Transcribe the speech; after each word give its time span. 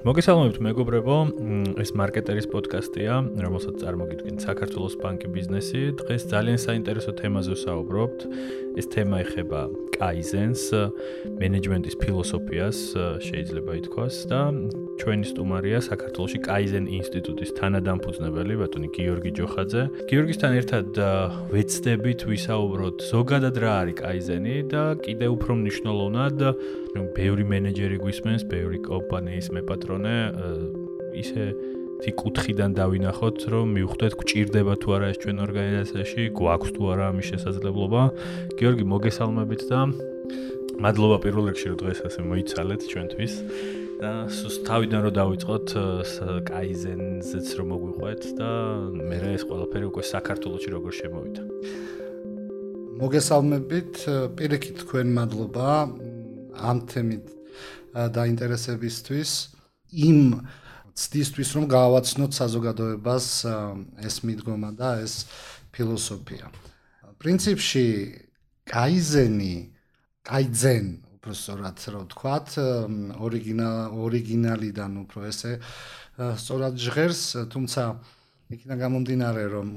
მოგესალმებით 0.00 0.58
მეგობრებო, 0.64 1.16
ეს 1.76 1.90
მარკეტერის 1.92 2.46
პოდკასტია, 2.48 3.20
რომელსაც 3.36 3.82
წარმოგიდგენთ 3.84 4.40
საქართველოს 4.48 4.94
ბანკი 4.96 5.28
ბიზნესი. 5.28 5.82
დღეს 6.00 6.24
ძალიან 6.32 6.56
საინტერესო 6.56 7.12
თემაზე 7.20 7.52
ვსაუბრობთ. 7.52 8.18
ეს 8.80 8.86
თემა 8.86 9.16
ეხება 9.26 9.60
კაიზენს, 9.98 10.62
მენეჯმენტის 11.36 11.94
ფილოსოფიას, 12.00 12.78
შეიძლება 13.28 13.72
ითქვას 13.82 14.14
და 14.30 14.40
ჩვენი 14.96 15.24
სტუმარია 15.26 15.78
საქართველოსი 15.84 16.38
კაიზენ 16.48 16.84
ინსტიტუტის 16.88 17.50
თანადამფუძნებელი 17.60 18.54
ბატონი 18.62 18.88
გიორგი 18.94 19.30
ჯოხაძე. 19.36 19.82
გიორგისთან 20.08 20.52
ერთად 20.60 20.88
ვეცდებით 21.52 22.20
ვისაუბროთ 22.30 22.96
ზოგადად 23.10 23.54
რა 23.58 23.72
არის 23.84 23.98
კაიზენი 24.00 24.54
და 24.70 24.82
კიდე 25.04 25.26
უფრო 25.34 25.52
მნიშვნელოვნად, 25.60 26.38
რომ 26.94 27.04
ბევრი 27.18 27.44
მენეჯერი 27.52 27.96
გვისმენს, 28.00 28.42
ბევრი 28.46 28.78
კომპანიის 28.86 29.46
მეპატრონე 29.50 29.89
ისე 31.22 31.44
თი 32.00 32.10
კუთხიდან 32.16 32.70
დავინახოთ, 32.80 33.38
რომ 33.52 33.66
მივხვდეთ 33.76 34.12
გჭირდება 34.20 34.74
თუ 34.80 34.88
არა 34.96 35.06
ეს 35.12 35.18
ჩვენ 35.20 35.36
ორგანიზაციაში, 35.44 36.22
გვაქვს 36.32 36.70
თუ 36.76 36.82
არა 36.92 37.04
ამის 37.12 37.26
შესაძლებლობა. 37.32 38.02
გიორგი, 38.56 38.84
მოგესალმებით 38.94 39.62
და 39.68 39.80
მადლობა 40.80 41.16
პირველ 41.24 41.44
რიგში, 41.52 41.66
რომ 41.70 41.78
დღეს 41.82 41.98
ასე 42.08 42.20
მოიცალეთ 42.24 42.80
ჩვენთვის. 42.88 43.34
და 44.00 44.32
სულ 44.32 44.54
თავიდან 44.64 45.00
რომ 45.04 45.12
დავიწყოთ 45.12 45.68
კაიზენზეც 46.48 47.48
რომ 47.60 47.66
მოგვიყვეთ 47.68 48.22
და 48.40 48.50
მე 48.96 49.16
რა 49.20 49.30
ეს 49.36 49.44
ყველაფერი 49.44 49.84
უკვე 49.92 50.02
საქართველოსში 50.08 50.70
როგორ 50.72 50.92
შემოვიდა. 51.00 51.42
მოგესალმებით, 53.00 53.94
პირიქით 54.40 54.76
თქვენ 54.80 55.06
მადლობა 55.20 55.68
ამ 56.64 56.78
თემით 56.88 57.24
დაინტერესებისთვის. 58.16 59.30
იმ 59.92 60.46
ცდისთვის 60.94 61.50
რომ 61.56 61.64
გავაცნოთ 61.70 62.32
საზოგადოებას 62.36 63.26
ეს 64.04 64.16
მიდგომა 64.26 64.70
და 64.76 64.90
ეს 65.04 65.26
ფილოსოფია. 65.72 66.50
პრინციპში 67.20 67.86
კაიზენი, 68.70 69.54
კაიძენ, 70.24 70.86
უფრო 71.20 71.32
სწორად 71.36 71.76
რო 71.92 72.00
ვთქვათ, 72.06 72.48
ორიგინალ 73.20 73.76
ორიგინალიდან 73.92 74.92
უფრო 75.04 75.20
ესე 75.28 75.52
სწორად 76.16 76.74
ჟღერს, 76.80 77.22
თუმცა 77.52 77.82
იქიდან 78.50 78.80
გამომდინარე 78.82 79.42
რომ 79.52 79.68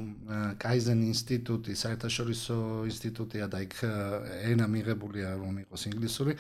კაიზენ 0.62 1.04
ინსტიტუტი 1.06 1.76
საერთაშორისო 1.78 2.58
ინსტიტუტია 2.90 3.46
და 3.54 3.60
იქ 3.68 3.76
ენა 4.50 4.66
მიღებულია 4.66 5.36
რომ 5.38 5.60
იყოს 5.62 5.86
ინგლისური 5.92 6.34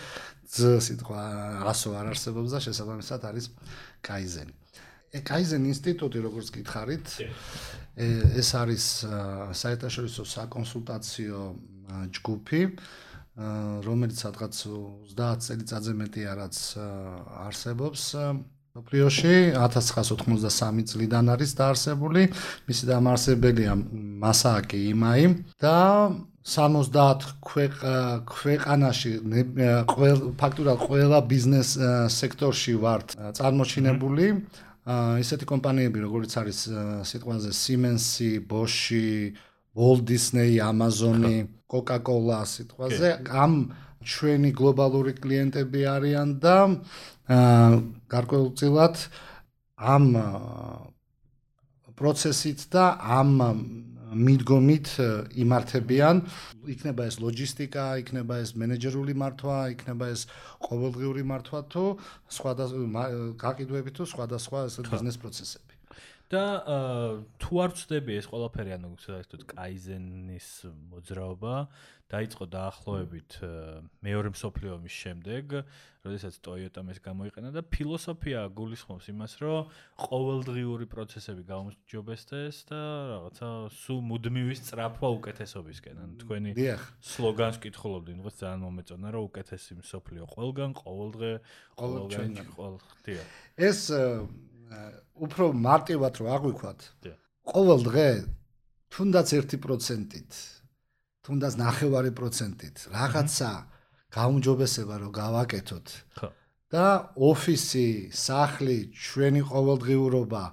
ძ 0.50 0.74
სიტყვა 0.88 1.22
ასო 1.70 1.94
არ 2.00 2.10
არსებობს 2.14 2.56
და 2.56 2.60
შესაბამისად 2.66 3.28
არის 3.30 3.50
კაიზენი 4.10 4.54
კაიზენ 5.30 5.70
ინსტიტუტი 5.70 6.20
როგორც 6.26 6.48
გითხარით 6.58 7.14
ეს 8.42 8.50
არის 8.58 8.86
საერთაშორისო 9.62 10.26
საკონსულტაციო 10.34 11.42
ჯგუფი 12.18 12.62
რომელიც 13.86 14.18
სადღაც 14.26 14.58
30 15.14 15.46
წელიწადზე 15.46 15.94
მეტი 16.02 16.26
არაც 16.34 16.58
არსებობს 17.46 18.02
ოპრიოში 18.74 19.54
1983 19.54 20.82
წლიდან 20.90 21.28
არის 21.30 21.52
დაარსებული. 21.54 22.24
მისი 22.66 22.88
დამაარსებელია 22.90 23.74
მასაკი 24.24 24.80
იმაი 24.90 25.26
და 25.62 25.78
70 26.42 27.22
ქვეყანაში 28.34 29.12
ფაქტურად 30.42 30.78
ყველა 30.90 31.20
ბიზნეს 31.30 31.70
სექტორში 32.18 32.74
ვართ 32.82 33.14
წარმოჩინებული. 33.38 34.26
ისეთი 35.22 35.46
კომპანიები 35.54 36.00
როგორიც 36.10 36.34
არის 36.42 36.60
სიტყვაზე 37.14 37.54
Siemens-ი, 37.54 38.32
Bosch-ი, 38.42 39.38
Walt 39.78 40.02
Disney, 40.02 40.58
Amazon-ი, 40.58 41.46
Coca-Cola 41.70 42.42
სიტყვაზე 42.42 43.22
ამ 43.30 43.54
ჩვენი 44.04 44.52
გლობალური 44.52 45.14
კლიენტები 45.16 45.82
არიან 45.88 46.30
და 46.44 46.58
გარკვეულწილად 47.28 48.96
ამ 49.80 50.06
პროცესით 51.96 52.68
და 52.74 52.86
ამ 53.00 53.32
მიდგომით 54.14 54.90
იმართებიან 55.42 56.22
იქნება 56.70 57.08
ეს 57.10 57.18
ლოჯისტიკა, 57.24 57.86
იქნება 58.04 58.40
ეს 58.46 58.54
მენეჯერული 58.60 59.14
მართვა, 59.18 59.58
იქნება 59.74 60.06
ეს 60.14 60.28
ყოველდღიური 60.68 61.24
მართვა 61.26 61.60
თუ 61.74 61.86
სხვადასხვა 62.30 63.06
გაყიდვები 63.42 63.92
თუ 63.98 64.04
სხვადასხვა 64.14 64.66
ეს 64.70 64.76
ბიზნეს 64.86 65.18
პროცესები. 65.18 65.73
და 66.32 66.46
თუ 67.42 67.54
არ 67.64 67.74
ვწდები 67.74 68.16
ეს 68.20 68.28
ყველაფერი 68.32 68.72
ანუ 68.78 68.94
საერთოდ 69.04 69.42
კაიზენის 69.54 70.48
მოძრაობა 70.94 71.56
დაიწყო 72.14 72.46
დაახლოებით 72.54 73.32
მეორე 74.06 74.30
მსოფლიო 74.34 74.72
ომის 74.78 74.96
შემდეგ, 75.04 75.54
როდესაც 76.06 76.36
Toyota-მ 76.46 76.92
ეს 76.94 77.00
გამოიყენა 77.02 77.50
და 77.56 77.62
ფილოსოფია 77.74 78.44
გულისხმობს 78.54 79.08
იმას, 79.14 79.34
რომ 79.42 79.72
ყოველდღიური 80.04 80.86
პროცესები 80.94 81.42
გამოსჯობესდეს 81.48 82.58
და 82.70 82.82
რაღაცა 83.14 83.50
სულ 83.74 84.00
მუდმივის 84.12 84.60
წრაფვა 84.68 85.10
უკეთესობისკენ. 85.18 85.96
ანუ 86.04 86.14
თქვენი 86.22 86.52
სლოგანს 87.02 87.58
კითხულობდი, 87.66 88.12
ნუ 88.20 88.30
ძალიან 88.30 88.62
მომეწონა, 88.68 89.08
რომ 89.16 89.24
უკეთესი 89.32 89.74
მსოფლიო 89.82 90.24
ყველგან, 90.38 90.70
ყოველდღე, 90.84 91.32
ყოველგან, 91.82 92.30
ყოველდღე. 92.54 93.18
ეს 93.58 93.90
უფრო 95.16 95.46
მარტივად 95.54 96.14
რო 96.22 96.28
აღვიქვათ. 96.38 96.80
ყოველ 97.54 97.80
დღე 97.88 98.10
თუნდაც 98.94 99.28
1%-ით, 99.34 100.32
თუნდაც 101.26 101.54
9%-ით 101.60 102.78
რაღაცა 102.94 103.52
გაუმჯობესება 104.14 104.96
რო 105.02 105.10
გავაკეთოთ. 105.14 105.88
ხო. 106.18 106.30
და 106.74 107.14
ოფისი, 107.14 108.10
სახლი, 108.10 108.90
ჩვენი 108.98 109.42
ყოველდღიურობა 109.46 110.44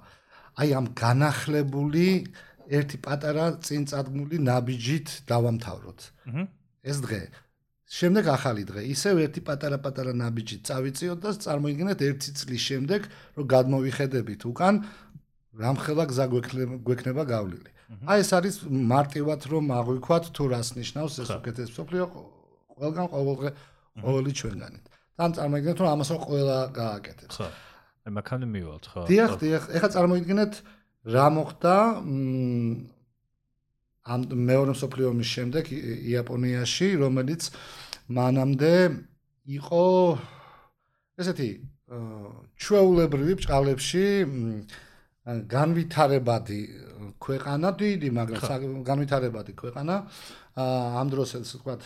აი 0.61 0.69
ამ 0.77 0.85
განახლებული 0.93 2.29
ერთი 2.69 2.97
პატარა 3.01 3.57
წინწადგმული 3.65 4.37
ნაბიჯით 4.45 5.25
დავამთავროთ. 5.25 5.99
აჰა. 6.29 6.43
ეს 6.85 6.97
დღე 7.01 7.21
შემდეგ 7.91 8.25
ახალი 8.31 8.63
დღე. 8.63 8.81
ისევ 8.87 9.15
ერთი 9.27 9.41
პატარა-პატარა 9.43 10.13
ნაბიჯი 10.15 10.57
წავიწიოთ 10.63 11.19
და 11.19 11.29
წარმოიდგინეთ 11.43 11.99
ერთი 12.07 12.29
წლის 12.39 12.61
შემდეგ, 12.69 13.01
რომ 13.35 13.45
გადმოვიხედებით 13.51 14.41
უკან 14.47 14.75
რამხელა 15.59 16.05
გზა 16.07 16.25
გვექნება 16.31 17.23
გავლილი. 17.27 17.71
აი 18.07 18.23
ეს 18.23 18.31
არის 18.31 18.55
მარტივად 18.71 19.41
რომ 19.51 19.65
აღვიქვათ 19.75 20.25
თუ 20.31 20.43
რას 20.55 20.69
ნიშნავს 20.79 21.13
ეს 21.19 21.29
უკეთეს 21.35 21.69
სოფლიო 21.75 22.05
ყველგან 22.79 23.07
ყოველდღე 23.11 23.49
ყოველი 23.99 24.31
ჩვენგანით. 24.39 24.85
თან 25.19 25.29
წარმოიდგინეთ 25.35 25.77
რომ 25.83 25.89
ამას 25.91 26.09
ყველა 26.15 26.57
გააკეთებს. 26.71 27.35
ხო. 27.35 27.47
აი 28.07 28.11
მაქამდე 28.15 28.47
მივალთ, 28.55 28.85
ხო? 28.87 29.01
დიახ, 29.11 29.31
დიახ. 29.43 29.63
ეხლა 29.75 29.89
წარმოიდგინეთ 29.91 30.53
რა 31.11 31.25
მოხდა 31.35 31.75
მ 32.07 33.00
ამ 34.11 34.19
მეორე 34.51 34.71
მსოფლიო 34.75 35.07
ომის 35.13 35.29
შემდეგ 35.35 35.63
იაპონიაში, 36.11 36.87
რომელიც 37.03 37.41
მანამდე 38.11 38.73
იყო 39.57 39.85
ესეთი 41.21 41.49
ჩვეულებრივი 42.61 43.33
ბჭყალებში 43.39 44.05
განვითარებადი 45.27 46.61
ქვეყანა, 47.21 47.67
დიდი, 47.77 48.09
მაგრამ 48.09 48.83
განვითარებადი 48.87 49.53
ქვეყანა. 49.53 49.95
ამ 50.51 51.07
დროს 51.07 51.29
ესე 51.39 51.55
ვთქვათ, 51.61 51.81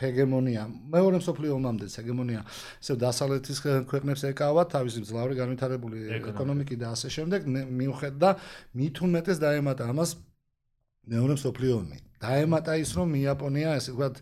ჰეგემონია, 0.00 0.62
მეორე 0.94 1.16
მსოფლიო 1.18 1.52
ომამდე 1.58 1.86
ჰეგემონია, 1.90 2.40
ესე 2.78 2.94
დასავლეთის 2.94 3.58
ქვეყნებს 3.90 4.22
ეკავა 4.30 4.62
თავისი 4.70 5.00
ძლავრი 5.10 5.34
განვითარებული 5.42 5.96
ეკონომიკი 6.30 6.76
და 6.78 6.94
ასე 6.94 7.08
შემდეგ, 7.10 7.40
მიუხედავად 7.50 8.20
და 8.22 8.30
მით 8.78 8.96
უმეტეს 9.02 9.38
დაემატა 9.42 9.90
ამას 9.90 10.10
მეორე 11.08 11.34
მსოფლიო 11.38 11.74
ომი. 11.80 11.98
დაემატა 12.20 12.76
ის, 12.76 12.90
რომ 12.98 13.16
იაპონია, 13.16 13.80
ესე 13.80 13.96
ვთქვათ, 13.96 14.20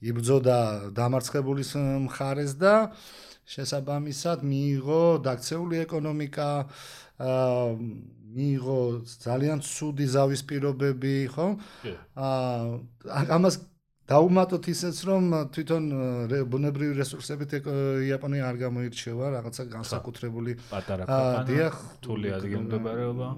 იბრძოდა 0.00 0.58
დამარცხებულის 0.96 1.70
მხარეს 2.08 2.56
და 2.56 2.96
შესაბამისად 3.46 4.40
მიიღო 4.40 5.02
დაქცეული 5.26 5.76
ეკონომიკა, 5.84 6.48
აა 7.20 7.68
მიიღო 8.36 8.80
ძალიან 9.24 9.60
ცუდი 9.64 10.06
ზავის 10.16 10.42
პირობები, 10.48 11.14
ხო? 11.32 11.46
აა 12.16 13.22
ამას 13.36 13.54
დაუმატოთ 14.06 14.64
ისეც 14.70 14.96
რომ 15.08 15.24
თვითონ 15.54 15.84
ბუნებრივი 16.50 16.94
რესურსებით 17.00 17.56
იაპონია 18.06 18.44
არ 18.50 18.56
გამოირჩევა 18.64 19.26
რაღაცა 19.36 19.62
განსაკუთრებული 19.72 20.52
პატარა 20.70 21.04
ქვეყანა. 21.10 21.46
დიახ, 21.50 21.74
თული 22.04 22.28
ადგილმდებარეობა. 22.38 23.28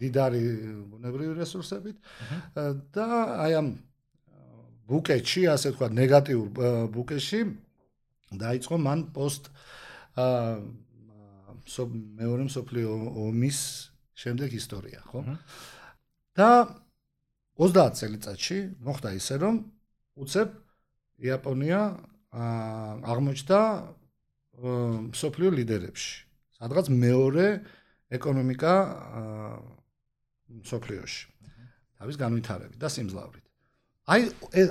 დიდარი 0.00 0.42
ბუნებრივი 0.90 1.34
რესურსებით 1.38 1.96
და 2.94 3.06
აი 3.44 3.52
ამ 3.60 3.68
ბუკეტში, 4.88 5.42
ასე 5.52 5.74
თქვა, 5.76 5.88
ნეგატიურ 5.92 6.46
ბუკეტში 6.94 7.40
დაიწყო 8.40 8.76
მან 8.80 9.00
პოსტ 9.12 9.50
მეორე 11.68 12.44
მსოფლიო 12.48 12.92
ომის 13.28 13.58
შემდეგ 14.16 14.54
ისტორია, 14.56 15.00
ხო? 15.12 15.20
და 16.38 16.48
30 17.60 17.98
წელიწადში 18.00 18.58
მოხდა 18.86 19.10
ისე, 19.18 19.34
რომ 19.42 19.60
უცებ 20.22 20.48
იაპონია 21.28 21.80
აღმოჩნდა 22.32 23.60
მსოფლიო 25.12 25.50
ლიდერებში. 25.58 26.28
სადღაც 26.58 26.90
მეორე 26.90 27.46
ეკონომიკა 28.18 28.74
მსოფლიოში. 30.48 31.24
თავის 31.98 32.16
განვითარებით 32.22 32.78
და 32.78 32.88
სიმძლავრით. 32.88 33.44
აი 34.08 34.20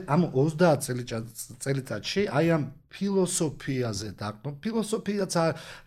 ამ 0.09 0.21
30 0.33 1.61
წელიწადში 1.61 2.21
აი 2.33 2.45
ამ 2.57 2.63
ფილოსოფიაზე 2.89 4.09
დაკნო 4.17 4.49
ფილოსოფიაც 4.63 5.33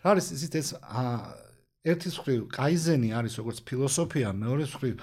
არის 0.07 0.27
ისიც 0.37 0.53
ეს 0.61 0.69
ერთის 1.81 2.15
მხრივ 2.21 2.41
კაიზენი 2.53 3.09
არის 3.17 3.33
როგორც 3.41 3.57
ფილოსოფია, 3.67 4.31
მეორე 4.37 4.65
მხრივ 4.69 4.95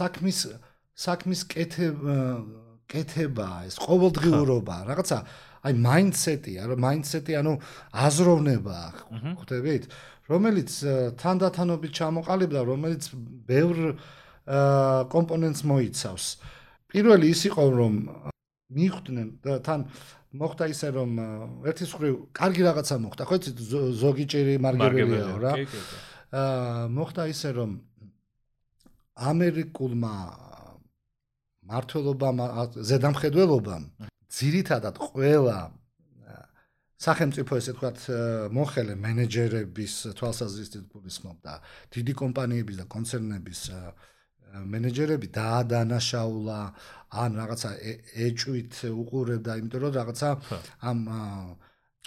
საქმის 0.00 0.38
საქმის 0.96 1.40
კეთება 1.52 2.16
კეთება 2.90 3.48
ეს 3.70 3.76
ყოველდღიურობა, 3.78 4.76
რაღაცა 4.90 5.18
აი 5.60 5.74
მაინდსეტია, 5.78 6.62
რომ 6.72 6.78
მაინდსეტი 6.82 7.32
ანუ 7.38 7.52
აზროვნება, 7.94 8.78
ხვდებით? 9.38 9.84
რომელიც 10.30 10.70
თანდათანობით 11.18 11.92
ჩამოყალიბდა, 11.98 12.60
რომელიც 12.70 13.10
ბევრ 13.50 13.78
აა 14.46 15.10
კომპონენტს 15.10 15.62
მოიცავს. 15.66 16.24
პირველი 16.90 17.26
ის 17.34 17.40
იყო, 17.50 17.64
რომ 17.70 17.94
მიხვდნენ 18.70 19.28
და 19.42 19.58
თან 19.66 19.80
მოხდა 20.30 20.64
ისე, 20.70 20.88
რომ 20.94 21.10
ერთის 21.66 21.90
მხრივ 21.94 22.14
კარგი 22.34 22.62
რაღაცა 22.66 22.96
მოხდა, 23.02 23.22
ხო 23.26 23.34
იცით, 23.40 23.58
ზოგი 23.98 24.24
ჭირი 24.30 24.54
მარგებელიაო 24.62 25.36
რა. 25.42 25.52
აა 26.30 26.86
მოხდა 26.94 27.22
ისე, 27.34 27.50
რომ 27.58 27.70
ამერიკულმა 29.18 30.14
მართლობამ 31.70 32.38
ზედამხედველობამ 32.90 33.84
ძირითადად 34.30 34.96
ყველა 34.98 35.58
სახელმწიფო 37.00 37.56
ესე 37.56 37.72
ვთქვათ 37.72 37.98
მოხელე 38.52 38.94
მენეჯერების 39.00 39.94
თვალსაზრისით 40.20 40.84
გულისხმობდა 40.92 41.54
დიდი 41.96 42.12
კომპანიების 42.20 42.76
და 42.80 42.86
კონცერნების 42.94 43.60
მენეჯერები 44.74 45.26
დაადანაშაულა 45.32 46.60
ან 47.24 47.30
რაღაცა 47.40 47.70
ეჭვით 48.26 48.74
უყურებდა 48.90 49.56
იმიტომ 49.62 49.80
რომ 49.86 49.92
რაღაცა 49.96 50.28
ამ 50.90 50.98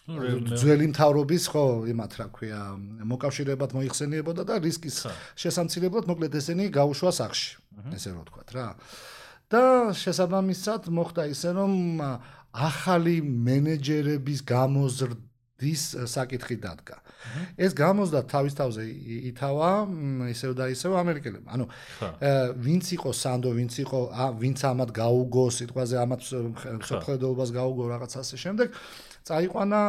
ძველი 0.04 0.88
მთავრობის 0.92 1.44
ხო 1.48 1.66
იმათ 1.88 2.14
რა 2.20 2.28
ქვია 2.36 2.62
მოკავშირეებად 3.08 3.72
მოიხსენიებოდა 3.78 4.44
და 4.44 4.60
რისკის 4.60 4.98
შესამცირებლად 5.40 6.10
მოკლედ 6.12 6.36
ესენი 6.40 6.68
გაუშვა 6.76 7.12
სახში 7.16 7.50
ესე 7.96 8.12
რომ 8.12 8.28
ვთქვათ 8.28 8.50
რა. 8.52 8.68
და 9.48 9.64
შესაბამისად 9.96 10.92
მოხდა 10.92 11.24
ისე 11.32 11.50
რომ 11.56 11.74
ახალი 12.54 13.18
მენეჯერების 13.26 14.40
გამოზრდის 14.46 15.84
საკითხი 16.06 16.58
დადგა. 16.62 16.98
ეს 17.58 17.72
გამოზდა 17.74 18.20
თავის 18.30 18.54
თავზე 18.54 18.84
ითავა 19.34 19.72
ისევ 20.30 20.52
და 20.54 20.66
ისევ 20.70 20.92
ამერიკელებმა. 21.02 21.50
ანუ 21.50 21.66
ვინც 22.62 22.86
იყო 22.98 23.10
სანდო, 23.10 23.50
ვინც 23.58 23.74
იყო 23.84 24.00
ვინც 24.38 24.60
ამათ 24.70 24.90
გაუგო 24.94 25.46
სიტყვაზე 25.58 25.96
ამათ 26.04 26.22
სოფხედობას 26.90 27.50
გაუგო 27.58 27.84
რაღაც 27.90 28.12
ასე 28.22 28.36
შემდეგ 28.38 28.70
წაიყვანა 29.24 29.80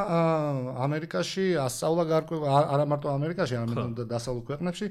ამერიკაში 0.86 1.44
ასწავლა 1.58 2.04
გარკვეულ 2.06 2.44
არა 2.48 2.84
მარტო 2.86 3.08
ამერიკაში, 3.18 3.54
არამედ 3.58 4.06
დასავლურ 4.06 4.44
ქვეყნებში 4.46 4.86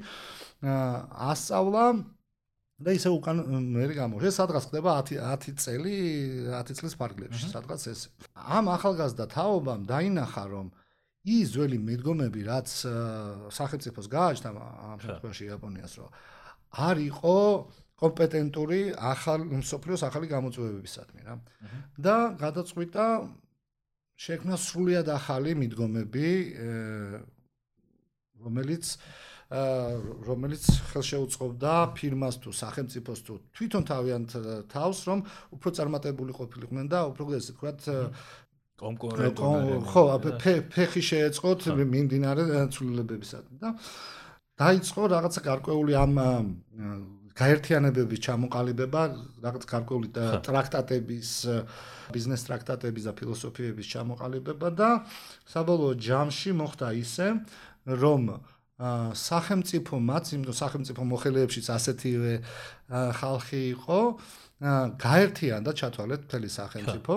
ასწავლა 1.32 1.84
და 2.82 2.90
ისე 2.96 3.10
უკან 3.14 3.42
მე 3.70 3.86
გამოშე 3.94 4.30
სადღაც 4.34 4.64
ხდება 4.70 4.94
10 5.06 5.22
10 5.22 5.60
წელი 5.62 5.94
10 6.50 6.78
წლის 6.80 6.94
ფარგლებში 6.98 7.50
სადღაც 7.52 7.86
ეს 7.92 8.00
ამ 8.34 8.70
ახალგაზრდა 8.74 9.26
თაობამ 9.30 9.86
დაინახა 9.86 10.44
რომ 10.50 10.72
ის 11.24 11.54
ძველი 11.54 11.78
მიდგომები 11.78 12.40
რაც 12.50 12.68
სახელმწიფოს 13.54 14.06
გააჩნდა 14.10 14.50
ამ 14.90 14.98
შემთხვევაში 15.06 15.44
იაპონიას 15.48 15.94
რო 16.02 16.08
არ 16.74 16.96
იყო 17.14 17.38
კომპეტენტური 18.02 18.80
ახალ 18.98 19.46
სოფლიოს 19.62 20.02
ახალი 20.10 20.26
გამოწვევებისადმი 20.34 21.20
რა. 21.24 21.34
და 21.94 22.16
გადაწყვიტა 22.42 23.06
შექმნა 24.18 24.56
სრულიად 24.58 25.08
ახალი 25.14 25.54
მიდგომები 25.62 26.28
რომელიც 28.42 28.84
რომელიც 29.54 30.64
ხელშეუწყობდა 30.90 31.72
ფირმას 31.94 32.38
თუ 32.42 32.50
სახელმწიფოს 32.58 33.20
თუ 33.26 33.34
თვითონ 33.54 33.82
თავიანთ 33.90 34.30
თავს 34.72 34.98
რომ 35.08 35.20
უფრო 35.54 35.68
წარმატებული 35.78 36.32
ყოფილიყვნენ 36.34 36.86
და 36.90 36.98
უფრო 37.14 37.24
ესე 37.38 37.54
ვთქვათ 37.54 37.80
კონკურენტული 38.84 39.78
ხო 39.90 40.02
ფეხი 40.74 41.02
შეეწყოთ 41.10 41.60
მიმდინარე 41.78 42.42
ცვლილებებისადმი 42.74 43.56
და 43.62 43.68
დაიწყო 44.58 45.02
რაღაცა 45.14 45.40
გარკვეული 45.50 45.92
ამ 45.98 46.14
გაერთიანებების 47.34 48.20
ჩამოყალიბება, 48.22 49.02
რაღაც 49.42 49.64
გარკვეული 49.66 50.08
ტრაქტატების, 50.14 51.30
ბიზნეს 52.14 52.46
ტრაქტატების 52.46 53.06
და 53.10 53.12
ფილოსოფიების 53.18 53.86
ჩამოყალიბება 53.90 54.68
და 54.78 54.90
საბოლოო 55.50 55.98
ჯამში 55.98 56.54
მოხდა 56.54 56.88
ისე, 57.02 57.26
რომ 57.90 58.38
სახელმწიფო 58.74 59.94
მათ, 60.02 60.24
იმიტომ 60.34 60.56
სახელმწიფო 60.58 61.02
მოხელეებშიც 61.06 61.66
ასეთივე 61.70 62.32
ხალხი 62.90 63.60
იყო, 63.70 64.00
გაერთიან 64.98 65.62
და 65.62 65.72
ჩათვალეთ 65.78 66.20
მთელი 66.26 66.50
სახელმწიფო 66.50 67.14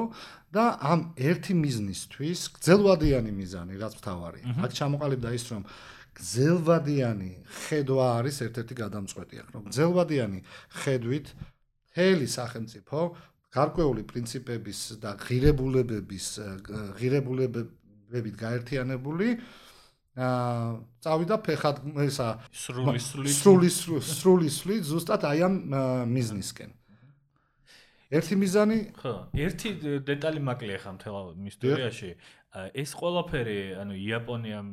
და 0.53 0.65
ამ 0.77 1.17
ერთი 1.17 1.53
მიზნისთვის, 1.57 2.39
გძელვადიანი 2.61 3.31
მიზანი, 3.33 3.73
რაც 3.81 3.93
მთავარია. 3.97 4.45
აქ 4.61 4.71
ჩამოყალიბდა 4.77 5.29
ის, 5.33 5.43
რომ 5.49 5.63
გძელვადიანი 6.17 7.31
ხედვა 7.65 8.07
არის 8.21 8.37
ერთ-ერთი 8.45 8.73
გადამწყვეტი 8.77 9.35
აქ, 9.41 9.49
რომ 9.57 9.63
გძელვადიანი 9.73 10.39
ხედვით 10.81 11.27
მთელი 11.89 12.27
სახელმწიფო 12.37 12.99
გარკვეული 13.57 14.01
პრინციპების 14.05 14.79
და 15.01 15.17
ღირებულებების 15.17 16.25
ღირებულებებით 17.01 18.35
გაერთიანებული 18.37 19.27
აა 19.37 19.66
წავიდა 20.17 21.37
ფეხად 21.45 21.83
ესა 22.07 22.27
სრული 22.49 22.97
სრული 22.97 23.29
სრული 23.37 23.69
სრული 23.69 24.49
სრული 24.49 24.77
ზუსტად 24.89 25.27
აი 25.29 25.43
ამ 25.45 25.55
მიზნისკენ. 26.09 26.71
ერთი 28.17 28.35
მიზანი 28.41 28.77
ხო, 28.97 29.13
ერთი 29.35 29.69
დეტალი 30.07 30.41
მაკლია 30.41 30.79
ხა 30.81 30.91
მთელ 30.97 31.15
ისტორიაში. 31.53 32.11
ეს 32.73 32.91
ყველაფერი, 32.97 33.59
ანუ 33.83 33.93
იაპონიამ 33.93 34.67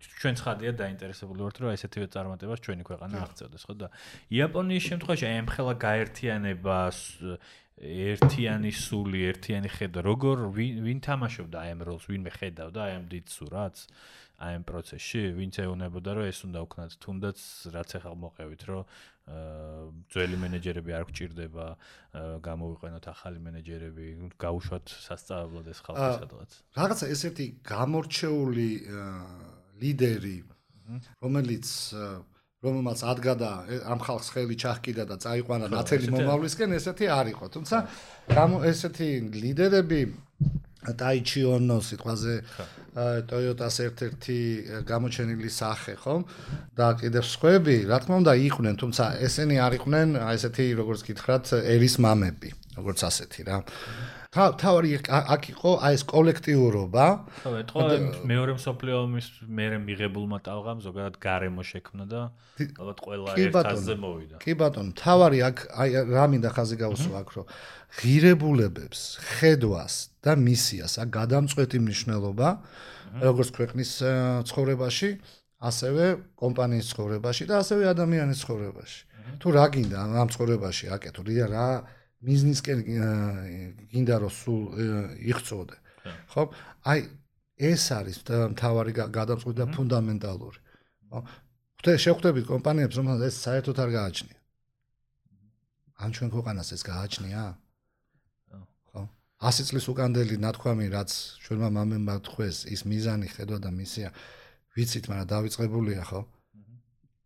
ჩვენ 0.00 0.34
ცხადია 0.36 0.72
დაინტერესებული 0.76 1.44
ვართ 1.44 1.56
რომ 1.60 1.72
ესეთივე 1.76 2.06
წარმატებას 2.12 2.60
ჩვენი 2.64 2.84
ქვეყანა 2.88 3.16
აღწევდეს, 3.24 3.64
ხო 3.68 3.74
და 3.80 3.88
იაპონიის 4.32 4.84
შემთხვევაში 4.90 5.24
აი 5.28 5.36
ამ 5.40 5.48
ხელა 5.54 5.74
გაერთიანებას 5.80 6.98
ერთიანი 7.80 8.72
სული, 8.76 9.20
ერთიანი 9.32 9.70
ხედა, 9.72 10.00
როგორ 10.04 10.36
ვინ 10.52 10.98
თამაშობდა 11.00 11.56
აი 11.64 11.70
ამ 11.76 11.80
როლს, 11.88 12.04
ვინმე 12.12 12.32
ხედავდა 12.36 12.80
აი 12.84 12.92
ამ 13.00 13.04
დიდ 13.08 13.26
სურათს? 13.32 13.82
აი 14.40 14.52
ამ 14.56 14.64
პროცესში, 14.64 15.20
ვინც 15.36 15.54
ეუნებოდა, 15.60 16.10
რომ 16.16 16.24
ეს 16.32 16.38
უნდა 16.48 16.58
უქნათ, 16.64 16.92
თუნდაც 17.04 17.38
რაც 17.76 17.90
ახალ 18.00 18.14
მოყევით, 18.24 18.62
რომ 18.72 18.82
ძველი 20.10 20.36
მენეჯერები 20.40 20.90
არ 20.96 21.04
გჭირდება, 21.12 21.66
გამოვიყენოთ 22.40 23.04
ახალი 23.12 23.38
მენეჯერები, 23.46 24.06
გაუშვათ 24.40 24.86
სასწავლებლად 25.06 25.66
ეს 25.70 25.80
ხალხი 25.84 26.08
სადღაც. 26.24 26.50
რაღაცა 26.80 27.06
ესეთი 27.14 27.46
გამორჩეული 27.68 28.70
ლიდერი, 29.84 30.38
რომელიც 31.20 31.66
რომელმაც 32.60 32.98
ადგადა 33.12 33.50
ამ 33.88 34.00
ხალხს 34.04 34.28
ხელი 34.36 34.56
ჩახკიდა 34.56 35.04
და 35.08 35.16
წაიყვანა 35.20 35.66
ნათელი 35.72 36.08
მომავლისკენ, 36.12 36.76
ესეთი 36.80 37.06
არ 37.08 37.26
იყო. 37.32 37.44
თუმცა 37.56 37.76
ესეთი 38.72 39.08
ლიდერები 39.32 40.00
ტაიჩი 40.80 41.42
ონო 41.44 41.76
სიტყვაზე 41.84 42.34
ტოიოტას 43.30 43.76
ერთ-ერთი 43.84 44.38
გამოჩენილი 44.88 45.50
სახე, 45.52 45.94
ხო? 46.00 46.14
და 46.74 46.88
კიდევ 46.98 47.24
სხვები, 47.28 47.76
რა 47.86 47.98
თქმა 48.02 48.16
უნდა, 48.24 48.32
იყვნენ, 48.48 48.74
თუმცა 48.80 49.04
ესენი 49.28 49.56
არ 49.60 49.76
იყვნენ, 49.78 50.08
აი 50.24 50.40
ესეთი, 50.40 50.66
როგორც 50.80 51.00
გითხრათ, 51.06 51.44
ერის 51.60 51.94
მამები, 52.02 52.50
როგორც 52.80 53.00
ასეთი 53.06 53.40
რა. 53.46 53.58
თავი 54.30 54.94
აქ 55.10 55.42
იყო 55.50 55.70
აი 55.82 55.94
ეს 55.98 56.02
კოლექტიურობა. 56.06 57.06
ხო, 57.42 57.50
ეთქვა 57.66 57.86
მეორე 58.30 58.52
მსოფლიო 58.54 58.96
ომის 59.02 59.26
მერე 59.42 59.78
მიღებულმა 59.82 60.38
ტალღამ 60.46 60.78
ზოგადად 60.86 61.18
გარემო 61.18 61.62
შექმნა 61.66 62.04
და 62.06 62.30
ალბათ 62.78 62.98
ყველა 63.02 63.34
ერთაზე 63.34 63.94
მოვიდა. 63.98 64.36
კი 64.38 64.52
ბატონო, 64.54 64.94
თავი 64.94 65.38
აქ 65.50 65.56
აი 65.74 65.88
რა 66.14 66.24
მინდა 66.30 66.50
ხაზი 66.54 66.76
გავუსვა 66.78 67.16
აქ 67.26 67.28
რომ 67.34 67.46
ღირებულებებს, 67.98 69.00
ხედვას 69.18 69.94
და 70.22 70.32
მისიას 70.38 70.94
აქ 71.02 71.08
გადამწყვეტი 71.10 71.78
მნიშვნელობა 71.90 72.48
როგორც 73.18 73.48
ქვეყნის 73.50 73.90
ცხოვრებაში, 74.46 75.10
ასევე 75.58 76.04
კომპანიის 76.38 76.86
ცხოვრებაში 76.94 77.42
და 77.50 77.54
ასევე 77.66 77.82
ადამიანის 77.98 78.38
ცხოვრებაში. 78.46 79.00
თუ 79.42 79.48
რა 79.58 79.66
გინდა 79.74 79.98
ამ 80.22 80.28
ცხოვრებაში 80.30 80.84
აკეთო, 80.94 81.22
რა 81.50 81.66
ბიზნესკენ 82.20 82.78
გინდა 83.90 84.16
რომ 84.20 84.32
სულ 84.32 84.62
იხწოდე. 85.32 85.76
ხო? 86.32 86.42
აი 86.84 86.98
ეს 87.60 87.84
არის 87.96 88.16
თავარი 88.60 88.92
გადამწყვეტი 88.96 89.58
და 89.60 89.66
ფუნდამენტალური. 89.76 90.58
ხო? 91.12 91.18
ხუთე 91.80 91.92
შეხვდებით 92.04 92.44
კომპანიებს, 92.44 92.94
რომელსაც 93.00 93.22
ეს 93.24 93.36
საერთოდ 93.40 93.76
არ 93.80 93.90
გააჩნია. 93.96 94.38
ან 96.00 96.08
ჩვენ 96.16 96.28
ქვეყანას 96.32 96.68
ეს 96.76 96.82
გააჩნია? 96.84 97.42
ხო? 98.92 99.00
100 99.40 99.64
წლის 99.68 99.84
უკანდელი 99.92 100.36
ნათქვამი, 100.44 100.86
რაც 100.92 101.10
ჩვენმა 101.44 101.68
მამებმა 101.76 102.14
თქვეს, 102.28 102.68
ის 102.68 102.84
მიზანი 102.84 103.28
ხედვა 103.32 103.58
და 103.64 103.70
მისია 103.72 104.08
ვიცით, 104.76 105.04
მაგრამ 105.08 105.28
დავიწყებულია, 105.32 106.02
ხო? 106.04 106.20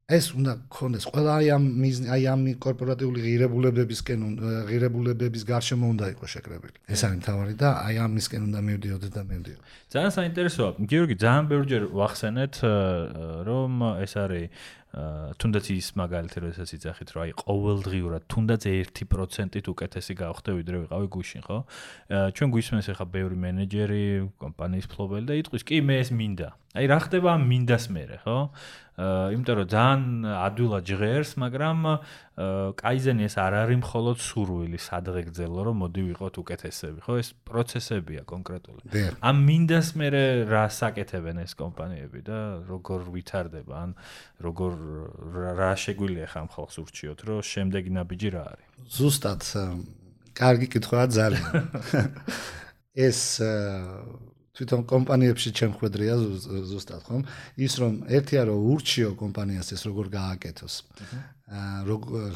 ეს 0.05 0.27
უნდა 0.37 0.53
გქონდეს 0.69 1.05
ყველა 1.09 1.33
აი 1.41 1.47
ამ 1.57 1.65
აი 2.13 2.23
ამ 2.29 2.41
კორპორატიული 2.61 3.25
ღირებულებებისკენ 3.25 4.21
ღირებულებების 4.69 5.43
გარშემო 5.49 5.87
უნდა 5.97 6.05
იყოს 6.13 6.31
შეკრებილი. 6.37 6.77
ეს 6.93 7.01
არის 7.09 7.19
მთავარი 7.25 7.55
და 7.57 7.69
აი 7.89 7.97
ამისკენ 8.05 8.41
უნდა 8.45 8.61
მივდიოდეთ 8.69 9.13
და 9.17 9.23
მივდიო. 9.25 9.59
ძალიან 9.89 10.13
საინტერესოა. 10.19 10.71
გიორგი, 10.93 11.15
ძალიან 11.25 11.45
ბევრჯერ 11.49 11.83
ვახსენეთ 11.97 12.55
რომ 13.49 13.73
ეს 14.05 14.13
არის 14.21 14.45
თუნდაც 14.95 15.67
ის 15.75 15.87
მაგალითი 15.99 16.39
როდესაც 16.45 16.71
იცახით 16.79 17.09
რომ 17.15 17.23
აი 17.25 17.33
ყოველდღიურად 17.41 18.23
თუნდაც 18.31 18.63
1%-ით 18.71 19.67
უკეთესი 19.75 20.15
გავხდე 20.23 20.51
ვიდრე 20.55 20.77
ვიყავი 20.87 21.09
გუშინ 21.11 21.43
ხო? 21.43 21.59
ჩვენ 22.39 22.49
გვისმენს 22.55 22.91
ახლა 22.95 23.07
ბევრი 23.11 23.37
მენეჯერი, 23.43 24.05
კომპანიის 24.39 24.87
ფლობელი 24.95 25.27
და 25.27 25.35
იტყვის 25.43 25.67
კი 25.67 25.83
მე 25.83 25.97
ეს 25.99 26.11
მინდა. 26.15 26.49
აი 26.75 26.87
რა 26.91 26.99
ხდება 27.07 27.29
ამ 27.35 27.43
მინდას 27.51 27.85
მერე 27.91 28.17
ხო? 28.23 28.39
აა 28.95 29.35
იმიტომ 29.35 29.57
რომ 29.59 29.69
ძალიან 29.75 30.03
ადვილად 30.39 30.85
ჟღერს, 30.87 31.31
მაგრამ 31.43 31.79
კაიზენი 32.79 33.27
ეს 33.27 33.35
არ 33.43 33.55
არის 33.67 33.79
მხოლოდ 33.83 34.19
სურვილი, 34.23 34.79
სადღე 34.79 35.23
გძელო 35.35 35.61
რომ 35.67 35.77
მოდი 35.83 36.03
ვიყოთ 36.15 36.35
უკეთესები, 36.39 36.99
ხო? 37.03 37.15
ეს 37.19 37.29
პროცესებია 37.43 38.23
კონკრეტულად. 38.23 38.87
ამ 39.19 39.37
მინდას 39.51 39.89
მერე 39.99 40.23
რა 40.47 40.67
საკეთებენ 40.71 41.43
ეს 41.43 41.59
კომპანიები 41.59 42.21
და 42.23 42.39
როგორ 42.71 43.01
ვითარდება, 43.11 43.75
ან 43.75 43.91
როგორ 44.39 44.73
რა 45.59 45.73
შეგვიძლია 45.81 46.29
ხამ 46.33 46.49
ხალხს 46.55 46.77
ურჩიოთ, 46.83 47.21
რომ 47.29 47.39
შემდეგი 47.45 47.91
ნაბიჯი 47.97 48.29
რა 48.35 48.43
არის? 48.53 48.69
ზუსტად 48.97 49.43
კარგი 50.35 50.67
კითხვაა 50.75 51.07
ძალიან. 51.15 51.55
ეს 53.09 53.21
თვითონ 54.55 54.83
კომპანიებში 54.87 55.51
ჩემ 55.51 55.73
ხვედრია 55.79 56.15
ზუსტად 56.71 57.03
ხომ? 57.11 57.23
ის 57.59 57.73
რომ 57.83 57.93
ერთია 58.07 58.43
რომ 58.47 58.59
ურჩიო 58.71 59.11
კომპანიას 59.19 59.69
ეს 59.75 59.83
როგორ 59.91 60.07
გააკეთოს. 60.15 60.75
აა 61.51 61.81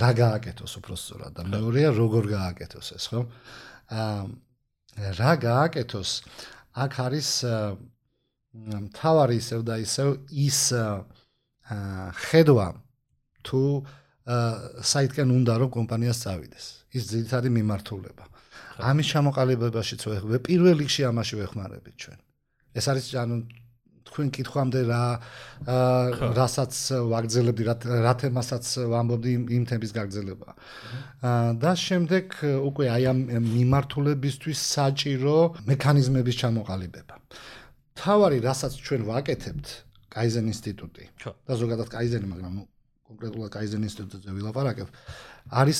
რა 0.03 0.11
გააკეთოს 0.19 0.73
უბრალოდ 0.83 1.33
და 1.39 1.43
მეორეა 1.47 1.91
როგორ 1.95 2.25
გააკეთოს 2.35 2.89
ეს 2.99 3.05
ხომ? 3.15 3.27
აა 3.95 5.15
რა 5.15 5.33
გააკეთოს? 5.47 6.11
აქ 6.75 6.93
არის 7.07 7.31
თავარი 8.99 9.37
ისევ 9.39 9.61
და 9.63 9.75
ისევ 9.79 10.09
ის 10.35 10.61
აა 10.75 11.07
ხედვა 12.29 12.69
თუ 13.45 13.63
აა 14.29 14.85
საითკენ 14.85 15.29
უნდა 15.39 15.53
რომ 15.61 15.71
კომპანიას 15.73 16.19
წავიდეს 16.25 16.67
ის 16.97 17.03
ძირითადი 17.13 17.49
მიმართულება 17.59 18.25
ამის 18.79 19.07
ჩამოყალიბებაშიც 19.11 20.03
ვეხმარებ. 20.07 20.43
პირველ 20.47 20.77
რიგში 20.79 21.03
ამაში 21.11 21.35
ვეხმარებით 21.43 21.95
ჩვენ. 21.99 22.19
ეს 22.79 22.85
არის 22.87 23.07
ანუ 23.19 23.37
თქვენ 24.07 24.29
კითხვამდე 24.39 24.81
რა 24.89 25.05
რასაც 26.39 26.73
ვაგრძელებდი, 27.13 27.63
რა 28.07 28.15
თემასაც 28.23 28.65
ვამბობდი 28.93 29.31
იმ 29.59 29.65
თემის 29.69 29.93
გაგრძელება. 29.99 30.49
და 31.59 31.73
შემდეგ 31.75 32.27
უკვე 32.71 32.85
აი 32.95 33.03
ამ 33.11 33.19
მიმართულებისთვის 33.59 34.59
საჭირო 34.79 35.37
მექანიზმების 35.67 36.37
ჩამოყალიბება. 36.43 37.15
თავარი 37.99 38.39
რასაც 38.47 38.73
ჩვენ 38.79 39.03
ვაკეთებთ 39.11 39.67
კაიზენ 40.13 40.45
ინსტიტუტი 40.53 41.05
და 41.25 41.55
ზოგადად 41.59 41.89
კაიზენი, 41.93 42.27
მაგრამ 42.33 42.55
კონკრეტულად 43.09 43.51
კაიზენ 43.53 43.83
ინსტიტუტზე 43.89 44.31
ვილაპარაკებ, 44.37 44.89
არის 45.49 45.79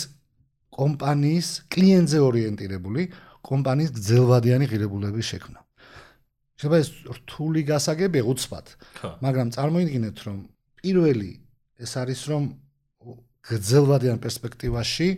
კომპანიის 0.79 1.49
კლიენტზე 1.73 2.19
ორიენტირებული 2.29 3.03
კომპანიის 3.49 3.91
გძელვადიანი 3.97 4.67
ღირებულების 4.69 5.27
შექმნა. 5.33 5.61
შეიძლება 6.59 6.79
ეს 6.83 6.89
რთული 7.17 7.61
გასაგებია 7.71 8.25
უცბად, 8.27 8.67
მაგრამ 9.23 9.49
წარმოიდგინეთ 9.55 10.17
რომ 10.27 10.39
პირველი 10.83 11.33
ეს 11.79 11.93
არის 12.03 12.21
რომ 12.29 12.43
გძელვადიან 13.49 14.19
პერსპექტივაში 14.19 15.09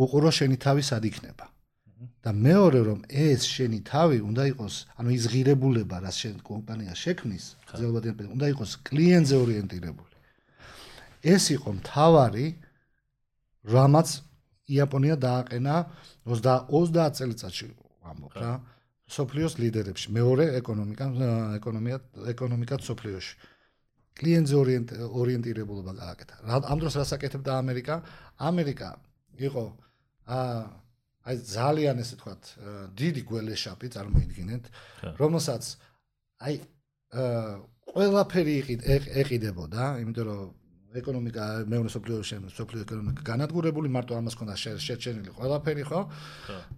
უყურო 0.00 0.30
შენი 0.30 0.56
თავი 0.56 0.82
სად 0.86 1.04
იქნება. 1.10 1.44
და 2.00 2.32
მეორე 2.32 2.80
რომ 2.88 3.00
ეს 3.08 3.44
შენი 3.44 3.80
თავი 3.84 4.18
უნდა 4.24 4.44
იყოს, 4.56 4.74
ანუ 4.96 5.10
ის 5.16 5.24
ღირებულება, 5.32 5.96
რაც 6.00 6.16
შენ 6.22 6.36
კომპანია 6.40 6.94
შექმნის, 6.96 7.44
პერსპექტივაში 7.68 8.32
უნდა 8.36 8.46
იყოს 8.56 8.70
კლიენტზე 8.88 9.36
ორიენტირებული. 9.44 10.14
ეს 11.20 11.44
იყო 11.52 11.70
მთავარი 11.76 12.46
რამაც 13.68 14.08
იაპონია 14.72 15.16
დააყენა 15.20 15.76
30 16.24 17.12
წელიწადში 17.20 17.66
ამბობ 18.08 18.34
რა 18.40 18.52
სოფლიოს 19.10 19.54
ლიდერებში 19.60 20.08
მეორე 20.16 20.44
ეკონომიკა 20.60 21.06
ეკონომია 21.58 21.98
ეკონომიკა 22.32 22.76
სოფლიოში. 22.88 23.34
კლიენტზე 24.20 24.54
ორიენტირებულობა 25.20 25.92
გააკეთა. 26.00 26.34
ამ 26.72 26.78
დროს 26.80 26.94
რას 26.96 27.12
აკეთებდა 27.16 27.58
ამერიკა? 27.60 27.94
ამერიკა 28.38 28.88
იყო 29.48 29.64
აა 30.26 30.64
აი 31.30 31.40
ძალიან 31.46 32.02
ესე 32.02 32.18
ვთქვათ 32.18 32.52
დიდი 33.00 33.22
გველეშაპი 33.30 33.88
წარმოიდგინეთ 33.94 34.70
რომელსაც 35.20 35.64
აი 36.46 36.54
ყველაფერი 37.90 38.56
ეყიდებოდა 39.22 39.84
იმიტომ 40.04 40.26
რომ 40.30 40.48
ეკონომიკა 41.00 41.44
მეორე 41.70 41.90
სოფლიოში 41.94 42.38
სოფლიო 42.50 42.82
ეკონომიკა 42.86 43.26
განადგურებული 43.26 43.90
მარტო 43.94 44.16
ამას 44.18 44.34
ქონდა 44.38 44.56
შეჩენილი 44.58 45.34
ყველაფერი 45.38 45.84
ხო? 45.86 46.00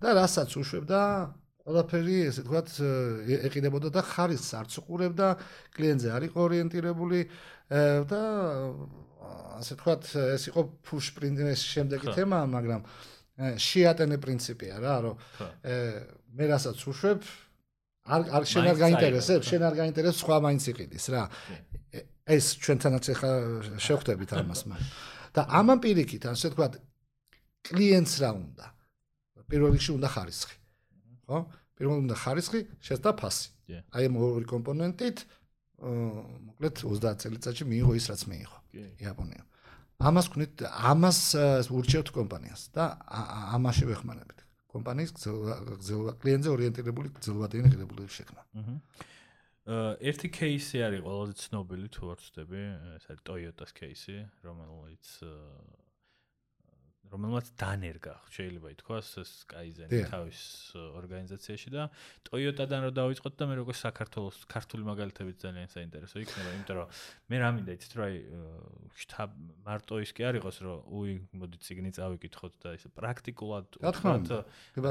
და 0.03 0.09
რასაც 0.21 0.53
უშვებდა 0.61 1.01
ყველაფერი 1.65 2.17
ესე 2.29 2.45
ვთქვათ 2.45 2.69
ეყიდებოდა 3.49 3.89
და 3.95 4.03
ხარისხს 4.05 4.53
არც 4.61 4.73
უყურებდა 4.83 5.29
კლიენტზე 5.77 6.09
არ 6.17 6.23
იყო 6.29 6.39
ორიენტირებული 6.49 7.21
და 8.13 8.23
ასე 9.63 9.73
ვთქვათ 9.79 10.05
ეს 10.37 10.45
იყო 10.51 10.61
push 10.85 11.15
პრინციპის 11.17 11.61
შემდეგი 11.73 12.17
თემა 12.19 12.45
მაგრამ 12.53 12.83
შეატენე 13.39 14.17
პრინციპია 14.21 14.77
რა 14.83 14.97
რომ 15.07 15.17
მე 16.37 16.45
რასაც 16.53 16.79
უშვებ 16.93 17.21
არ 18.03 18.23
არ 18.29 18.45
შენ 18.51 18.65
არ 18.73 18.79
გაინტერესებს 18.83 19.49
შენ 19.49 19.63
არ 19.69 19.75
გაინტერესებს 19.79 20.21
სხვა 20.23 20.37
მაინც 20.45 20.63
იყიდის 20.73 21.07
რა. 21.15 21.23
ეს 22.23 22.45
ჩვენთანაც 22.63 23.05
ახლა 23.15 23.33
შევხვდებით 23.83 24.31
ამას 24.37 24.63
მაგრამ. 24.71 24.91
და 25.33 25.41
ამან 25.59 25.79
პირიქით 25.83 26.23
ასე 26.29 26.53
თქვა 26.53 26.67
კლიენტს 27.67 28.15
რა 28.23 28.31
უნდა? 28.37 28.67
პირველ 29.49 29.71
რიგში 29.75 29.93
უნდა 29.97 30.09
ხარისხი 30.13 30.57
ხო? 31.27 31.39
პირველ 31.79 31.97
უნდა 32.05 32.17
ხარისხი 32.23 32.61
შეცდა 32.85 33.11
ფასი. 33.17 33.49
აი 33.97 34.05
ამ 34.13 34.15
ორი 34.21 34.47
კომპონენტით 34.51 35.19
მოკლედ 35.83 36.75
30 36.85 37.17
წელიწადში 37.23 37.65
მიიღო 37.71 37.93
ის 37.97 38.07
რაც 38.13 38.23
მიიღო. 38.29 38.59
იაპონია 39.03 39.43
ამას 40.03 40.27
ვქნით 40.33 40.63
ამას 40.67 41.19
ურჩევთ 41.79 42.09
კომპანიას 42.19 42.63
და 42.75 42.85
ამაშე 43.57 43.85
ვეხმარებით. 43.93 44.39
კომპანიის 44.73 45.11
გრძელვა 45.15 46.13
კლიენტზე 46.23 46.49
ორიენტირებული 46.57 47.09
გრძელვადიანი 47.17 47.69
ღირებულების 47.73 48.15
შექმნა. 48.19 48.43
აჰა. 48.59 48.75
ერთი 50.11 50.29
кейსი 50.35 50.83
არის 50.83 51.01
ყველაზე 51.07 51.35
ცნობილი 51.39 51.89
თუ 51.95 52.03
არ 52.13 52.19
ვცდები, 52.19 52.63
ეს 52.99 53.05
არის 53.13 53.23
Toyota-ს 53.23 53.73
кейსი, 53.79 54.17
რომელიც 54.43 55.07
რომელმაც 57.13 57.51
დანერგა, 57.61 58.15
შეიძლება 58.33 58.69
ითქვას, 58.73 59.09
Skyzen 59.29 59.93
თავის 60.09 60.41
ორგანიზაციაში 60.97 61.73
და 61.75 61.87
Toyota-დან 62.25 62.87
რო 62.89 62.93
დავიწყოთ 62.97 63.35
და 63.37 63.49
მე 63.53 63.59
როგორ 63.61 63.77
საქართველოს 63.77 64.39
ქართული 64.49 64.87
მაგალითებით 64.89 65.37
ძალიან 65.45 65.69
საინტერესო 65.69 66.23
იქნება, 66.25 66.51
იმიტომ 66.57 66.77
რომ 66.81 66.89
მე 67.29 67.37
რა 67.43 67.49
მინდა 67.53 67.77
იცით 67.77 67.95
რა 68.01 68.07
შტაბ 68.97 69.31
მარტო 69.69 70.01
ის 70.01 70.13
კი 70.17 70.29
არ 70.33 70.41
იყოს, 70.41 70.57
რომ 70.65 70.79
უი, 70.89 71.15
მოდი 71.37 71.57
ციგნი 71.61 71.91
წავიკითხოთ 72.01 72.53
და 72.65 72.69
ეს 72.81 72.89
პრაქტიკულად 72.97 73.67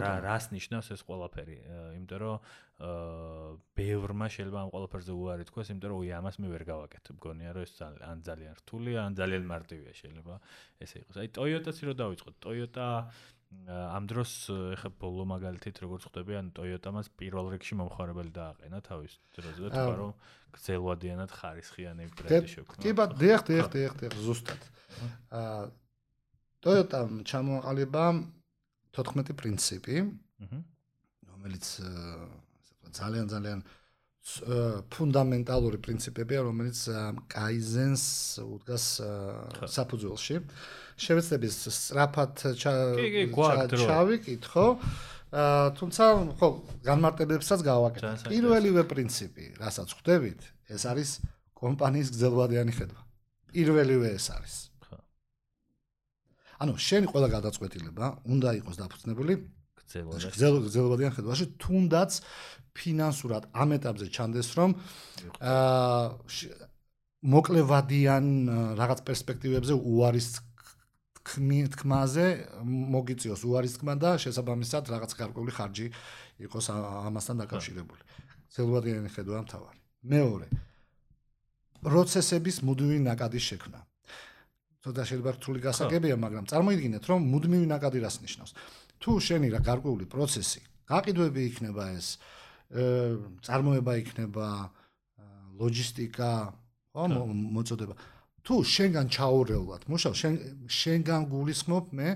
რა 0.06 0.14
რას 0.22 0.54
ნიშნავს 0.54 0.94
ეს 0.94 1.02
ყველაფერი, 1.10 1.58
იმიტომ 1.98 2.22
რომ 2.22 2.38
აა 2.82 3.42
ბევრმა 3.78 4.28
შეიძლება 4.34 4.60
ამ 4.66 4.70
ყველაფერზე 4.74 5.14
უარი 5.14 5.46
თქვას, 5.50 5.70
იმიტომ 5.70 5.92
რომ 5.92 6.00
უი 6.02 6.10
ამას 6.18 6.36
მე 6.42 6.48
ვერ 6.54 6.64
გავაკეთებ, 6.66 7.16
გონია 7.22 7.52
რომ 7.54 7.66
ეს 7.68 7.74
ძალიან 7.78 8.18
ძალიან 8.26 8.54
რთულია, 8.62 9.00
ან 9.06 9.14
ძალიან 9.22 9.44
მარტივია 9.52 9.94
შეიძლება 10.02 10.36
ესე 10.82 10.98
იყოს. 11.04 11.16
აი 11.22 11.28
Toyota-ც 11.38 11.78
რო 11.86 11.94
დავიწყოთ, 12.02 12.36
Toyota 12.42 12.88
ამ 13.70 14.04
დროს 14.08 14.32
ეხა 14.80 14.90
ბოლო 14.96 15.24
მაგალითით 15.28 15.76
როგორც 15.84 16.08
ხვდები, 16.08 16.34
ან 16.40 16.48
Toyota-მას 16.56 17.12
პირველ 17.20 17.52
რიგში 17.54 17.76
მომხარებელი 17.78 18.32
დააყენა 18.32 18.80
თავის 18.80 19.14
დროზე 19.36 19.62
და 19.62 19.70
თქვა 19.76 19.96
რომ 20.02 20.12
გზელვადიანად 20.56 21.32
ხარისხიანი 21.36 22.06
ბრენდი 22.16 22.50
შექმნა. 22.56 22.82
კი 22.82 22.92
ბატონო, 22.96 23.20
დიახ, 23.22 23.42
დიახ, 23.52 23.68
დიახ, 23.76 23.94
დიახ, 24.00 24.14
ზუსტად. 24.24 24.62
აა 25.36 25.64
Toyota-მ 26.64 27.12
ჩამოაყალიბა 27.28 28.06
14 28.96 29.36
პრინციპი. 29.36 29.96
რომელიც 31.28 31.66
ძალიან 32.96 33.28
ძალიან 33.32 33.60
ფუნდამენტალური 34.22 35.78
პრინციპებია, 35.82 36.46
რომელიც 36.46 36.80
კაიზენს 37.26 38.04
უდგას 38.46 38.86
საფუძველში. 39.66 40.36
შევეცდები 41.02 41.48
სწრაფად 41.50 42.34
ჩავიკითხო. 43.82 44.66
აა 45.32 45.74
თუმცა 45.80 46.04
ხო, 46.38 46.48
განმარტებებსაც 46.86 47.60
გავაკეთე. 47.66 48.30
პირველივე 48.30 48.84
პრინციპი, 48.86 49.46
რასაც 49.58 49.90
ხვდებით, 49.96 50.40
ეს 50.76 50.84
არის 50.92 51.10
კომპანიის 51.56 52.10
გზელვადიანი 52.14 52.74
ხედვა. 52.78 53.02
პირველივე 53.56 54.08
ეს 54.22 54.28
არის. 54.38 54.56
ხო. 54.86 54.98
ანუ 56.62 56.74
შენი 56.78 57.08
ყველა 57.10 57.28
გადაწყვეტილება 57.42 58.06
უნდა 58.28 58.50
იყოს 58.60 58.76
დაფუძნებული 58.84 59.34
გზელვადიან 59.92 61.14
ხედვაში, 61.18 61.46
თუნდაც 61.62 62.12
ფინანსურად 62.78 63.50
ამ 63.52 63.76
ეტაპზე 63.78 64.08
ჩანდეს, 64.16 64.48
რომ 64.58 64.76
აა 65.42 66.72
მოკლევადიან 67.22 68.26
რაღაც 68.82 69.00
პერსპექტივებზე 69.06 69.78
უარის 69.78 70.30
თქმაზე 71.22 72.26
მოგიწიოს 72.66 73.42
უარის 73.46 73.78
თქმა 73.78 73.94
და 74.02 74.18
შესაბამისად 74.24 74.90
რაღაც 74.90 75.12
გარკვეული 75.22 75.54
ხარჯი 75.54 75.88
იყოს 76.50 76.66
ამასთან 76.74 77.46
დაკავშირებული. 77.46 78.02
გზელვადიანი 78.50 79.10
ხედვა 79.14 79.40
მთავარი. 79.46 79.80
მეორე 80.02 80.48
პროცესების 81.86 82.58
მუდმივი 82.66 83.00
ნაკადის 83.06 83.46
შექმნა. 83.54 83.80
თორე 84.82 85.06
შეიძლება 85.06 85.32
რთული 85.38 85.60
გასაგებია, 85.62 86.16
მაგრამ 86.18 86.46
წარმოიდგინეთ, 86.50 87.04
რომ 87.06 87.20
მუდმივი 87.22 87.68
ნაკადი 87.70 88.00
რას 88.02 88.18
ნიშნავს. 88.26 88.52
თუ 89.02 89.18
შენი 89.18 89.50
რა 89.52 89.60
გარკვეული 89.66 90.06
პროცესი, 90.06 90.62
გაყიდვები 90.90 91.42
იქნება 91.50 91.84
ეს, 91.98 92.08
წარმოება 93.46 93.94
იქნება, 94.02 94.48
ლოჯისტიკა, 95.58 96.34
ხო, 96.94 97.06
მოწოდება. 97.58 97.96
თუ 98.42 98.56
შენგან 98.66 99.08
ჩაურევლად, 99.14 99.86
მუშაობ, 99.86 100.16
შენ 100.18 100.34
შენგან 100.66 101.22
გულისხმობ 101.30 101.86
მე 101.94 102.10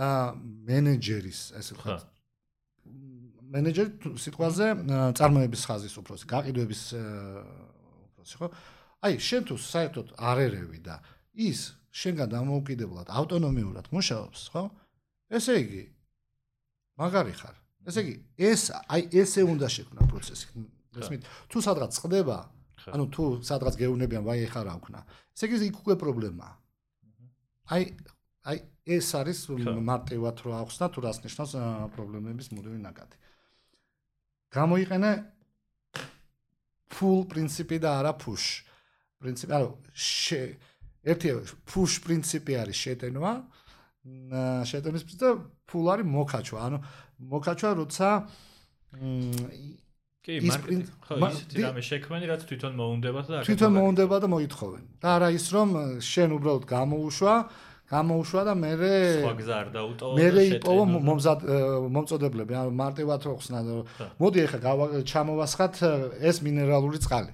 აა 0.00 0.32
მენეჯერის, 0.68 1.40
ესე 1.60 1.76
ვთქვათ. 1.76 2.04
მენეჯერი 3.50 4.14
სიტყვაზე 4.22 4.66
წარმოების 5.18 5.62
ხაზის 5.68 5.94
უფროსი, 6.00 6.24
გაყიდვების 6.30 6.82
უფროსი, 6.96 8.34
ხო? 8.40 8.48
აი, 9.04 9.18
შენ 9.20 9.42
თუ 9.50 9.54
საერთოდ 9.60 10.06
არ 10.16 10.38
ერევი 10.46 10.80
და 10.80 10.96
ის 11.34 11.74
შენგან 11.90 12.28
დამოუკიდებლად 12.30 13.10
ავტონომიურად 13.10 13.90
მუშაობს, 13.92 14.40
ხო? 14.54 14.64
ესე 15.34 15.54
იგი, 15.60 15.82
მაგარი 17.00 17.34
ხარ. 17.40 17.56
ესე 17.88 18.00
იგი, 18.04 18.14
ეს 18.36 18.62
აი 18.76 19.02
ესე 19.16 19.42
უნდა 19.48 19.66
შექმნა 19.72 20.02
პროცესი. 20.10 20.46
ესმით, 21.00 21.22
თუ 21.48 21.58
სადღაც 21.64 21.90
წდება, 21.96 22.38
ანუ 22.92 23.04
თუ 23.14 23.24
სადღაც 23.40 23.74
გეუნებიან, 23.80 24.22
ვაი 24.26 24.44
ეხა 24.46 24.60
რა 24.68 24.74
ვქნა. 24.80 25.00
ესე 25.32 25.44
იგი, 25.48 25.56
იქ 25.70 25.76
უკვე 25.80 25.94
პრობლემაა. 25.96 26.54
აი 27.72 27.82
აი 28.40 28.58
ეს 28.88 29.08
არის 29.14 29.38
მარტივად 29.52 30.36
რო 30.44 30.50
ახსნა 30.64 30.86
თუ 30.92 30.98
რას 31.04 31.18
ნიშნავს 31.24 31.52
პრობლემების 31.94 32.48
მუდმივი 32.56 32.80
ნაკადი. 32.84 33.16
გამოიყენე 34.50 35.10
full 36.90 37.20
პრინციპი 37.30 37.76
და 37.84 37.90
არა 38.00 38.12
push 38.16 38.66
პრინციპი. 39.20 39.50
ანუ 39.56 39.68
ერთი 41.04 41.28
push 41.68 42.00
პრინციპი 42.04 42.52
არის 42.64 42.78
შეტენვა, 42.84 43.32
პრინციპი 44.04 45.14
და 45.20 45.28
ფულ 45.68 45.86
არის 45.92 46.06
მოკაჩვა. 46.08 46.58
ანუ 46.66 46.78
მოკაჩვა 47.30 47.70
როცა 47.80 48.08
კი, 50.20 50.32
მარკეტინგ 50.40 50.86
ხო 51.04 51.14
ისეთი 51.20 51.64
რამე 51.64 51.82
შექმენი, 51.84 52.24
რაც 52.32 52.42
თვითონ 52.48 52.72
მოუნდება 52.80 53.20
და 53.28 53.42
თვითონ 53.44 53.72
მოუნდება 53.76 54.16
და 54.20 54.28
მოითხოვენ. 54.34 54.84
და 55.00 55.08
არა 55.16 55.28
ის 55.36 55.46
რომ 55.52 55.68
შენ 56.00 56.30
უბრალოდ 56.36 56.64
გამოუშვა, 56.64 57.34
გამოუშვა 57.90 58.42
და 58.48 58.54
მე 58.62 58.72
სხვა 58.80 59.34
გზა 59.40 59.54
არ 59.60 59.68
დაუტოვო 59.74 60.12
და 60.16 60.28
მე 60.32 60.42
იპოვო 60.54 60.84
მომზად 61.08 61.40
მომწოდებლები, 61.96 62.52
ანუ 62.60 62.70
მარტივად 62.82 63.20
ხსნა. 63.40 63.58
მოდი 64.20 64.38
ახლა 64.46 64.74
ჩამოვასხათ 65.10 65.74
ეს 66.24 66.36
მინერალური 66.46 66.98
წყალი. 67.04 67.32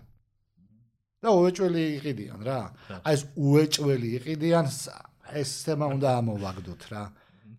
და 1.23 1.33
უეჭველი 1.33 1.83
იყიდიან 1.99 2.41
რა. 2.47 2.61
აი 3.03 3.15
ეს 3.17 3.23
უეჭველი 3.35 4.09
იყიდიან 4.21 4.67
ეს 5.33 5.51
თემა 5.67 5.87
უნდა 5.97 6.09
ამოვაგდოთ 6.21 6.83
რა. 6.93 7.03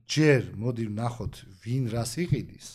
ჯერ 0.07 0.55
მოდი 0.55 0.83
ვნახოთ 0.91 1.35
ვინ 1.63 1.83
რას 1.91 2.11
იყიდის 2.23 2.67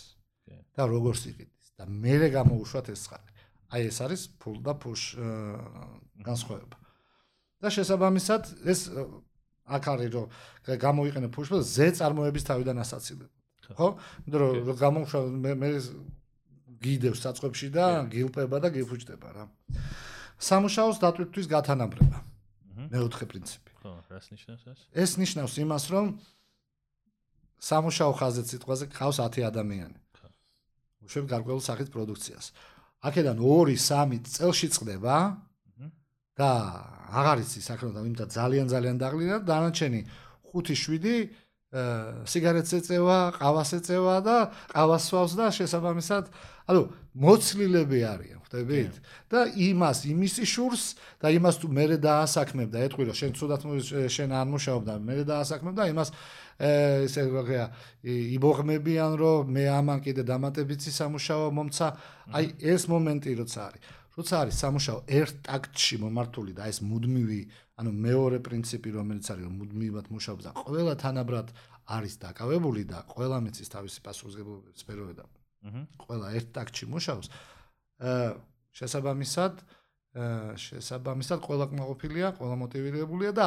და 0.76 0.82
როგორს 0.84 1.22
იყიდის 1.32 1.66
და 1.80 1.84
მეરે 1.88 2.28
გამოუშვათ 2.32 2.86
ეს 2.92 3.02
ხალხი. 3.08 3.32
აი 3.72 3.82
ეს 3.88 3.98
არის 4.04 4.22
ფულ 4.36 4.56
და 4.60 4.72
ფუშ 4.76 5.00
განსხვავება. 6.20 6.76
და 7.62 7.68
შესაბამისად 7.70 8.42
ეს 8.68 8.80
აქ 9.64 9.84
არის 9.94 10.10
რომ 10.12 10.26
გამოიყენე 10.66 11.28
ფუშს 11.32 11.62
ზე 11.62 11.86
წარმოების 11.98 12.44
თავიდან 12.48 12.76
ასაცილებ. 12.84 13.30
ხო? 13.78 13.88
იმიტომ 14.26 14.40
რომ 14.42 14.76
გამოუშვა 14.84 15.20
მე 15.44 15.52
მე 15.62 15.68
გიდევს 16.82 17.20
საწყებში 17.22 17.68
და 17.70 17.86
გილპება 18.10 18.58
და 18.58 18.68
გიფუჭდება 18.74 19.28
რა. 19.32 19.44
სამუშაოს 20.42 20.98
დატვირთვის 20.98 21.46
გათანაბრება. 21.46 22.18
მეოთხე 22.90 23.24
პრინციპი. 23.30 23.71
რას 24.12 24.26
ნიშნავს 24.32 24.62
ეს? 24.68 24.80
ეს 24.92 25.10
ნიშნავს 25.16 25.54
იმას, 25.64 25.84
რომ 25.92 26.06
სამუშაო 27.62 28.12
ხაზზე 28.18 28.42
სიტყვაზე 28.52 28.84
ყავს 28.92 29.18
10 29.22 29.48
ადამიანი. 29.48 29.98
უშევ 31.02 31.24
გარკვეულ 31.26 31.62
სახის 31.62 31.88
პროდუქციას. 31.90 32.46
აქედან 33.02 33.36
2-3 33.42 34.22
წელში 34.22 34.68
წდება 34.70 35.16
და 36.38 36.50
აღარ 37.12 37.38
იცი 37.42 37.60
საქმე 37.60 37.90
და 37.92 38.00
იმდა 38.06 38.24
ძალიან 38.30 38.66
ძალიან 38.70 38.96
დაღლინა 39.02 39.36
და 39.42 39.46
დანარჩენი 39.50 40.00
5-7 40.54 41.34
სიგარეტს 42.28 42.72
ეწევა, 42.78 43.18
ყავას 43.40 43.70
ეწევა 43.80 44.16
და 44.20 44.36
ყავას 44.70 45.02
სვავს 45.08 45.32
და 45.40 45.46
შესაბამისად, 45.56 46.24
ანუ 46.70 46.82
მოცლილები 47.12 47.98
არიან, 48.08 48.40
ხვდებით? 48.42 48.94
და 49.28 49.40
იმას, 49.52 49.98
იმისი 50.12 50.44
შურს 50.48 50.84
და 51.20 51.28
იმას 51.34 51.56
თუ 51.60 51.66
მე 51.68 51.84
დაასაქმებ 52.00 52.68
და 52.72 52.78
ეტყვი 52.86 53.04
რომ 53.08 53.16
შენ 53.20 53.32
ცუდად 53.36 53.60
შენ 54.08 54.30
არ 54.32 54.46
მუშაობ 54.52 54.82
და 54.86 54.94
მე 55.02 55.14
დაასაქმებ 55.28 55.74
და 55.76 55.84
იმას 55.92 56.08
ესე 56.62 57.22
ვაღია 57.32 57.64
იბოღმებიან 58.36 59.12
რომ 59.18 59.50
მე 59.50 59.64
ამან 59.76 59.98
კიდე 60.04 60.22
დამატებითი 60.22 60.90
სამუშაო 60.92 61.50
მომცა. 61.58 61.86
აი 62.32 62.46
ეს 62.60 62.82
მომენტი 62.92 63.30
როცა 63.40 63.60
არის? 63.66 63.82
როცა 64.12 64.34
არის 64.44 64.56
სამუშაო 64.60 64.98
ერთ 65.08 65.36
ტაქტში 65.48 65.96
მომართული 66.04 66.52
და 66.52 66.68
ეს 66.68 66.78
მუდმივი 66.84 67.40
ანუ 67.80 67.90
მეორე 68.06 68.38
პრინციპი 68.44 68.90
რომელიც 69.00 69.24
არის 69.32 69.44
რომ 69.48 69.54
მუდმივად 69.60 70.06
მუშაობს 70.12 70.44
და 70.46 70.50
ყველა 70.60 70.94
თანაბრად 71.00 71.48
არის 71.96 72.14
დაკავებული 72.20 72.82
და 72.92 72.98
ყველა 73.08 73.38
მეცის 73.48 73.72
თავისი 73.72 74.04
პასუხისგებლობის 74.04 74.84
სფეროები 74.84 75.16
და 75.16 75.24
ყველა 76.06 76.32
ერთ 76.38 76.48
ტაქტში 76.56 76.88
მუშაობს 76.94 77.28
შესაბამისად 78.78 79.62
შესაბამისად 80.12 81.38
ყველა 81.46 81.66
კმაყოფილია 81.72 82.32
ყველა 82.38 82.56
მოტივირებულია 82.62 83.32
და 83.36 83.46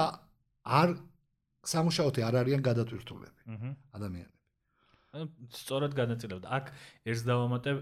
არ 0.66 0.96
სამუშაოთი 1.66 2.22
არ 2.26 2.36
არიან 2.42 2.62
გადატვირთულები 2.66 3.74
ადამიანები. 3.98 4.34
ანუ 5.16 5.26
სწორად 5.56 5.94
განაწილებდა. 5.96 6.48
აქ 6.58 6.66
ერთს 7.08 7.24
დავამატებ 7.24 7.78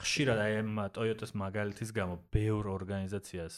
ხშირად 0.00 0.38
აი 0.40 0.52
ამ 0.62 0.78
Toyota-s 0.96 1.32
მაგალითის 1.36 1.90
გამო 1.92 2.14
ბევრ 2.32 2.64
ორგანიზაციას 2.72 3.54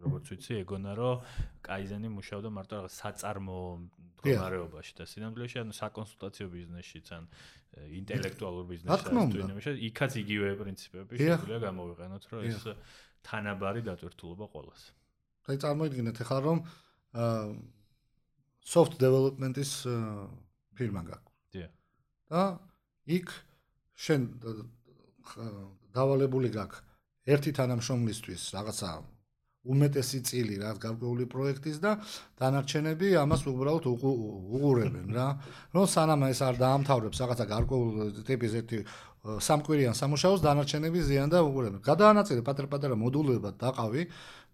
როგორც 0.00 0.24
ვიცი 0.32 0.52
ეგონა 0.64 0.92
რომ 0.96 1.20
Kaizen-ი 1.60 2.08
მუშაობდა 2.16 2.50
მარტო 2.56 2.72
რაღაც 2.80 2.94
საწარმო 2.96 3.58
მდგომარეობაში 4.20 4.92
და 5.00 5.04
სინამდვილეში 5.08 5.56
ანუ 5.64 5.74
საკონსულტაციო 5.80 6.46
ბიზნესშიც 6.52 7.06
ან 7.16 7.24
ინტელექტუალურ 8.00 8.64
ბიზნესშიც 8.70 9.08
თუ 9.10 9.42
იმაში 9.48 9.72
იქაც 9.88 10.12
იგივე 10.20 10.48
პრინციპები 10.60 11.12
შეგვიძლია 11.20 11.58
გამოვიყენოთ 11.64 12.24
რომ 12.30 12.40
ეს 12.50 12.64
თანაბარი 13.24 13.80
დატვირთულობა 13.88 14.46
ყოველას. 14.52 14.82
აი 15.48 15.56
წარმოიდგინეთ 15.64 16.16
ახლა 16.24 16.38
რომ 16.44 16.58
soft 18.60 18.94
development-ის 19.00 19.72
ფირმა 20.76 21.02
გაქვს. 21.08 21.32
დიახ. 21.54 21.70
და 22.30 22.42
იქ 23.08 23.26
შენ 23.96 24.20
დავალებული 25.96 26.48
გაქვს 26.54 26.84
ერთი 27.30 27.50
თანამშრომლისთვის 27.58 28.42
რაღაცა 28.56 28.90
უმეტესი 29.60 30.20
წილი 30.24 30.56
რა 30.62 30.72
გარკვეული 30.80 31.26
პროექტის 31.28 31.78
და 31.84 32.00
დანარჩენები 32.40 33.12
ამას 33.20 33.44
უბრალოდ 33.44 33.84
უყურებენ 33.92 35.08
რა. 35.12 35.28
რომ 35.76 35.84
სანამ 35.84 36.24
ეს 36.32 36.40
არ 36.40 36.56
დაამთავრებს 36.64 37.20
რაღაცა 37.20 37.44
გარკვეული 37.44 38.24
ტიპის 38.24 38.52
ერთი 38.56 38.78
სამკვირიან 39.20 39.94
სამუშაოს 40.00 40.40
დანარჩენები 40.40 41.00
ზიან 41.04 41.28
და 41.28 41.44
უყურებენ. 41.44 41.80
გადაანაწილე 41.84 42.40
პატარ-პატარა 42.40 42.96
მოდულებად 42.96 43.60
დაყავი 43.60 44.02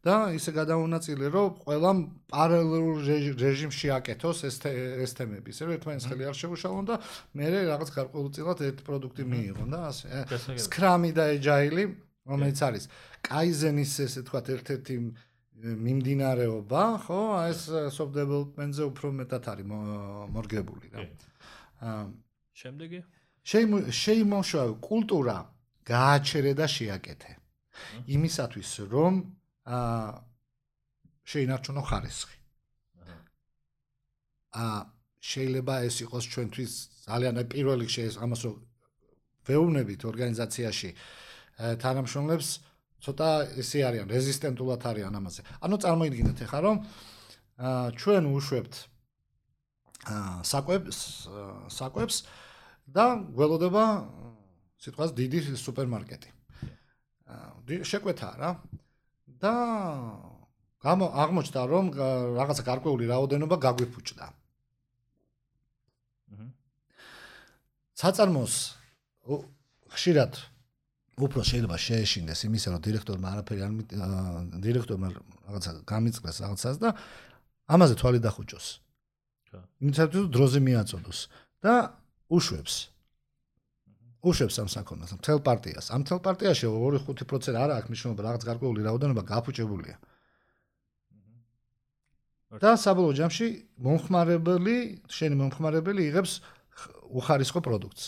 და 0.03 0.35
ისე 0.35 0.51
გადაუნაწილე 0.59 1.27
რომ 1.35 1.47
ყველამ 1.63 1.99
პარალელურ 2.31 2.99
რეჟიმში 3.39 3.89
აკეთოს 3.95 4.39
ეს 4.43 4.57
ეს 4.67 5.11
თემები. 5.19 5.55
ისე 5.55 5.63
რომ 5.67 5.73
ერთმანეთს 5.79 6.07
ხელი 6.11 6.25
არ 6.31 6.37
შეუშალონ 6.43 6.85
და 6.91 6.95
მე 7.39 7.47
რაღაც 7.71 7.89
გარკვეულწილად 7.95 8.59
ერთ 8.71 8.79
პროდუქტი 8.87 9.23
მიიღონ 9.23 9.69
და 9.71 9.81
ასე. 9.91 10.09
სკრამი 10.67 11.11
და 11.15 11.25
ეჯაილი 11.39 12.06
რომელიც 12.27 12.59
არის 12.67 12.85
კაიზენის 13.27 13.93
ესე 14.07 14.21
თქვათ 14.27 14.47
ერთ-ერთი 14.57 14.95
მიმდინარეობა, 15.57 16.85
ხო? 17.07 17.21
აი 17.41 17.53
ეს 17.55 17.61
soft 17.97 18.13
development-ზე 18.13 18.85
უფრო 18.93 19.09
მეტად 19.21 19.45
არის 19.53 19.67
მორგებული 20.35 20.91
რა. 20.93 21.07
აა 21.81 22.03
შემდეგი 22.61 23.01
შეიმოშვა 23.47 24.65
კულტურა 24.83 25.37
გააჩერე 25.87 26.53
და 26.59 26.67
შეაკეთე. 26.67 27.33
იმისათვის 28.11 28.71
რომ 28.91 29.15
აა 29.65 30.07
შეინარჩუნო 31.31 31.83
ხარისხი. 31.89 32.39
აა 34.57 34.79
შეიძლება 35.27 35.75
ეს 35.89 35.97
იყოს 36.05 36.25
ჩვენთვის 36.33 36.73
ძალიან 37.07 37.35
პირველ 37.51 37.79
რიგში 37.83 38.03
ეს 38.09 38.17
ამას 38.23 38.43
ვეუბნებით 39.47 40.01
ორგანიზაციაში 40.11 40.91
თანამშრომლებს 41.57 42.49
ცოტა 43.01 43.29
ესე 43.61 43.81
არიან 43.89 44.09
რეზისტენტულად 44.11 44.81
არიან 44.91 45.15
ამაზე. 45.17 45.41
ანუ 45.65 45.77
წარმოიდგინეთ 45.85 46.39
ახლა 46.47 46.61
რომ 46.67 46.77
ჩვენ 48.01 48.25
უშვებთ 48.37 48.75
საკვებს 50.45 50.99
საკვებს 51.73 52.17
და 52.87 53.05
გველოდება 53.37 53.85
სიტყვას 54.81 55.11
დიდი 55.17 55.39
სუპერმარკეტი. 55.57 56.31
შეკვეთა 57.67 58.31
რა. 58.41 58.51
და 59.37 59.53
გამო 60.81 61.07
აღმოჩნდა 61.23 61.61
რომ 61.67 61.87
რაღაცა 62.39 62.63
გარკვეული 62.65 63.05
რაოდენობა 63.11 63.57
გაგვიფუჭდა. 63.65 64.27
აჰა. 66.33 66.47
საწარმოს 68.01 68.55
ხშირად 69.93 70.33
უფრო 71.17 71.41
შეიძლება 71.49 71.77
შეეშინდეს 71.81 72.41
იმისა, 72.45 72.69
რომ 72.77 72.81
დირექტორმა 72.85 73.27
არაფერი 73.33 73.61
არ 73.65 73.73
დირექტორმა 74.61 75.09
რაღაცა 75.17 75.71
გამიწყდეს 75.89 76.37
რაღაცას 76.45 76.77
და 76.77 76.89
ამაზე 77.73 77.95
თვალი 78.01 78.21
დახუჭოს. 78.21 78.67
იმისათვის 79.81 80.21
რომ 80.21 80.31
დროზე 80.37 80.59
მიაწოდოს 80.61 81.19
და 81.65 81.75
უშვებს. 82.29 82.75
უშვებს 84.27 84.57
ამ 84.61 84.69
საქონელს, 84.69 85.13
მთელ 85.17 85.39
პარტიას. 85.47 85.87
ამ 85.95 86.01
მთელ 86.05 86.21
პარტიაში 86.21 86.65
2-5% 86.69 87.57
არა 87.57 87.75
აქვს 87.81 87.89
მნიშვნელობა, 87.91 88.21
რაღაც 88.27 88.43
გარკვეული 88.45 88.81
რაოდენობა 88.85 89.23
გაფუჭებულია. 89.33 89.97
და 92.61 92.71
საბოლოო 92.79 93.13
ჯამში 93.19 93.47
მომხმარებელი, 93.85 94.77
შენი 95.11 95.35
მომხმარებელი 95.41 96.03
იღებს 96.09 96.41
უხარისხო 97.11 97.61
პროდუქტს. 97.61 98.05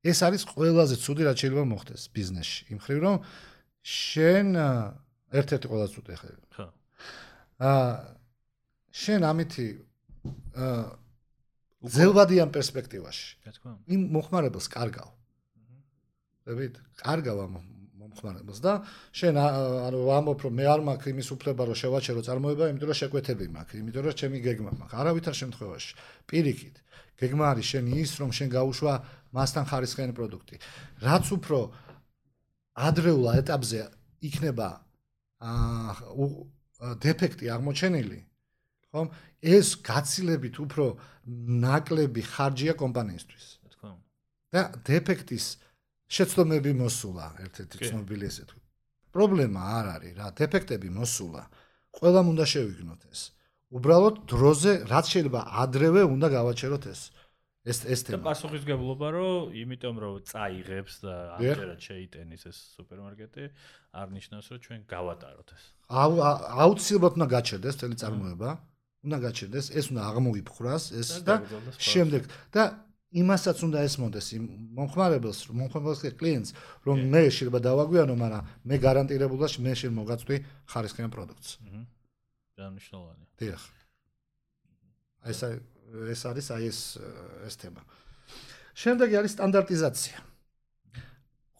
ეს 0.00 0.18
არის 0.24 0.42
ყველაზე 0.48 0.96
ცუდი 0.96 1.22
რაც 1.28 1.36
შეიძლება 1.44 1.64
მოხდეს 1.70 2.02
ბიზნესში. 2.16 2.60
იმ 2.72 2.78
ხრივ 2.80 2.98
რომ 3.04 3.16
შენ 3.84 4.46
ერთ-ერთი 5.40 5.66
ყველაზე 5.70 5.90
ცუდი 5.94 6.14
ხე. 6.20 6.30
ხო. 6.56 6.66
აა 7.60 7.88
შენ 8.90 9.20
ამითი 9.30 9.66
აა 10.56 10.80
ზელვადიან 11.80 12.48
პერსპექტივაში. 12.52 13.28
რა 13.44 13.52
თქმა 13.56 13.70
უნდა. 13.76 13.84
იმ 13.94 14.00
მოხმარებელს 14.14 14.66
კარგავ. 14.72 15.08
ხვდებით? 16.40 16.74
კარგავ 17.00 17.36
ამ 17.44 17.54
მომხმარებელს 18.10 18.60
და 18.60 18.72
შენ 19.14 19.34
ანუ 19.40 20.00
ამბობ 20.18 20.40
რომ 20.44 20.54
მე 20.58 20.64
არ 20.66 20.80
მაქვს 20.90 21.10
იმის 21.14 21.28
უფლება 21.34 21.62
რომ 21.70 21.76
შევაჩერო 21.80 22.20
წარმოება, 22.26 22.64
იმიტომ 22.74 22.88
რომ 22.90 22.98
შეკვეთები 23.00 23.46
მაქვს, 23.54 23.78
იმიტომ 23.80 24.02
რომ 24.06 24.14
ჩემი 24.20 24.38
გეგმა 24.44 24.70
მაქვს. 24.80 24.98
არავითარ 25.00 25.34
შემთხვევაში. 25.40 25.92
პირიქით. 26.26 26.76
გეგმა 27.20 27.44
არის 27.54 27.66
შენ 27.70 27.84
ის 28.00 28.10
რომ 28.20 28.30
შენ 28.34 28.48
გაუშვა 28.50 28.94
მასთან 29.30 29.64
ხარისხიანი 29.70 30.12
პროდუქტი. 30.18 30.56
რაც 31.04 31.24
უფრო 31.36 31.58
ადრეულ 32.74 33.24
ეტაპზე 33.40 33.80
იქნება 34.26 34.68
აა 35.40 36.28
დეფექტი 36.80 37.46
აღმოჩენილი, 37.54 38.20
ხომ? 38.90 39.06
ეს 39.40 39.68
გაცილებით 39.84 40.56
უფრო 40.64 40.84
ნაკლები 41.64 42.22
ხარჯია 42.24 42.74
კომპანიისთვის. 42.76 43.44
თქო. 43.72 43.88
და 44.52 44.60
დეფექტის 44.84 45.46
შეცდომები 46.10 46.72
მოსულა 46.74 47.26
ერთ-ერთი 47.44 47.76
ცნობილი 47.90 48.26
ესე 48.30 48.44
თუ. 48.50 48.56
პრობლემა 49.14 49.60
არ 49.78 49.86
არის 49.94 50.12
რა, 50.18 50.26
დეფექტები 50.38 50.88
მოსულა. 50.90 51.42
ყველამ 51.94 52.26
უნდა 52.34 52.44
შევიგნოთ 52.52 53.02
ეს. 53.10 53.20
უბრალოდ 53.70 54.14
დროზე 54.30 54.72
რაც 54.90 55.06
შეიძლება 55.14 55.40
ადრევე 55.62 56.02
უნდა 56.14 56.26
გავაჩეროთ 56.34 56.84
ეს. 56.90 57.00
ეს 57.70 57.78
ეს 57.86 58.00
თემა. 58.06 58.18
და 58.18 58.26
პასუხისგებლობა 58.30 59.06
რომ 59.14 59.54
იმიტომ 59.62 59.96
რომ 60.02 60.14
წაიღებს 60.30 60.94
და 61.04 61.14
ამჯერად 61.36 61.80
შეიტენის 61.88 62.42
ეს 62.50 62.56
სუპერმარკეტი 62.74 63.44
არ 64.00 64.06
ნიშნავს 64.16 64.46
რომ 64.50 64.58
ჩვენ 64.66 64.80
გავატაროთ 64.90 65.48
ეს. 65.54 65.64
აუცილებლად 65.90 67.12
უნდა 67.18 67.26
გაჩერდეს 67.36 67.74
თელი 67.78 67.96
წარმოება. 68.02 68.50
უნდა 69.00 69.16
გაჩერდეს, 69.24 69.66
ეს 69.72 69.86
უნდა 69.92 70.02
აღმოიფხრას 70.12 70.84
ეს 71.00 71.08
და 71.24 71.34
შემდეგ 71.80 72.22
და 72.52 72.62
იმასაც 73.10 73.58
უნდა 73.66 73.78
ესმოდეს 73.90 74.26
იმ 74.38 74.44
მომხმარებელს, 74.78 75.38
მომხმარებელს 75.50 76.02
კლიენტს, 76.14 76.50
რომ 76.86 76.96
მე 77.10 77.22
შეიძლება 77.26 77.58
დავაგვიანო, 77.58 78.14
მაგრამ 78.14 78.42
მე 78.70 78.76
გარანტირებულად 78.86 79.52
მე 79.66 79.72
შენ 79.74 79.92
მოგაწვი 79.98 80.36
ხარისხიან 80.70 81.10
პროდუქტს. 81.10 81.50
აჰა. 81.66 81.82
დანიშნულოვანი. 82.60 83.24
დიახ. 83.40 83.62
აი 85.26 85.32
ეს 85.34 85.40
ეს 86.14 86.22
არის 86.30 86.46
აი 86.54 86.64
ეს 86.70 86.80
ეს 87.50 87.54
თემა. 87.58 87.82
შემდეგი 88.78 89.14
არის 89.20 89.32
სტანდარტიზაცია. 89.34 90.18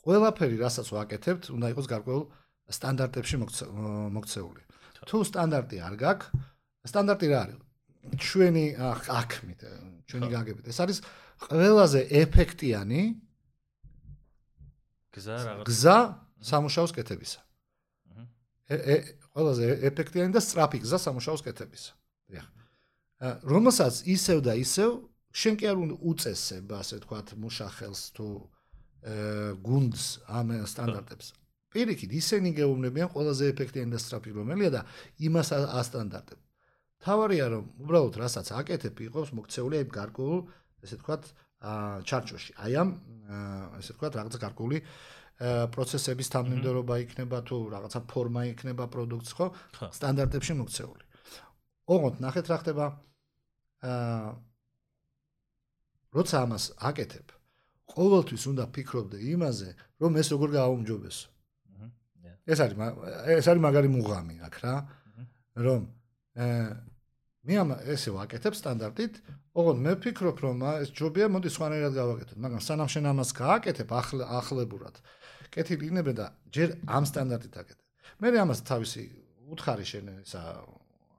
ყველაფერი, 0.06 0.56
რასაც 0.62 0.86
ვაკეთებთ, 0.94 1.50
უნდა 1.50 1.66
იყოს 1.74 1.86
გარკვეულ 1.90 2.24
სტანდარტებში 2.70 3.36
მოქცეული. 4.16 4.62
თუ 5.02 5.16
სტანდარტი 5.26 5.76
არ 5.82 5.94
გაქვს, 5.98 6.30
სტანდარტი 6.86 7.26
რა 7.32 7.38
არის? 7.44 7.58
ჩვენი 8.00 8.64
აქ 8.80 9.30
მით 9.46 9.60
ჩვენი 10.08 10.26
გაგებით. 10.34 10.64
ეს 10.72 10.78
არის 10.80 10.98
ყველაზე 11.44 12.00
ეფექტიანი 12.22 13.02
გზა 15.14 15.36
რაღაც 15.46 15.64
გზა 15.68 15.98
სამუშაოს 16.40 16.92
კეთებისა. 16.96 17.40
აჰა. 18.10 18.24
ყველაზე 19.34 19.64
ეფექტიანი 19.88 20.32
და 20.32 20.40
სწრაფი 20.40 20.78
გზა 20.84 20.98
სამუშაოს 21.06 21.42
კეთებისა. 21.44 21.92
დიახ. 22.30 22.46
რომელსაც 23.44 23.94
ისევ 24.08 24.38
და 24.40 24.52
ისევ 24.56 24.90
შენ 25.30 25.54
კი 25.60 25.64
არ 25.70 25.76
უწესებ, 26.00 26.66
ასე 26.72 26.94
ვთქვათ, 26.98 27.28
მუშახელს 27.36 28.00
თუ 28.16 28.26
გუნდს 29.60 30.04
ამ 30.26 30.48
სტანდარტებს. 30.66 31.26
პირიქით, 31.70 32.10
ისინი 32.10 32.50
გეუბნებიან 32.58 33.08
ყველაზე 33.14 33.44
ეფექტიანი 33.54 33.94
და 33.94 33.98
სწრაფი 34.02 34.30
რომელია 34.34 34.70
და 34.74 34.80
იმას 35.22 35.48
ასტანდარტებ. 35.54 36.40
თავარია 37.00 37.46
რომ 37.52 37.64
უბრალოდ 37.84 38.14
რასაც 38.20 38.52
აკეთებ 38.60 39.00
იყოს 39.08 39.32
მოქცეული 39.36 39.80
აი 39.80 39.86
გარკვეულ, 39.94 40.40
ესე 40.84 40.96
ვთქვათ, 41.00 41.22
ჩარჩოში. 42.08 42.52
აი 42.60 42.72
ამ 42.80 42.90
ესე 43.80 43.96
ვთქვათ, 43.96 44.12
რაღაც 44.20 44.34
გარკვეული 44.44 44.78
პროცესების 45.72 46.28
თანმიმდევრობა 46.36 46.94
იქნება 47.04 47.38
თუ 47.48 47.56
რაღაცა 47.72 48.00
ფორმა 48.04 48.42
იქნება 48.52 48.84
პროდუქტს, 48.92 49.32
ხო? 49.32 49.46
სტანდარტებში 49.96 50.56
მოქცეული. 50.60 51.04
ოღონდ 51.88 52.16
ნახეთ 52.20 52.46
რა 52.52 52.56
ხდება 52.60 52.86
აა 53.80 54.28
როცა 56.10 56.36
ამას 56.44 56.64
აკეთებ, 56.90 57.26
ყოველთვის 57.94 58.44
უნდა 58.50 58.64
ფიქრობდე 58.74 59.18
იმაზე, 59.32 59.70
რომ 60.02 60.12
ეს 60.20 60.28
როგორ 60.34 60.48
გააუმჯობესო. 60.58 61.26
ეს 62.50 62.58
არის 62.60 62.76
ეს 63.40 63.46
არის 63.46 63.62
მაგარი 63.62 63.88
მუღამი 63.94 64.36
აქ 64.46 64.56
რა. 64.64 64.74
რომ 65.60 65.80
მე 67.48 67.54
ამ 67.56 67.70
ესე 67.88 68.12
ვაკეთებ 68.12 68.54
სტანდარტით, 68.56 69.14
ოღონდ 69.56 69.80
მე 69.80 69.92
ვფიქრობ, 69.96 70.42
რომ 70.44 70.64
ეს 70.84 70.90
ჯობია, 70.92 71.28
მოდი 71.32 71.50
სხვანაირად 71.54 71.94
გავაკეთოთ, 71.96 72.38
მაგრამ 72.44 72.62
სანამ 72.66 72.90
შენ 72.92 73.04
ამას 73.10 73.30
გააკეთებ 73.40 73.88
ახლებურად, 73.96 75.00
კეთილი 75.48 75.88
იქნება 75.88 76.12
და 76.20 76.26
ჯერ 76.52 76.76
ამ 76.84 77.04
სტანდარტით 77.08 77.54
აკეთებ. 77.64 77.86
მე 78.20 78.28
ამას 78.44 78.60
თავისი 78.68 79.02
უთხარი 79.56 79.84
შენ 79.88 80.12
ესა 80.20 80.42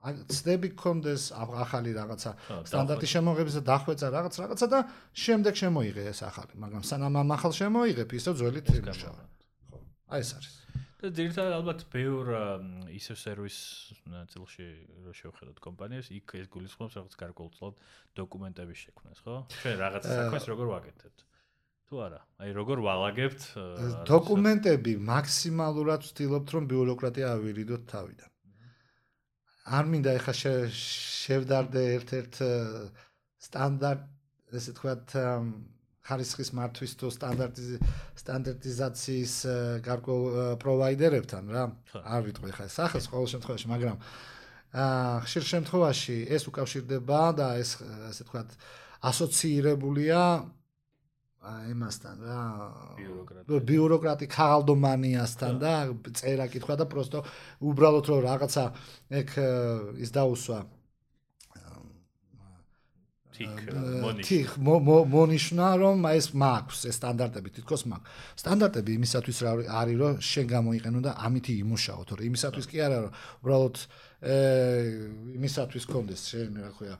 ცდები 0.02 0.72
გქონდეს 0.74 1.30
ახალი 1.34 1.94
რაღაცა 1.94 2.30
სტანდარტის 2.66 3.10
შემოღების 3.14 3.54
და 3.58 3.62
დახვეწა 3.70 4.06
რაღაც 4.10 4.34
რაღაცა 4.42 4.66
და 4.66 4.80
შემდეგ 5.14 5.54
შემოიღე 5.62 6.02
ეს 6.10 6.20
ახალი, 6.26 6.58
მაგრამ 6.58 6.82
სანამ 6.82 7.14
ამ 7.22 7.30
ახალ 7.38 7.52
შემოიღებ, 7.54 8.10
ისე 8.18 8.34
ძველით 8.34 8.66
იმუშავა. 8.82 9.22
ხო, 9.70 9.78
აი 10.10 10.20
ეს 10.26 10.30
არის. 10.34 10.61
და 11.02 11.10
ძირითადად 11.18 11.54
ალბათ 11.58 11.82
ბევრ 11.90 12.30
ისევ 12.94 13.16
სერვის 13.18 13.58
ნაწილში 14.06 14.66
რო 15.02 15.12
შევხედოთ 15.18 15.58
კომპანიას, 15.64 16.12
იქ 16.14 16.36
ეს 16.38 16.46
გულისხმობს 16.54 16.96
რაღაც 16.98 17.18
გარკვეულწილად 17.22 17.82
დოკუმენტების 18.22 18.78
შექმნას, 18.86 19.22
ხო? 19.26 19.36
ჩვენ 19.58 19.76
რაღაც 19.82 20.06
საქმეს 20.06 20.46
როგორ 20.52 20.66
ვაკეთებთ? 20.72 21.26
თუ 21.92 22.00
არა, 22.06 22.20
აი 22.40 22.50
როგორ 22.56 22.78
ვალაგებთ 22.88 23.42
დოკუმენტები 24.08 24.92
მაქსიმალურად 25.12 26.06
ვცდილობთ 26.06 26.48
რომ 26.56 26.68
ბიუროკრატია 26.72 27.26
ავირიდოთ 27.36 27.82
თავიდან. 27.92 28.30
არ 29.76 29.84
მინდა 29.92 30.10
ეხა 30.18 30.32
შევდარდე 30.32 31.82
ერთ-ერთ 31.98 32.34
სტანდარტ 33.46 34.56
ესე 34.56 34.72
თქვათ 34.78 35.12
ხარისხის 36.02 36.50
მართვის 36.58 36.92
თუ 36.98 37.06
სტანდარტიზაციის 38.22 39.34
გარკვეულ 39.86 40.58
პროვაიდერებთან 40.62 41.44
რა 41.54 41.64
არ 42.02 42.22
ვიტყვი 42.26 42.50
ხა 42.58 42.66
სახელს 42.74 43.06
ყოველ 43.12 43.28
შემთხვევაში 43.34 43.70
მაგრამ 43.70 43.96
აა 44.72 45.20
ხშირ 45.28 45.44
შემთხვევაში 45.52 46.16
ეს 46.32 46.42
უკავშირდება 46.50 47.20
და 47.38 47.46
ეს 47.62 47.70
ასე 48.10 48.22
თქვა 48.26 48.42
ასოცირებულია 49.12 50.22
იმასთან 51.42 52.16
რა 52.26 52.42
ბიუროკრატი 53.70 54.26
ხალდომანიასთან 54.30 55.54
და 55.62 55.72
წერა 56.18 56.46
კითხვა 56.50 56.74
და 56.82 56.86
პროსტო 56.86 57.22
უბრალოდ 57.66 58.04
რომ 58.10 58.20
რაღაცა 58.26 58.64
ეგ 59.22 59.28
ის 60.02 60.10
დაუსვა 60.14 60.58
თიქ 63.32 64.50
მონიშნა. 64.60 65.66
რომ 65.82 65.96
ეს 66.12 66.26
მაქვს 66.36 66.80
ეს 66.90 66.96
სტანდარტები 67.00 67.48
თითქოს 67.56 67.82
მაქვს. 67.90 68.08
სტანდარტები 68.42 68.90
იმისათვის 68.98 69.38
არის 69.80 69.96
რომ 70.02 70.12
შენ 70.20 70.46
გამოიყენო 70.54 71.00
და 71.06 71.12
ამითი 71.26 71.52
იმუშაო 71.64 72.02
თორე 72.08 72.22
იმისათვის 72.30 72.66
კი 72.70 72.76
არა 72.86 72.98
რომ 73.02 73.12
უბრალოდ 73.42 73.76
ე 74.22 74.36
იმისათვის 75.38 75.84
კონდეს 75.90 76.22
შენ 76.30 76.50
რა 76.62 76.70
ქვია 76.76 76.94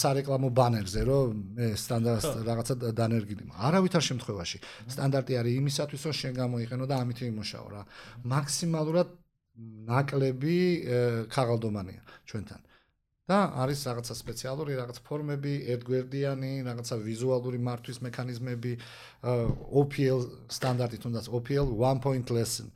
სარეკლამო 0.00 0.48
ბანერზე 0.56 1.02
რომ 1.04 1.28
მე 1.58 1.66
სტანდარტ 1.76 2.24
რაღაცა 2.48 2.74
დანერგილი 2.96 3.44
არავითარ 3.68 4.02
შემთხვევაში 4.08 4.58
სტანდარტი 4.94 5.32
არის 5.40 5.52
იმისათვის 5.60 6.00
რომ 6.06 6.14
შენ 6.20 6.32
გამოიყენო 6.40 6.84
და 6.88 6.94
ამითი 7.02 7.24
იმუშაო 7.28 7.66
რა. 7.74 7.82
მაქსიმალურად 8.24 9.08
ნაკლები 9.90 10.56
ქაღალდომანია 11.32 12.02
ჩვენთან 12.28 12.60
და 13.26 13.38
არის 13.58 13.80
რაღაცა 13.90 14.14
სპეციალური 14.14 14.78
რაღაც 14.78 14.98
ფორმები, 15.02 15.54
ერთგვერდიანი, 15.74 16.62
რაღაცა 16.62 16.96
ვიზუალური 17.02 17.58
მართვის 17.58 17.98
მექანიზმები, 18.06 18.72
OPL 19.82 20.20
სტანდარტი 20.46 20.98
თუნდაც 21.02 21.26
OPL 21.34 21.66
one 21.74 21.98
point 21.98 22.30
lesson. 22.30 22.70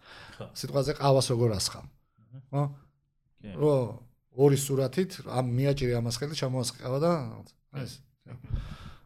სიტყვაზე 0.59 0.99
ყავას 0.99 1.27
როგორ 1.31 1.55
ასხამ. 1.55 1.87
ხო? 2.51 2.65
რო 3.63 3.75
ორი 4.37 4.59
სურათით 4.59 5.23
ამ 5.27 5.47
მიაჭირი 5.55 5.95
ამას 5.99 6.19
ხელით 6.19 6.39
ჩამოასყევა 6.43 6.99
და 7.03 7.13
ეს. 7.83 7.93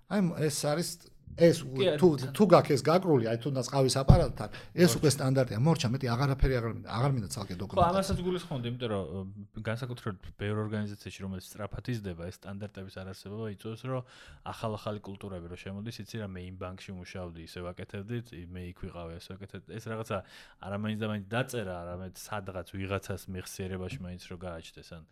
აი 0.09 0.21
ეს 0.49 0.59
არის 0.65 0.89
ეს 1.35 1.57
თუ 1.99 2.09
თუ 2.31 2.45
გაქეს 2.47 2.81
გაკრული, 2.87 3.27
აი 3.27 3.39
თუნდაც 3.43 3.67
ყავის 3.75 3.95
აპარატთან, 3.99 4.49
ეს 4.75 4.91
უკვე 4.95 5.11
სტანდარტია. 5.11 5.59
მორჩა, 5.59 5.89
მეტი 5.95 6.07
აღარაფერი 6.15 6.55
აღარ 6.59 6.73
მინდა, 6.75 6.89
აღარ 6.95 7.11
მინდა 7.15 7.29
ცალკე 7.35 7.55
დოკუმენტი. 7.59 7.83
ხო, 7.83 7.91
ამასაც 7.91 8.19
გულისხმობდი, 8.23 8.67
იმიტომ 8.71 8.91
რომ 8.95 9.05
განსაკუთრებით 9.67 10.19
ბევრ 10.39 10.57
ორგანიზაციაში 10.65 11.21
რომელიც 11.27 11.45
სწრაფად 11.51 11.85
იზრდება, 11.95 12.23
ეს 12.31 12.37
სტანდარტების 12.39 12.95
არარსებობა 13.03 13.47
იწვევს, 13.55 13.83
რომ 13.91 14.03
ახალ-ახალი 14.55 15.01
კულტურები 15.03 15.47
რო 15.51 15.59
შემოდის, 15.59 15.97
იცი 16.05 16.17
რა 16.23 16.29
მე 16.31 16.41
იმ 16.55 16.57
ბანკში 16.63 16.93
მუშაობდი, 16.95 17.41
ისე 17.51 17.61
ვაკეთებდი, 17.67 18.17
მე 18.55 18.63
იქ 18.71 18.79
ვიყავი, 18.85 19.13
ესე 19.19 19.31
ვაკეთებდი. 19.35 19.71
ეს 19.75 19.85
რაღაცა 19.91 20.17
არამაინც 20.63 20.99
და 21.03 21.07
მაინც 21.11 21.27
დაწერა, 21.35 21.75
არამედ 21.83 22.15
სადღაც 22.15 22.69
ვიღაცას 22.79 23.23
მეხსიერებაში 23.35 23.99
მაინც 24.07 24.23
რო 24.31 24.37
გააჩნდეს 24.39 24.91
ან 24.95 25.03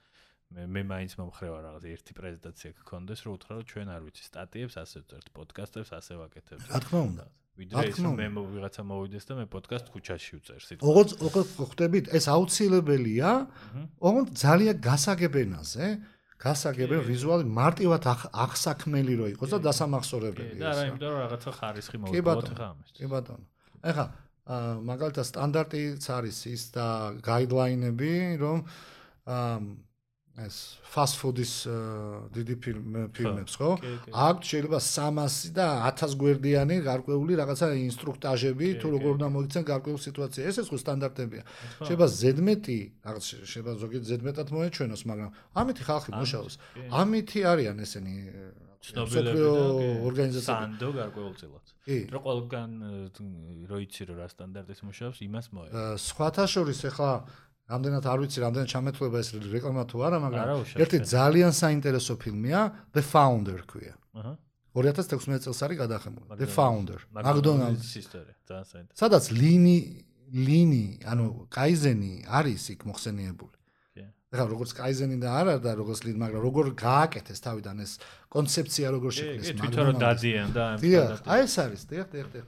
მე 0.52 0.64
მე 0.68 0.82
მაინც 0.92 1.12
მომხრევა 1.18 1.58
რაღაც 1.66 1.84
ერთი 1.92 2.12
პრეზენტაცია 2.18 2.70
გქონდეს 2.82 3.20
რომ 3.24 3.36
უთხრა 3.36 3.52
რომ 3.56 3.66
ჩვენ 3.72 3.88
არ 3.92 4.00
ვიცი 4.06 4.24
სტატიებს 4.28 4.74
ასე 4.82 4.96
ვწერთ 5.02 5.26
პოდკასტებს 5.36 5.90
ასე 5.96 6.12
ვაკეთებთ. 6.20 6.66
რა 6.72 6.80
თქმა 6.84 7.00
უნდა. 7.08 7.24
ვიდრე 7.52 7.84
ის 7.92 7.98
მე 8.00 8.26
ვიღაცა 8.32 8.82
მოვიდეს 8.88 9.24
და 9.28 9.34
მე 9.36 9.44
პოდკასტ 9.52 9.86
ქუჩაში 9.92 10.32
ვწერ 10.40 10.60
სიტყვა 10.66 10.88
ოღონდ 10.88 11.10
ოღონდ 11.28 11.48
ხვდებით 11.60 12.06
ეს 12.16 12.24
აუცილებელია 12.32 13.30
ოღონდ 14.08 14.28
ძალიან 14.40 14.76
გასაგებენაზე 14.88 15.86
გასაგებენ 16.42 17.00
ვიზუალი 17.12 17.44
მარტივად 17.60 18.02
ახსაქმელი 18.44 19.14
რო 19.20 19.26
იყოს 19.36 19.50
და 19.52 19.58
დასამახსოვრებელი 19.68 20.56
და 20.64 20.72
რა 20.72 20.82
იმიტომ 20.88 21.10
რომ 21.12 21.20
რაღაცა 21.28 21.50
ხარისხი 21.60 21.96
მოვიწყოთ 22.02 22.48
ხა 22.56 22.66
ამის 22.72 22.88
კი 22.96 23.06
ბატონო. 23.12 23.44
ეხა 23.92 24.06
მაგალითად 24.90 25.26
სტანდარტიც 25.28 26.02
არის 26.08 26.38
ის 26.56 26.62
და 26.74 26.86
გაიდლაინები 27.20 28.12
რომ 28.42 28.58
აა 29.28 29.56
ეს 30.32 30.80
fast 30.88 31.20
food-ის 31.20 31.68
დიდი 32.32 32.54
ფილმებს, 33.12 33.52
ხო? 33.60 33.76
აქ 34.16 34.36
შეიძლება 34.40 34.80
300 34.80 35.52
და 35.52 35.66
1000 35.92 36.16
გვერდიანი 36.16 36.76
გარკვეული 36.88 37.36
რაღაცა 37.36 37.66
ინსტრუქტაჟები, 37.92 38.66
თუ 38.80 38.86
როგორ 38.96 39.10
უნდა 39.20 39.28
მოიქცენ 39.28 39.64
გარკვეულ 39.68 40.00
სიტუაციას. 40.00 40.48
ეს 40.48 40.56
ეს 40.64 40.66
ხო 40.72 40.78
სტანდარტებია. 40.80 41.42
შეიძლება 41.84 42.06
ზედმეტი, 42.08 42.80
რაღაც 43.04 43.24
შეიძლება 43.44 43.72
ზოგიერთ 43.82 44.04
ზედმეტად 44.08 44.48
მოეჩვენოს, 44.56 45.02
მაგრამ 45.04 45.30
ამითი 45.52 45.82
ხალხი 45.84 46.10
მუშაობს. 46.16 46.54
ამითი 46.88 47.40
არიან 47.52 47.76
ესენი 47.84 48.14
ცნობილები 48.82 49.36
და 49.36 49.52
ორგანიზაციები. 50.08 50.48
სანდო 50.48 50.88
გარკვეულწილად. 50.96 51.64
რო 52.08 52.20
ყველგან 52.24 52.70
რო 53.68 53.78
იცი 53.84 54.02
რომ 54.08 54.16
რა 54.16 54.26
სტანდარტის 54.32 54.80
მუშაობს, 54.80 55.18
იმას 55.28 55.46
მოე. 55.54 55.68
სხვათა 56.00 56.44
შორის 56.50 56.78
ახლა 56.88 57.12
რამდენად 57.70 58.04
არ 58.06 58.18
ვიცი, 58.22 58.38
რამდენად 58.42 58.68
ჩამეთვლება 58.72 59.16
ეს 59.22 59.28
რეკლამა 59.38 59.82
თუ 59.86 59.96
არა, 60.06 60.18
მაგრამ 60.22 60.46
ერთი 60.82 60.98
ძალიან 61.06 61.52
საინტერესო 61.54 62.14
ფილმია 62.18 62.60
The 62.92 63.02
Founder 63.02 63.60
ქვია. 63.66 63.94
აჰა. 64.18 64.34
2016 64.72 65.44
წელს 65.44 65.60
არის 65.62 65.76
გადაღებული. 65.78 66.24
The 66.42 66.48
Founder. 66.48 66.98
McDonald's 67.12 67.92
ისტორია, 68.02 68.34
ძალიან 68.48 68.66
საინტერესო. 68.72 68.98
სადაც 68.98 69.24
ლინი 69.30 69.78
ლინი, 70.32 71.04
ანუ 71.04 71.26
კაიზენი 71.52 72.24
არის 72.24 72.62
იქ 72.72 72.80
მოხსენიებული. 72.88 73.56
ეხლა 74.32 74.48
როგორც 74.48 74.70
კაიზენი 74.72 75.16
და 75.20 75.28
არა 75.28 75.54
და 75.60 75.70
როგორც 75.76 76.08
ლინი, 76.08 76.18
მაგრამ 76.24 76.40
როგორ 76.40 76.64
გააკეთეს 76.72 77.38
თავიდან 77.44 77.76
ეს 77.84 77.92
კონცეფცია 78.32 78.86
როგორ 78.96 79.10
შექმნეს 79.12 79.44
McDonald's. 79.44 79.60
თვითონ 79.60 79.84
რომ 79.92 79.96
დადიან 80.00 80.48
და 80.56 80.62
ამ 80.72 80.78
სტანდარტი. 80.80 81.28
აი 81.28 81.40
ეს 81.44 81.54
არის, 81.60 81.80
დიახ, 81.92 82.06
დიახ, 82.16 82.28
დიახ. 82.32 82.46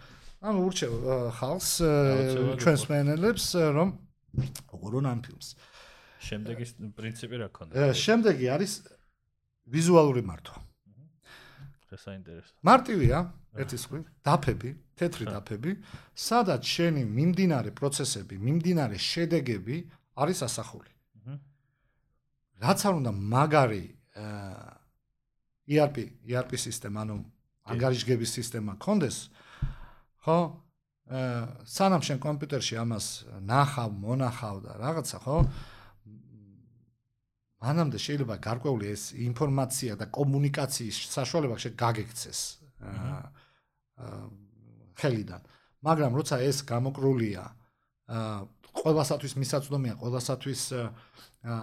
ანუ 0.48 0.58
ურჩევ 0.64 0.92
ხალხს 1.36 1.70
ჩვენს 2.60 2.82
მენელებს 2.88 3.44
რომ 3.76 3.88
უყურონ 4.74 5.06
ამ 5.10 5.20
ფილმს. 5.24 5.48
შემდეგი 6.24 6.64
პრინციპი 6.96 7.36
რა 7.42 7.48
ქონდა? 7.52 7.92
შემდეგი 7.92 8.46
არის 8.54 8.72
ვიზუალური 9.68 10.22
მართვა. 10.24 10.56
რა 11.94 11.98
საინტერესო. 12.00 12.52
მარტივია, 12.64 13.18
ერთი 13.54 13.78
სხვი, 13.78 14.00
დაფები, 14.26 14.70
თეთრი 14.98 15.24
დაფები, 15.30 15.72
სადაც 16.14 16.62
შენი 16.66 17.02
მიმდინარე 17.06 17.70
პროცესები, 17.78 18.34
მიმდინარე 18.38 18.98
შედეგები 18.98 19.76
არის 20.18 20.38
ასახული. 20.48 20.90
რაც 22.64 22.78
არ 22.86 22.94
უნდა 23.02 23.12
მაგარი 23.12 23.84
ERP, 25.68 25.96
ERP 26.28 26.52
სისტემა, 26.56 26.98
ანუ 27.04 27.16
ანგარიშგების 27.64 28.30
სისტემა 28.38 28.76
კონდეს, 28.78 29.30
ხო? 30.24 30.38
სანამ 31.04 32.02
შენ 32.04 32.18
კომპიუტერში 32.22 32.80
ამას 32.80 33.06
ნახავ, 33.44 33.90
მონახავ 33.92 34.56
და 34.64 34.72
რაღაცა, 34.80 35.18
ხო? 35.20 35.38
მანამდე 37.64 37.98
შეიძლება 38.00 38.36
გარკვეული 38.44 38.86
ეს 38.92 39.12
ინფორმაცია 39.12 39.96
და 40.00 40.08
კომუნიკაციის 40.12 40.96
საშუალება 41.12 41.56
შე 41.60 41.70
გაგექცეს. 41.76 42.40
აა 42.84 43.20
ხელიდან. 45.00 45.42
მაგრამ 45.84 46.12
როცა 46.18 46.36
ეს 46.44 46.58
გამოკრულია, 46.64 47.44
აა 48.08 48.36
ყველასათვის 48.74 49.32
მისაწვდომია, 49.40 49.94
ყველასათვის 50.00 50.62
აა 50.72 51.60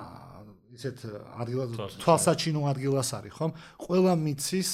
ისეთ 0.77 0.97
ადგილას 1.43 1.97
თვალსაჩინო 2.01 2.61
ადგილას 2.71 3.09
არის, 3.17 3.33
ხომ? 3.37 3.51
ყველა 3.85 4.13
მიცის 4.21 4.71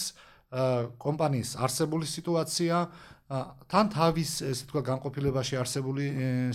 კომპანიის 1.02 1.50
არსებული 1.60 2.06
სიტუაცია, 2.08 2.76
თან 3.28 3.90
თავის 3.92 4.32
ესე 4.48 4.68
თქვა 4.72 4.82
განყოფილებაში 4.88 5.60
არსებული 5.60 6.06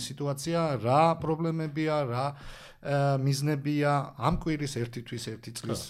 სიტუაცია, 0.01 0.81
რა 0.81 1.01
პრობლემებია, 1.21 1.95
რა 2.09 2.25
მიზნებია 3.23 3.91
ამ 4.17 4.39
კვირის 4.43 4.73
ერთი 4.81 5.03
თვის 5.07 5.25
ერთი 5.31 5.51
წლის 5.55 5.81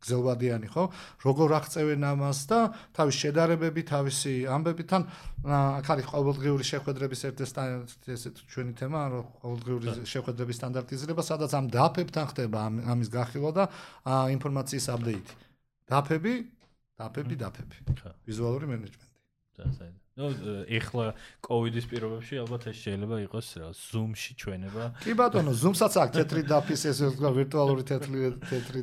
გზელვადიანი 0.00 0.70
ხო? 0.70 0.84
როგორ 1.26 1.48
აღწევენ 1.58 2.06
ამას 2.14 2.38
და 2.46 2.60
თავის 2.96 3.16
შედარებები, 3.26 3.82
თავისი 3.90 4.34
ამბები 4.48 4.86
თან 4.86 5.02
აქ 5.44 5.86
არის 5.98 6.06
ყოველდღიური 6.14 6.64
შეხვედრების 6.70 7.20
ერთ-ერთი 7.28 8.14
ესე 8.14 8.30
ჩვენი 8.54 8.72
თემა, 8.80 9.00
რომ 9.10 9.24
ყოველდღიური 9.42 9.86
შეხვედრების 10.14 10.56
სტანდარტიზება, 10.62 11.22
სადაც 11.26 11.50
ამ 11.58 11.66
დაფებთან 11.74 12.24
ხდება 12.32 12.58
ამის 12.88 13.08
გახილვა 13.12 13.50
და 13.52 13.64
ინფორმაციის 14.38 14.86
აპდეიტი. 14.94 15.34
დაფები, 15.90 16.34
დაფები, 16.96 17.34
დაფები. 17.36 17.76
ვიზუალური 18.30 18.66
მენეჯმენტი. 18.70 19.10
და 19.60 19.99
ნუ 20.18 20.26
ეხლა 20.66 21.06
კოვიდის 21.46 21.86
პირობებში 21.90 22.40
ალბათ 22.42 22.66
ეს 22.70 22.78
შეიძლება 22.82 23.16
იყოს 23.30 23.48
რა 23.62 23.68
Zoom-ში 23.78 24.32
ჩვენება. 24.42 24.84
კი 25.06 25.12
ბატონო, 25.14 25.52
Zoom-საც 25.54 25.94
აქვს 26.02 26.16
თეთრი 26.18 26.42
დაფის 26.50 26.82
ეს 26.90 26.98
ვთქვა 27.06 27.30
ვირტუალური 27.38 27.82
თეთრი 27.86 28.20
თეთრი 28.50 28.80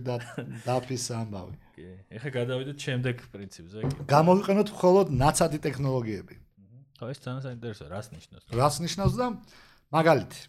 დაფის 0.64 1.06
ამბავი. 1.20 1.56
კი. 1.76 1.88
ეხლა 2.16 2.30
გადავიდეთ 2.40 2.78
შემდეგ 2.88 3.16
პრინციპზე. 3.36 3.78
გამოვიყენოთ 4.08 4.68
მხოლოდ 4.72 5.08
ნაცადი 5.20 5.58
ტექნოლოგიები. 5.68 6.36
ხო, 6.98 7.06
ეს 7.12 7.20
ძალიან 7.22 7.42
საინტერესოა, 7.46 7.88
რას 7.92 8.08
ნიშნავს? 8.16 8.44
რას 8.58 8.76
ნიშნავს 8.82 9.14
და 9.20 9.28
მაგალითი. 9.94 10.40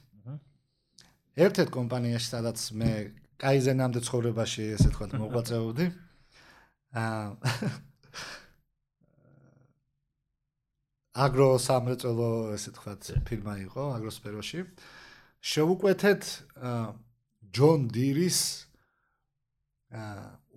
ერთ-ერთ 1.38 1.70
კომპანიაში 1.70 2.28
სადაც 2.34 2.58
მე 2.74 2.90
კაიზენამდე 3.38 4.00
ცხოვრებაში 4.06 4.62
ესე 4.74 4.90
თქვა 4.94 5.06
მოღვაწეობდი. 5.22 5.86
აა 6.98 7.26
აგრო 11.16 11.48
სამრეწველო 11.56 12.30
ესე 12.54 12.70
თქვათ 12.76 13.02
ფირმა 13.24 13.54
იყო 13.64 13.82
აგროსფეროში. 13.96 14.60
შევუკვეთეთ 15.40 16.22
ჯონ 17.54 17.80
დირის 17.94 18.40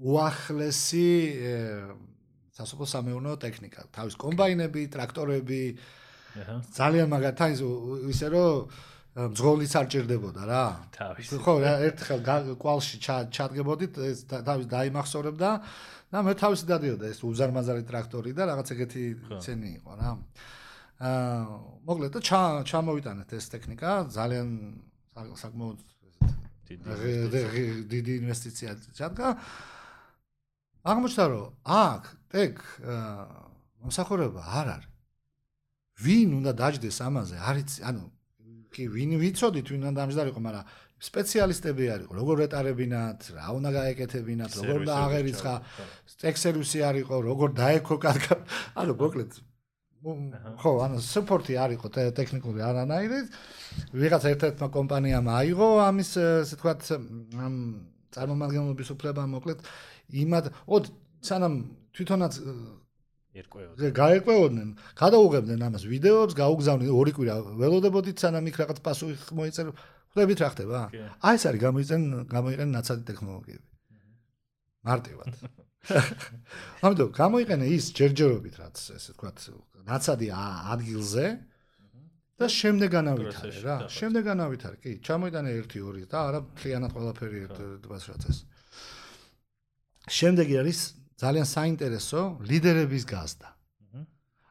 უახლესი 0.01 1.09
სასოფლო 2.51 2.85
სამეურნეო 2.93 3.35
ტექნიკა, 3.39 3.81
თავის 3.95 4.15
კომბაინები, 4.19 4.81
ტრაქტორები. 4.91 5.63
ძალიან 6.75 7.07
მაგათაი 7.11 7.53
ისე 8.11 8.27
რომ 8.31 8.67
ძღოლიც 9.35 9.73
არ 9.75 9.87
ჭირდებოდა 9.91 10.43
რა. 10.47 10.65
თავის. 10.95 11.27
ხო, 11.43 11.53
ერთხელ 11.87 12.19
კვალში 12.55 12.95
ჩადგებოდით, 13.03 13.93
თავის 14.31 14.67
დაიმახსოვრებდა 14.71 15.49
და 15.51 15.51
მე 16.11 16.33
თავისი 16.35 16.67
დადიოდა 16.67 17.07
ეს 17.07 17.19
უზარმაზარი 17.23 17.83
ტრაქტორი 17.87 18.31
და 18.35 18.43
რაღაც 18.51 18.67
ეგეთი 18.75 19.03
ცენი 19.39 19.69
იყო 19.79 19.91
რა. 19.95 20.11
აა 21.01 21.39
მოკლედ 21.87 22.11
და 22.11 22.19
ჩამოვიტანეთ 22.67 23.29
ეს 23.31 23.45
ტექნიკა 23.55 23.89
ძალიან 24.11 24.49
საკმაოდ 25.15 25.79
დიდი 26.67 27.63
დიდი 27.87 28.13
ინვესტიცია 28.21 28.69
ჩადგა. 28.99 29.27
აღმოჩნდა 30.83 31.25
რომ 31.31 31.47
აქ 31.63 32.03
ტექ 32.31 32.53
მოსახურება 33.87 34.41
არ 34.59 34.67
არის. 34.75 34.91
ვინ 36.01 36.29
უნდა 36.41 36.51
დაждდეს 36.59 36.97
ამაზე? 37.07 37.37
არის 37.39 37.79
ანუ 37.87 38.03
კი 38.71 38.83
ვინ 38.87 39.11
ვიცოდით 39.21 39.67
ვინ 39.67 39.81
უნდა 39.83 39.93
დამჯდარიყო, 39.99 40.39
მაგრამ 40.43 40.65
სპეციალისტები 41.01 41.85
არისო, 41.95 42.13
როგორ 42.13 42.43
ეტარებინათ, 42.45 43.19
რა 43.33 43.47
უნდა 43.57 43.69
გაეკეთებინათ, 43.73 44.51
როგორ 44.61 44.81
და 44.85 44.95
აღერიცხა, 45.05 45.53
ტექ 46.21 46.35
სერვისი 46.37 46.79
არისო, 46.85 47.15
როგორ 47.25 47.49
დაექო 47.57 47.95
კარგად. 47.97 48.45
ანუ 48.77 48.93
მოკლედ 49.01 49.31
ხო, 50.01 50.71
ანუ 50.81 50.97
სუპორტი 50.97 51.53
არისო 51.61 51.89
ტექნიკური 52.17 52.61
არანაირი. 52.65 53.19
ვიღაც 53.93 54.23
ერთ-ერთმა 54.33 54.67
კომპანიამ 54.73 55.27
აიღო 55.29 55.69
ამის, 55.89 56.11
ასე 56.17 56.57
ვთქვათ, 56.57 56.81
ამ 57.37 57.55
წარმომადგენლობის 58.13 58.89
უფლება, 58.97 59.21
მოკლედ 59.29 59.59
იმად, 60.09 60.45
ოდ 60.67 60.89
სანამ 61.21 61.53
თვითონაც 61.93 62.33
ერკვეოდნენ. 63.31 63.93
გაერკვეოდნენ, 63.95 64.69
გადაუღებდნენ 64.97 65.59
ამას 65.69 65.83
ვიდეოებს, 65.87 66.33
გაუგზავნდნენ 66.35 66.91
ორი 66.91 67.11
კვირა 67.15 67.35
ველოდებოდით 67.61 68.17
სანამ 68.19 68.49
იქ 68.51 68.55
რაღაც 68.59 68.79
პასუხი 68.83 69.37
მოიწერო. 69.37 69.71
ხვდებით 70.11 70.39
რა 70.43 70.49
ხდება? 70.51 70.79
აი 71.23 71.35
ეს 71.39 71.43
არის 71.47 71.61
გამოიწენ 71.65 72.01
გამოიყენ 72.27 72.69
ნაცადი 72.75 73.03
ტექნოლოგიები. 73.11 73.67
მარტივად. 74.83 75.29
ამიტომ 76.85 77.09
გამოიყენე 77.15 77.65
ის 77.73 77.85
ჯერჯერობით 77.97 78.55
რაც 78.61 78.77
ესე 78.97 79.11
ვთქვათ 79.15 79.37
ნაცადი 79.87 80.27
ადგილზე 80.75 81.25
და 82.37 82.45
შემდეგ 82.49 82.89
განავითარე 82.97 83.61
რა. 83.65 83.75
შემდეგ 83.89 84.23
განავითარე. 84.25 84.75
კი, 84.81 84.91
ჩამოიტანე 85.05 85.49
1 85.61 85.67
2 85.79 86.05
და 86.09 86.17
არა 86.27 86.39
მთლიანად 86.43 86.91
ყველაფერი 86.91 87.37
ერთბას 87.45 88.03
რაც 88.11 88.23
ეს. 88.29 88.37
შემდეგი 90.09 90.55
არის 90.61 90.79
ძალიან 91.21 91.47
საინტერესო 91.47 92.21
ლიდერების 92.49 93.03
გაზდა. 93.05 93.49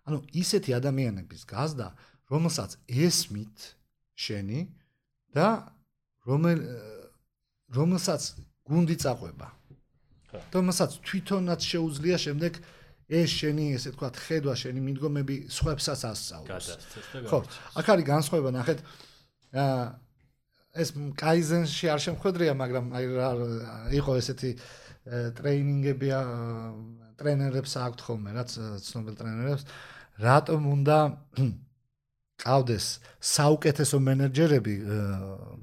ანუ 0.07 0.19
ისეთი 0.43 0.71
ადამიანების 0.81 1.43
გაზდა, 1.47 1.87
რომელსაც 2.31 2.71
ესმით 2.89 3.59
შენი 4.15 4.61
და 5.35 5.49
რომელ 6.27 6.61
რომელსაც 7.71 8.23
გუნდი 8.67 8.97
წაყვება. 9.03 9.49
რომელსაც 10.55 10.91
თვითონაც 11.03 11.61
შეუძლია 11.67 12.17
შემდეგ 12.23 12.53
ეს 13.11 13.31
შენი 13.35 13.65
ესე 13.75 13.91
თქვა 13.95 14.09
ხედვა 14.15 14.55
შენი 14.55 14.81
მიდგომები 14.87 15.37
სხვებსაც 15.51 16.01
ასწავლოს. 16.07 16.67
ხო, 17.27 17.39
აქ 17.75 17.87
არის 17.91 18.07
განსხვავება, 18.07 18.51
ნახეთ. 18.55 18.79
აა 19.51 19.83
ეს 20.71 20.95
კაიზენში 21.19 21.91
არ 21.91 22.01
შემხედრია, 22.07 22.55
მაგრამ 22.55 22.95
აი 22.95 23.07
იყო 23.99 24.13
ესეთი 24.23 24.51
ტრეინინგები 25.35 26.09
ტრენერებს 27.19 27.73
აქვთ 27.75 28.01
ხოლმე, 28.07 28.31
რაც 28.39 28.51
ცნობილ 28.87 29.15
ტრენერებს, 29.19 29.65
რატომ 30.23 30.61
უნდა 30.71 30.99
ყავდეს 32.41 32.87
საუკეთესო 33.21 33.97
მენეჯერები 34.07 34.75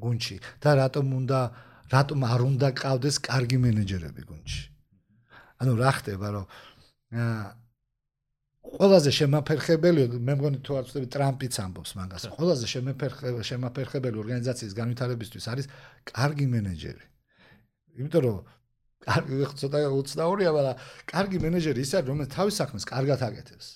გუნჩი 0.01 0.37
და 0.61 0.69
რატომ 0.81 1.05
უნდა 1.19 1.39
რატომ 1.91 2.19
არ 2.27 2.41
უნდა 2.51 2.67
ყავდეს 2.77 3.15
კარგი 3.23 3.57
მენეჯერები 3.63 4.21
გუნჩი. 4.27 4.61
ანუ 5.63 5.71
რა 5.79 5.91
ხდება, 5.97 6.27
რომ 6.35 6.45
ყველაზე 8.67 9.11
შემაფერხებელი 9.15 10.01
მე 10.19 10.33
მგონი 10.37 10.59
თუ 10.65 10.71
არ 10.77 10.83
ვწდები 10.87 11.07
ტრამპიც 11.15 11.55
ამბობს 11.63 11.91
მაგას. 11.97 12.23
ყველაზე 12.35 12.65
შემაფერხებელი 12.73 13.47
შემაფერხებელი 13.49 14.17
ორგანიზაციის 14.23 14.73
განვითარებისთვის 14.75 15.45
არის 15.51 15.65
კარგი 16.11 16.45
მენეჯერი. 16.51 17.05
იმიტომ 17.97 18.21
რომ 18.27 18.37
კარგი 19.07 19.35
ცოტა 19.61 19.79
უცნაურია, 19.87 20.49
მაგრამ 20.51 20.75
კარგი 21.07 21.37
მენეჯერი 21.47 21.79
ის 21.79 21.91
არის, 21.95 22.07
რომელიც 22.11 22.29
თავის 22.35 22.55
საქმეს 22.59 22.83
კარგად 22.91 23.19
აკეთებს. 23.23 23.67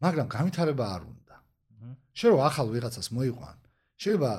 მაგრამ 0.00 0.26
განვითარება 0.32 0.84
არ 0.96 1.02
უნდა. 1.10 1.19
შეიძლება 2.20 2.36
რომ 2.36 2.46
ახალ 2.50 2.66
ვიღაცას 2.76 3.08
მოიყვან. 3.16 3.56
შეიძლება 3.96 4.32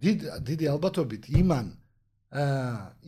დიდი 0.00 0.26
დიდი 0.48 0.66
ალბათობით 0.74 1.22
იმან 1.40 1.66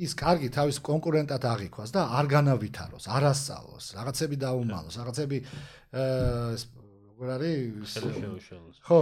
ის 0.03 0.13
კარგი 0.19 0.49
თავის 0.51 0.79
კონკურენტად 0.83 1.43
აღიქვას 1.47 1.91
და 1.95 2.01
არ 2.19 2.27
განავითაროს, 2.27 3.07
არ 3.07 3.23
ასწავლოს, 3.31 3.85
რაღაცები 3.95 4.37
დაუმალოს, 4.43 4.95
რაღაცები 4.99 5.39
როგორ 7.07 7.29
არის? 7.39 7.93
ხო, 8.83 9.01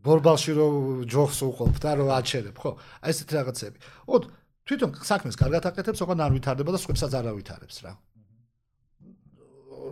ბორბალში 0.00 0.52
რო 0.56 0.66
ჯოხს 1.04 1.38
უყოფ 1.44 1.76
და 1.76 1.90
რო 2.00 2.06
აჩერებ, 2.16 2.56
ხო? 2.56 2.70
აი 3.04 3.10
ესეთი 3.12 3.32
რაღაცები. 3.36 3.76
ოდ 4.08 4.22
თვითონ 4.64 4.90
საქმეს 5.04 5.36
კარგად 5.36 5.62
აკეთებს, 5.68 6.00
ოღონდ 6.00 6.20
არ 6.24 6.32
ვითარდება 6.40 6.70
და 6.72 6.80
სხვებსაც 6.80 7.12
არ 7.20 7.26
ავითარებს 7.36 7.76
რა. 7.84 7.92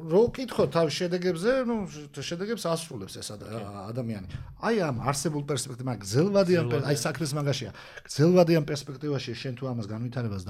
რო 0.04 0.22
კითხო 0.36 0.64
თავ 0.68 0.86
შედეგებზე, 0.92 1.52
ნუ 1.64 1.76
შედეგებს 2.12 2.64
ასრულებს 2.68 3.14
ეს 3.20 3.28
ადამიანი. 3.32 4.28
აი 4.60 4.76
ამ 4.84 4.96
არსებულ 5.00 5.42
პერსპექტივაში, 5.48 6.00
გზელვადიან 6.04 6.64
აი 6.90 6.96
საქმის 7.00 7.32
მაგაშია. 7.38 7.70
გზელვადიან 8.04 8.64
პერსპექტივაში 8.68 9.32
შენ 9.32 9.54
თუ 9.58 9.64
ამას 9.72 9.86
განვითარებას 9.88 10.42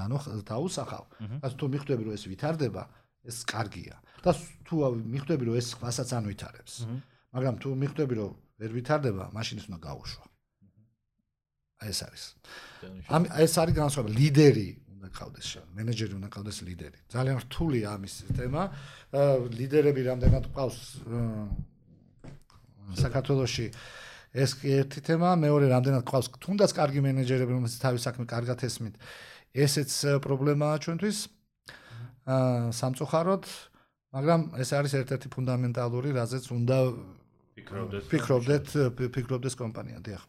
დაუსახავ, 0.50 1.04
და 1.42 1.46
თუ 1.54 1.64
მიხვდები 1.70 2.02
რომ 2.02 2.12
ეს 2.18 2.24
ვითარდება, 2.26 2.82
ეს 3.24 3.36
კარგია. 3.46 3.96
და 4.24 4.30
თუ 4.66 4.74
მიხვდები 5.14 5.44
რომ 5.48 5.54
ეს 5.60 5.68
ხვასაც 5.78 6.08
არ 6.16 6.24
ვითარებს. 6.30 6.74
მაგრამ 7.34 7.54
თუ 7.62 7.68
მიხვდები 7.82 8.14
რომ 8.18 8.32
ვერ 8.60 8.70
ვითარდება, 8.74 9.24
მაშინ 9.36 9.56
ის 9.60 9.66
უნდა 9.70 9.78
გაუშვა. 9.86 10.24
ეს 11.84 11.98
არის. 12.06 12.24
ამ 13.12 13.22
ეს 13.44 13.54
არის 13.60 13.74
განსხვავება 13.76 14.10
ლიდერი 14.20 14.68
უნდა 15.04 15.12
ყავდეს 15.20 15.46
შენ, 15.52 15.66
მენეჯერი 15.76 16.14
უნდა 16.16 16.28
ყავდეს 16.32 16.58
ლიდერი. 16.64 16.98
ძალიან 17.12 17.36
რთულია 17.44 17.88
ამის 17.92 18.14
თემა. 18.32 18.62
ლიდერები 19.52 20.00
რამდენად 20.08 20.44
ყავს 20.56 20.78
საქართველოსში 23.04 23.66
ეს 24.34 24.50
ერთი 24.64 25.00
თემა, 25.04 25.36
მეორე 25.44 25.66
რამდენად 25.68 26.04
ყავს 26.08 26.26
თუნდაც 26.40 26.70
კარგი 26.72 27.00
მენეჯერები, 27.04 27.52
რომელსაც 27.52 27.80
თავის 27.84 28.02
საქმე 28.08 28.24
კარგად 28.24 28.58
ესმით. 28.64 28.94
ესეც 29.54 29.90
პრობლემაა 30.24 30.74
ჩვენთვის. 30.80 31.18
სამწუხაროდ, 32.24 33.44
მაგრამ 34.16 34.40
ეს 34.56 34.68
არის 34.72 34.92
ერთ-ერთი 35.04 35.28
ფუნდამენტალური, 35.28 36.08
რაზეც 36.16 36.44
უნდა 36.48 36.76
ფიქრობდეთ 37.54 38.02
ფიქრობდეთ 38.10 38.66
ფიქრობდეს 38.96 39.54
კომპანია, 39.54 40.00
დიახ. 40.00 40.22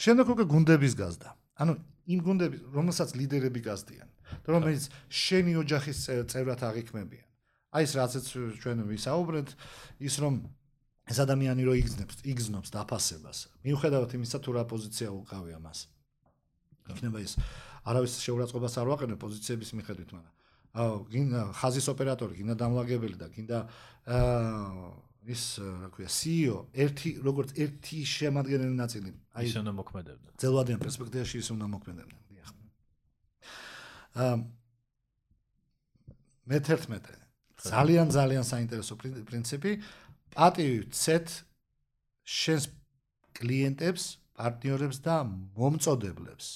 შემდეგ 0.00 0.26
უკვე 0.32 0.44
გუნდების 0.48 0.94
გაზდა. 0.96 1.28
ანუ 1.62 1.72
იმ 2.08 2.20
გუნდების, 2.24 2.60
რომელსაც 2.72 3.08
ლიდერები 3.20 3.60
გაზდიან, 3.64 4.08
რომელიც 4.48 4.84
შენი 5.12 5.52
ოჯახის 5.60 5.98
წევრად 6.32 6.60
აღიქმებიან. 6.64 7.26
აი 7.68 7.82
ეს 7.84 7.92
რაცაც 8.00 8.24
ჩვენ 8.64 8.78
ვისაუბრეთ, 8.88 9.48
ის 10.00 10.14
რომ 10.24 10.34
ეს 11.08 11.18
ადამიანი 11.20 11.62
რო 11.68 11.74
იგზნებს, 11.84 12.16
იგზნობს 12.24 12.68
დაფასებას. 12.72 13.38
მიუხედავად 13.64 14.10
იმისა, 14.16 14.38
თუ 14.40 14.50
რა 14.56 14.64
პოზიცია 14.68 15.08
უკავია 15.12 15.58
მას. 15.60 15.88
იქნება 16.88 17.18
ეს 17.20 17.36
არავის 17.84 18.12
შეურაცხყოფას 18.24 18.74
არ 18.80 18.86
ვაყენებ 18.88 19.18
პოზიციების 19.20 19.70
მიხედვით, 19.76 20.10
მაგრამ 20.16 20.34
აუ, 20.78 20.92
გინდა 21.12 21.40
ხაზის 21.60 21.86
ოპერატორი, 21.92 22.32
გინდა 22.40 22.54
დამლაგებელი 22.60 23.16
და 23.20 23.26
გინდა 23.32 23.58
აა 24.08 25.07
ის 25.28 25.42
რა 25.60 25.88
ქვია, 25.92 26.08
CEO, 26.08 26.58
ერთი 26.72 27.10
როგორც 27.20 27.52
ერთი 27.60 27.98
შემადგენელი 28.08 28.74
ნაწილი. 28.78 29.10
აი 29.36 29.44
ის 29.44 29.56
უნდა 29.60 29.72
მოქმედებდეს. 29.76 30.34
ძელვადიან 30.40 30.80
პერსპექტივაში 30.80 31.36
ის 31.42 31.48
უნდა 31.52 31.66
მოქმედებდეს, 31.74 32.22
დიახ. 32.32 32.48
აა 34.16 34.34
მე-11 36.48 37.28
ძალიან 37.58 38.06
ძალიან 38.08 38.44
საინტერესო 38.46 38.94
პრინციპი 39.28 39.72
პატივი 40.32 40.78
ცეთ 40.94 41.26
შენს 42.24 42.64
კლიენტებს, 43.36 44.04
პარტნიორებს 44.38 44.98
და 45.04 45.16
მომწოდებლებს 45.28 46.46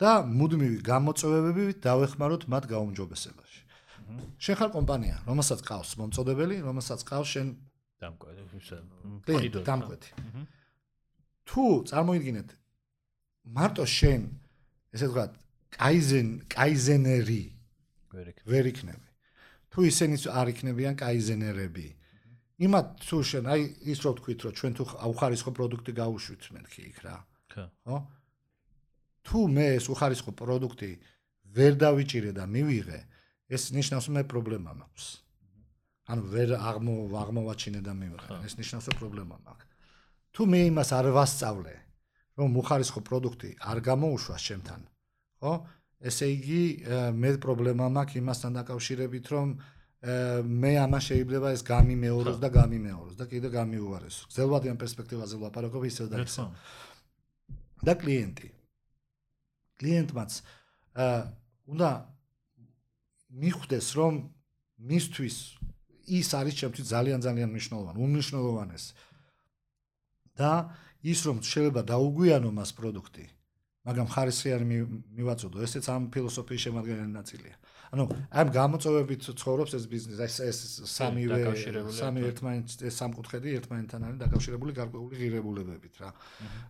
და 0.00 0.12
მუდმივი 0.26 0.78
გამოწვევებები 0.86 1.64
დავეხმაროთ 1.82 2.42
მათ 2.52 2.64
გაუმჯობესებაში. 2.72 3.60
შენ 4.42 4.54
ხარ 4.58 4.70
კომპანია, 4.74 5.16
რომელსაც 5.28 5.60
ყავს 5.66 5.90
მომწოდებელი, 6.00 6.56
რომელსაც 6.66 7.00
ყავს 7.06 7.28
შენ 7.34 7.46
დამკვეთი, 8.02 8.42
ისე. 8.58 8.78
დამკვეთი. 9.70 10.10
თუ 11.48 11.64
წარმოიდგინეთ 11.90 12.48
მარტო 13.56 13.84
შენ 13.86 14.22
ესე 14.94 15.06
ვთქვათ, 15.08 15.32
კაიზენ, 15.78 16.28
კაიზენერი 16.52 17.44
ვერ 18.52 18.64
იქნები. 18.72 19.08
თუ 19.72 19.78
ისინი 19.88 20.16
არ 20.28 20.46
იქნებიან 20.52 20.94
კაიზენერები, 21.00 21.86
იმათ 22.62 22.86
თუ 23.08 23.16
შენ 23.24 23.44
აი 23.52 23.62
ის 23.90 23.98
რო 24.04 24.10
თქვით 24.18 24.38
რომ 24.44 24.52
ჩვენ 24.58 24.72
თუ 24.76 24.82
აუხარისხო 25.06 25.50
პროდუქტი 25.56 25.92
გავუშვით 25.96 26.42
მეთქი 26.54 26.82
იქ 26.92 26.98
რა. 27.06 27.16
ხო 27.56 27.96
თუ 29.22 29.38
მე 29.48 29.66
ეს 29.78 29.86
უხარისხო 29.92 30.34
პროდუქტი 30.34 30.90
ვერ 31.54 31.72
დავიჭირე 31.78 32.30
და 32.34 32.44
მივიღე 32.50 33.00
ეს 33.52 33.70
ნიშნავს 33.76 34.06
მე 34.14 34.22
პრობლემა 34.26 34.72
მაქვს 34.74 35.21
ანუ 36.10 36.22
ვერ 36.34 36.50
აღმო 36.58 36.94
აღმოვაჩინე 37.22 37.80
და 37.86 37.92
მივიღე 37.94 38.40
ეს 38.46 38.54
ნიშნავს 38.58 38.86
რომ 38.90 38.96
პრობლემა 39.02 39.36
მაქვს 39.46 39.66
თუ 40.32 40.42
მე 40.52 40.60
იმას 40.70 40.90
არ 40.98 41.06
ვასწავლე 41.16 41.74
რომ 42.40 42.50
უხარისხო 42.62 43.00
პროდუქტი 43.06 43.50
არ 43.70 43.78
გამოუშვა 43.88 44.36
ჩემთან 44.46 44.80
ხო 45.42 45.52
ესე 46.10 46.26
იგი 46.34 46.62
მე 47.22 47.30
პრობლემა 47.44 47.86
მაქვს 47.96 48.18
იმასთან 48.22 48.52
დაკავშირებით 48.58 49.26
რომ 49.34 49.48
მე 50.02 50.72
ამას 50.82 51.04
შეიძლება 51.14 51.52
ეს 51.54 51.62
გამიმეოროს 51.62 52.38
და 52.42 52.48
გამიმეოროს 52.50 53.14
და 53.14 53.24
კიდე 53.30 53.48
გამიუარეს. 53.54 54.16
გზელვადიან 54.34 54.76
პერსპექტივაზე 54.82 55.38
ვლაპარაკობ 55.38 55.82
ისევ 55.86 56.06
და 56.10 56.16
ისევ. 56.26 56.50
და 57.86 57.92
კლიენტი. 58.02 58.48
კლიენტმაც 59.78 60.30
აა 60.98 61.20
უნდა 61.70 61.90
მიხვდეს 63.30 63.86
რომ 63.94 64.14
მისთვის 64.90 65.36
ის 66.18 66.28
არის 66.38 66.54
ჩემთვის 66.60 66.86
ძალიან 66.94 67.18
ძალიან 67.26 67.48
მნიშვნელოვანი, 67.54 67.98
უნიშნულოვანეს. 68.06 68.84
და 70.38 70.52
ის 71.04 71.18
რომ 71.26 71.38
შეიძლება 71.44 71.82
დაუგვიანო 71.92 72.50
მას 72.56 72.70
პროდუქტი, 72.78 73.24
მაგრამ 73.84 74.06
ხარისხიანი 74.14 74.76
მივაწოდო, 75.18 75.58
ესეც 75.66 75.84
ამ 75.92 76.02
ფილოსოფიის 76.14 76.62
შემადგენელი 76.66 77.12
ნაწილია. 77.12 77.56
ანუ 77.92 78.04
ამ 78.40 78.48
გამოწვევებით 78.56 79.20
ცხოვრობს 79.36 79.72
ეს 79.76 79.84
ბიზნესი 79.92 80.22
ეს 80.24 80.36
ეს 80.48 80.58
სამივე 80.88 81.40
სამი 81.92 82.20
ერთმანეთს 82.30 82.74
ეს 82.88 82.94
სამკუთხედი 83.02 83.48
ერთმანეთთან 83.58 84.00
არის 84.08 84.18
დაკავშირებული 84.24 84.72
გარკვეული 84.80 85.14
ღირებულებებით 85.20 85.94
რა. 86.00 86.10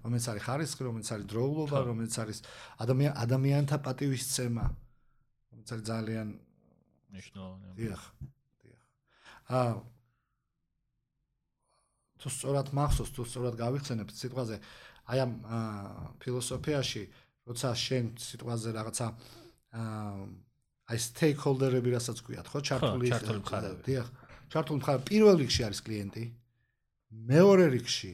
რომელიც 0.03 0.25
არის 0.33 0.43
ხარისხი 0.49 0.83
რომელიც 0.83 1.09
არის 1.15 1.27
დროულობა 1.31 1.79
რომელიც 1.87 2.15
არის 2.27 2.39
ადამიან 2.83 3.13
ადამიანთა 3.25 3.77
პატივისცემა 3.87 4.65
რომელიც 4.67 5.69
ძალიან 5.93 6.29
მნიშვნელოვანი. 7.13 7.75
დიახ 7.79 8.03
თუ 12.23 12.29
სწორად 12.31 12.71
მახსოვს 12.77 13.11
თუ 13.13 13.23
სწორად 13.27 13.55
გავიხსენებ 13.59 14.09
სიტყვაზე 14.15 14.57
აი 15.13 15.19
ამ 15.27 15.33
ფილოსოფიაში 16.23 17.03
როცა 17.51 17.69
შენ 17.75 18.05
სიტყვაზე 18.23 18.71
რაღაცა 18.79 19.07
აი 20.93 20.99
stakeholder-ები 20.99 21.91
რასაც 21.95 22.19
გვიათ, 22.27 22.47
ხო, 22.53 22.59
ჩართული 22.69 23.11
ჩართული 23.11 23.41
მხარეები. 23.43 23.83
დიახ. 23.87 24.09
ჩართული 24.53 24.79
მხარეები 24.83 25.07
პირველ 25.09 25.37
რიგში 25.43 25.63
არის 25.67 25.81
კლიენტი. 25.87 26.25
მეორე 27.33 27.67
რიგში 27.73 28.13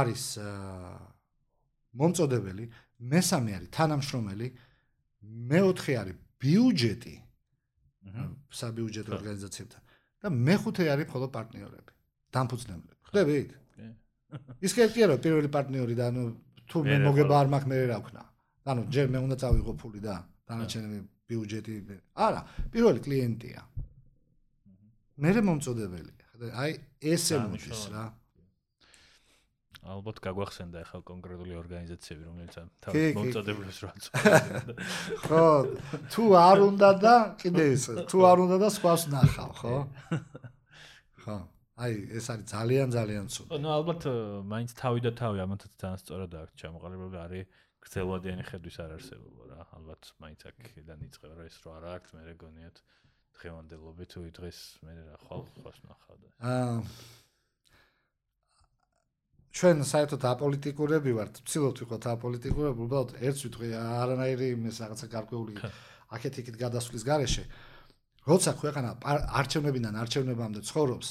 არის 0.00 0.24
მომწოდებელი, 1.96 2.64
მესამე 3.12 3.50
არის 3.56 3.70
თანამშრომელი, 3.76 4.48
მეოთხე 5.50 5.92
არის 6.00 6.16
ბიუჯეტი. 6.40 7.14
აჰა, 8.06 8.24
საბიუჯეტო 8.60 9.10
ორგანიზაციებთან 9.18 9.85
და 10.22 10.28
მეხუთე 10.46 10.84
არის 10.94 11.06
მხოლოდ 11.10 11.30
პარტნიორები, 11.36 11.92
დამფუძნებლები. 12.34 12.96
ხვდებით? 13.06 13.50
კი. 13.76 13.86
ის 14.66 14.72
კი 14.76 15.00
არა 15.06 15.16
პირველი 15.24 15.48
პარტნიორი 15.56 15.94
და 15.98 16.04
ანუ 16.10 16.22
თუ 16.66 16.76
მე 16.90 16.96
მოგება 17.06 17.34
არ 17.42 17.48
მაქვს 17.52 17.68
მე 17.70 17.76
რა 17.90 17.98
ვქნა. 18.02 18.22
ანუ 18.66 18.82
ჯერ 18.90 19.06
მე 19.14 19.18
უნდა 19.26 19.36
წავიღო 19.42 19.72
ფული 19.78 20.00
და 20.02 20.14
დანარჩენები 20.50 20.98
ბიუჯეტი 21.30 21.74
არა 22.26 22.40
პირველი 22.74 23.00
კლიენტია 23.06 23.62
მე 25.22 25.30
მომწოდებელი 25.48 26.12
აი 26.62 26.72
ესე 27.14 27.38
მოდის 27.42 27.82
რა 27.94 28.04
ალბათ 29.94 30.18
გაგვახსენდა 30.24 30.82
ახლა 30.82 31.00
კონკრეტული 31.10 31.54
ორგანიზაციები 31.60 32.22
რომელიც 32.26 32.56
თავის 32.84 33.16
მომწოდებლებს 33.16 33.78
რა 33.84 33.92
ხო 35.26 35.44
თუ 36.14 36.24
არ 36.42 36.62
უნდა 36.66 36.90
და 37.04 37.14
კიდე 37.42 37.66
ეს 37.74 37.84
თუ 38.10 38.24
არ 38.30 38.42
უნდა 38.46 38.56
და 38.62 38.68
სხვას 38.76 39.06
ნახავ 39.14 39.52
ხო? 39.60 39.76
ხო. 41.26 41.36
აი 41.76 41.92
ეს 42.18 42.26
არის 42.32 42.46
ძალიან 42.50 42.88
ძალიან 42.96 43.26
ცუდი 43.36 43.60
ნუ 43.62 43.68
ალბათ 43.76 44.02
მაინც 44.48 44.70
თავი 44.80 45.00
და 45.06 45.12
თავი 45.20 45.38
ამათაც 45.44 45.72
ძალიან 45.76 46.00
სწორად 46.02 46.32
აქვს 46.40 46.54
ჩამოყალიბებული 46.62 47.18
არის 47.20 47.44
გრძელვადიანი 47.86 48.44
ხედვის 48.50 48.76
არ 48.82 48.90
არსებობა 48.96 49.42
რა. 49.52 49.60
ალბათ 49.76 50.02
მაინც 50.24 50.40
აქედან 50.50 50.98
იწყება 51.06 51.34
რა 51.36 51.44
ეს 51.46 51.56
რო 51.62 51.70
არ 51.76 51.84
აქვს 51.96 52.10
მე 52.16 52.22
რეგონიათ 52.32 52.76
დღევანდელობით 53.36 54.08
თუ 54.16 54.20
დღეს 54.40 54.58
მე 54.82 54.92
რა 55.04 55.16
ხვალ 55.26 55.44
ხოს 55.60 55.78
ნახავდა 55.84 56.28
აა 56.40 56.74
ჩვენ 59.56 59.78
საერთოდ 59.88 60.24
აპოლიტიკურები 60.36 61.12
ვართ 61.16 61.38
ვცდილობთ 61.40 61.78
ვიყოთ 61.82 62.06
აპოლიტიკურები 62.12 62.82
უბრალოდ 62.86 63.12
ერთს 63.24 63.44
ვიტყვი 63.46 63.68
არანაირი 63.80 64.48
იმის 64.52 64.80
რაღაცა 64.84 65.06
გარკვეული 65.16 65.54
აქეთ 66.12 66.34
იქით 66.42 66.56
გადასვლის 66.60 67.04
გარეშე. 67.08 67.44
როცა 68.26 68.52
ქვეყანა 68.60 68.90
არჩევნებიდან 69.40 69.94
არჩევნებამდე 70.02 70.60
ცხოვრობს 70.68 71.08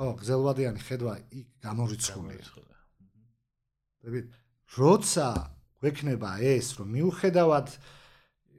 ხო 0.00 0.06
გზელვადიანი 0.22 0.80
ხედვა 0.80 1.14
იქ 1.38 1.46
გამორიცხულია. 1.66 2.78
დებით 4.00 4.26
როცა 4.78 5.26
გვექნება 5.82 6.30
ეს 6.40 6.66
რომ 6.78 6.88
მიუხედავად 6.96 7.68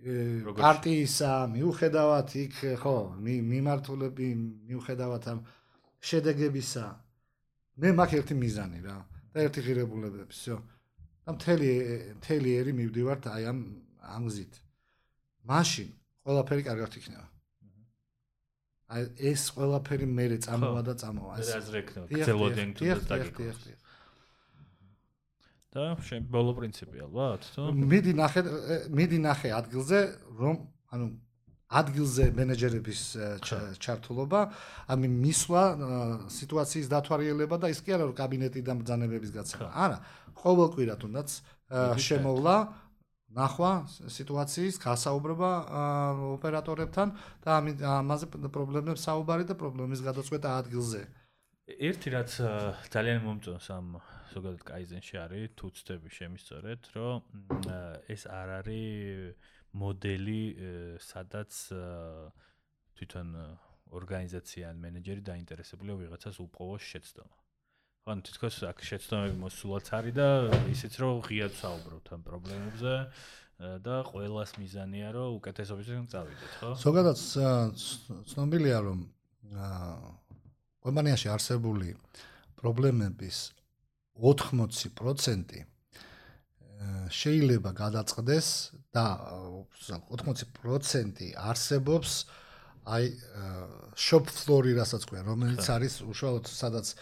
პარტიისა, 0.03 1.31
მიუხედავად 1.55 2.27
იქ 2.35 2.55
ხო, 2.83 2.97
მიმართულები, 3.23 4.27
მიუხედავად 4.69 5.23
ამ 5.31 5.39
შედეგებისა, 6.03 6.85
მე 7.78 7.88
მაქვს 7.98 8.18
ერთი 8.20 8.34
მიზანი 8.42 8.80
რა 8.84 8.96
და 9.32 9.44
ერთი 9.46 9.60
ღირებულებები, 9.66 10.34
всё. 10.34 10.58
და 11.24 11.34
მთელი 11.36 11.68
მთელი 12.20 12.54
ერი 12.60 12.72
მივდივართ 12.78 13.28
აი 13.32 13.42
ამ 13.52 13.58
ამ 14.02 14.22
გზით. 14.28 14.54
მაშინ 15.48 15.88
ყველაფერი 16.24 16.62
კარგად 16.68 16.96
იქნება. 17.00 17.26
აი 18.88 19.02
ეს 19.32 19.42
ყველაფერი 19.52 20.06
მე 20.08 20.24
წამოვა 20.46 20.82
და 20.88 20.94
წამოვა. 21.02 21.34
ეს 21.42 21.50
აზრი 21.60 21.76
ექნება. 21.82 22.06
გძელოდენ 22.08 22.68
თუ 22.76 22.82
დაგიქოს. 23.12 23.60
და 25.68 25.84
შენ 26.00 26.28
ბოლო 26.32 26.54
პრინციპი 26.56 27.02
ალბათ 27.04 27.46
თუ 27.54 27.64
მიდი 27.76 28.12
ნახე 28.16 28.42
მიდი 28.98 29.18
ნახე 29.20 29.50
ადგილზე 29.52 29.98
რომ 30.40 30.56
ანუ 30.96 31.06
ადგილზე 31.79 32.23
მენეჯერების 32.37 33.01
ჩართულობა. 33.81 34.41
ამი 34.93 35.07
მისვლა 35.23 35.63
სიტუაციის 36.29 36.87
დათვალიერება 36.93 37.55
და 37.57 37.67
ის 37.73 37.79
კი 37.81 37.89
არა 37.97 38.03
რომ 38.09 38.15
კაბინეტიდან 38.21 38.75
ბრძანებების 38.81 39.31
გაცემა. 39.33 39.69
არა 39.73 39.97
ყოველ 40.37 40.67
კვირა 40.73 40.95
თუნდაც 41.01 41.29
შემოვლა 41.97 42.55
ნახვა 43.33 43.71
სიტუაციის, 43.89 44.75
გასაუბრება 44.77 45.51
ოპერატორებთან 46.37 47.07
და 47.41 47.49
ამაზე 47.97 48.25
პრობლემებს 48.29 49.01
საუბარი 49.09 49.43
და 49.49 49.55
პრობლემის 49.57 50.05
გადაწყვეტა 50.05 50.49
ადგილზე. 50.61 51.01
ერთი 51.89 52.07
რაც 52.13 52.31
ძალიან 52.93 53.19
მომწონს 53.25 53.67
ამ 53.73 53.87
ზოგადად 54.33 54.61
კაიზენში 54.67 55.15
არის 55.25 55.49
თუ 55.57 55.65
ცდები 55.73 56.09
შემისწორეთ, 56.13 56.81
რომ 56.93 57.17
ეს 58.13 58.21
არ 58.29 58.47
არის 58.59 59.33
მოდელი, 59.73 60.41
სადაც 61.01 61.51
თვითონ 62.97 63.29
ორგანიზაცია 63.93 64.73
ან 64.73 64.81
მენეჯერი 64.83 65.23
დაინტერესებულია 65.29 65.95
ვიღაცას 66.01 66.37
უპყროს 66.43 66.83
შეცდომა. 66.93 67.37
ანუ 68.03 68.21
თითქოს 68.27 68.55
აქ 68.67 68.77
შეცდომები 68.83 69.37
მოსულაც 69.39 69.87
არის 69.95 70.13
და 70.17 70.27
ისიც 70.73 70.93
რომ 70.99 71.21
ღიად 71.23 71.53
საუბრობთ 71.55 72.07
ამ 72.11 72.21
პრობლემებზე 72.27 72.93
და 73.85 73.95
ყოველას 74.09 74.51
მიზანია 74.59 75.07
რომ 75.15 75.37
უკეთესობისკენ 75.39 76.07
წავიდეთ, 76.11 76.51
ხო? 76.59 76.69
ზოგადად 76.83 77.17
ცნობილია 78.33 78.77
რომ 78.83 78.99
კომპანიაში 80.83 81.31
არსებული 81.31 81.95
პრობლემების 82.59 83.37
80% 84.19 85.63
შეიძლება 87.07 87.71
გადაწყდეს 87.71 88.47
და 88.93 89.05
80% 90.13 91.33
არსებობს 91.33 92.15
აი 92.83 93.05
shop 93.95 94.27
floor-ი 94.29 94.73
რასაც 94.77 95.05
ქვია, 95.07 95.23
რომელიც 95.25 95.65
არის 95.71 96.01
უშუალოდ 96.03 96.49
სადაც 96.51 96.93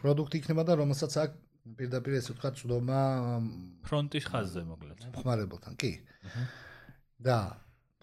პროდუქტი 0.00 0.40
იქნება 0.40 0.64
და 0.66 0.76
რომელსაც 0.80 1.12
აქ 1.22 1.36
პირდაპირ 1.76 2.18
ესე 2.20 2.34
ვთქვა 2.34 2.50
წვდომა 2.56 3.00
ფრონტის 3.86 4.26
ხაზზე 4.30 4.62
მოკლედ. 4.70 4.98
ხმარებელთან, 5.18 5.74
კი. 5.80 5.92
და 7.18 7.38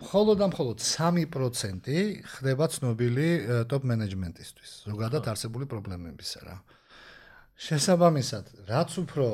მხოლოდ 0.03 0.37
და 0.41 0.47
მხოლოდ 0.51 0.77
3% 0.83 1.97
ხდება 2.33 2.65
ცნობილი 2.75 3.29
ტოპ 3.71 3.83
მენეჯმენტისთვის, 3.87 4.71
ზოგადად 4.89 5.29
არსებული 5.31 5.65
პრობლემებისა 5.69 6.39
რა. 6.43 6.57
შესაბამისად, 7.55 8.67
რაც 8.67 8.91
უფრო 8.99 9.27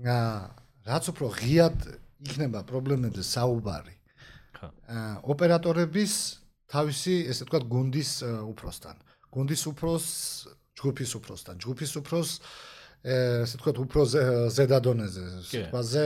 რაც 0.00 1.04
უფრო 1.12 1.26
ღიად 1.36 1.76
იქნება 2.24 2.64
პრობლემებზე 2.68 3.22
საუბარი. 3.24 3.94
ხა. 4.56 4.68
ოპერატორების 5.24 6.12
თავისი, 6.70 7.14
ესე 7.32 7.44
ვთქვა, 7.46 7.60
გუნდის 7.70 8.10
უფროსთან. 8.24 8.96
გუნდის 9.32 9.62
უფროს 9.72 10.06
ჯგუფის 10.76 11.10
უფროსთან. 11.18 11.54
ჯგუფის 11.60 11.92
უფროს 12.00 12.30
ესე 13.00 13.56
ვთქვათ, 13.56 13.76
უფრო 13.80 14.00
ზედადონეზე, 14.52 15.22
სიტყვაზე 15.48 16.02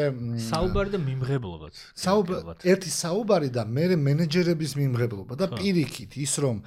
საუბარი 0.47 0.91
და 0.95 1.01
მიმღებლობაც. 1.03 1.75
საუბარი, 1.99 2.63
ერთი 2.71 2.91
საუბარი 2.95 3.49
და 3.51 3.67
მეორე 3.67 3.97
მენეჯერების 3.99 4.73
მიმღებლობა 4.79 5.35
და 5.35 5.47
პირიქით 5.59 6.15
ის 6.23 6.35
რომ 6.39 6.63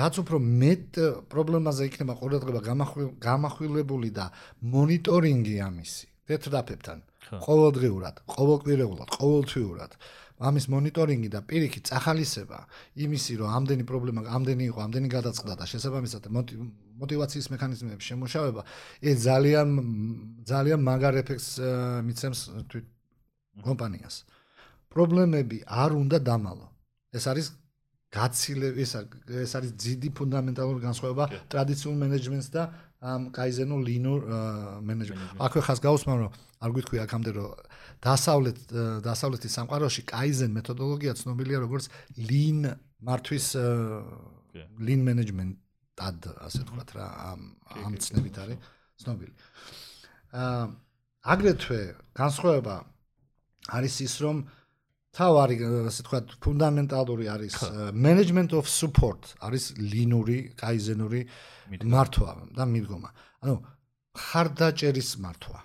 რაც 0.00 0.14
უფრო 0.24 0.36
მეტ 0.40 0.88
პრობლემაზე 1.28 1.82
იქნება 1.92 2.14
ყურადღება 2.20 2.60
გამახვილებული 3.20 4.08
და 4.16 4.32
მონიტორინგი 4.64 5.56
ამისი 5.68 6.06
დეტრაფებთან 6.24 6.98
ყოველდღიურად, 7.30 8.22
ყოველკვირეულად, 8.36 9.08
ყოველთვიურად. 9.20 9.92
ამის 10.36 10.66
მონიტორინგი 10.68 11.28
და 11.32 11.40
პირიქით 11.48 11.88
წახალისება 11.88 12.58
იმისი 13.00 13.36
რომ 13.40 13.52
ამდენი 13.56 13.84
პრობლემა 13.88 14.20
ამდენი 14.36 14.64
იყო 14.68 14.80
ამდენი 14.84 15.08
გადაწყდა 15.16 15.54
და 15.56 15.64
შესაბამისად 15.64 16.28
мотиваციის 17.00 17.46
მექანიზმების 17.56 18.04
შემუშავება 18.10 18.62
ეს 19.00 19.16
ძალიან 19.24 19.68
ძალიან 20.44 20.80
მაგარ 20.84 21.14
ეფექტს 21.24 21.48
მიცემს 22.08 22.40
თვით 22.68 22.86
კომპანიას. 23.64 24.16
პრობლემები 24.92 25.64
არ 25.64 25.90
უნდა 25.96 26.18
დამალო. 26.20 26.68
ეს 27.16 27.24
არის 27.32 27.46
გაცილება 28.12 28.76
ეს 29.44 29.52
არის 29.56 29.70
ძიდი 29.82 30.08
ფუნდამენტალური 30.20 30.80
განსხვავება 30.84 31.24
ტრადიციულ 31.52 31.94
მენეჯმენტს 32.02 32.48
და 32.52 32.62
ამ 33.06 33.22
კაიზენო 33.36 33.76
ლინო 33.86 34.14
მენეჯმენტს. 34.88 35.38
აქვე 35.46 35.60
ხას 35.66 35.80
გავუსმენ 35.86 36.16
რომ 36.22 36.32
არ 36.64 36.70
გითქვი 36.76 36.98
აქამდე 37.06 37.30
რომ 37.36 37.50
დასავლეთ 38.06 38.58
დასავლეთის 39.06 39.52
სამყაროში 39.58 40.02
კაიზენ 40.10 40.50
მეთოდოლოგია 40.56 41.12
ცნობილია 41.20 41.58
როგორც 41.64 41.84
ლინ 42.30 42.58
მართვის 43.06 43.46
ლინ 44.86 45.00
მენეჯმენტ 45.06 45.52
დად 45.96 46.20
ასე 46.46 46.60
ვთქვათ 46.64 46.90
რა 46.96 47.06
ამ 47.30 47.40
ამ 47.86 47.92
ცნებით 48.00 48.36
არის 48.42 48.58
ცნობილი. 49.00 49.32
აა 50.32 50.64
აგრეთვე 51.32 51.80
განსხვავება 52.16 52.76
არის 53.76 53.94
ის 54.06 54.14
რომ 54.22 54.36
თავარი 55.16 55.56
ასე 55.88 56.00
ვთქვათ 56.04 56.26
ფუნდამენტალური 56.44 57.26
არის 57.32 57.54
management 57.96 58.52
of 58.52 58.68
support 58.68 59.32
არის 59.40 59.72
ლინური 59.80 60.52
კაიზენური 60.60 61.20
მართვა 61.88 62.30
და 62.52 62.64
მიდგომა. 62.68 63.10
ანუ 63.42 63.54
ხარდაჭერის 64.12 65.10
მართვა. 65.24 65.60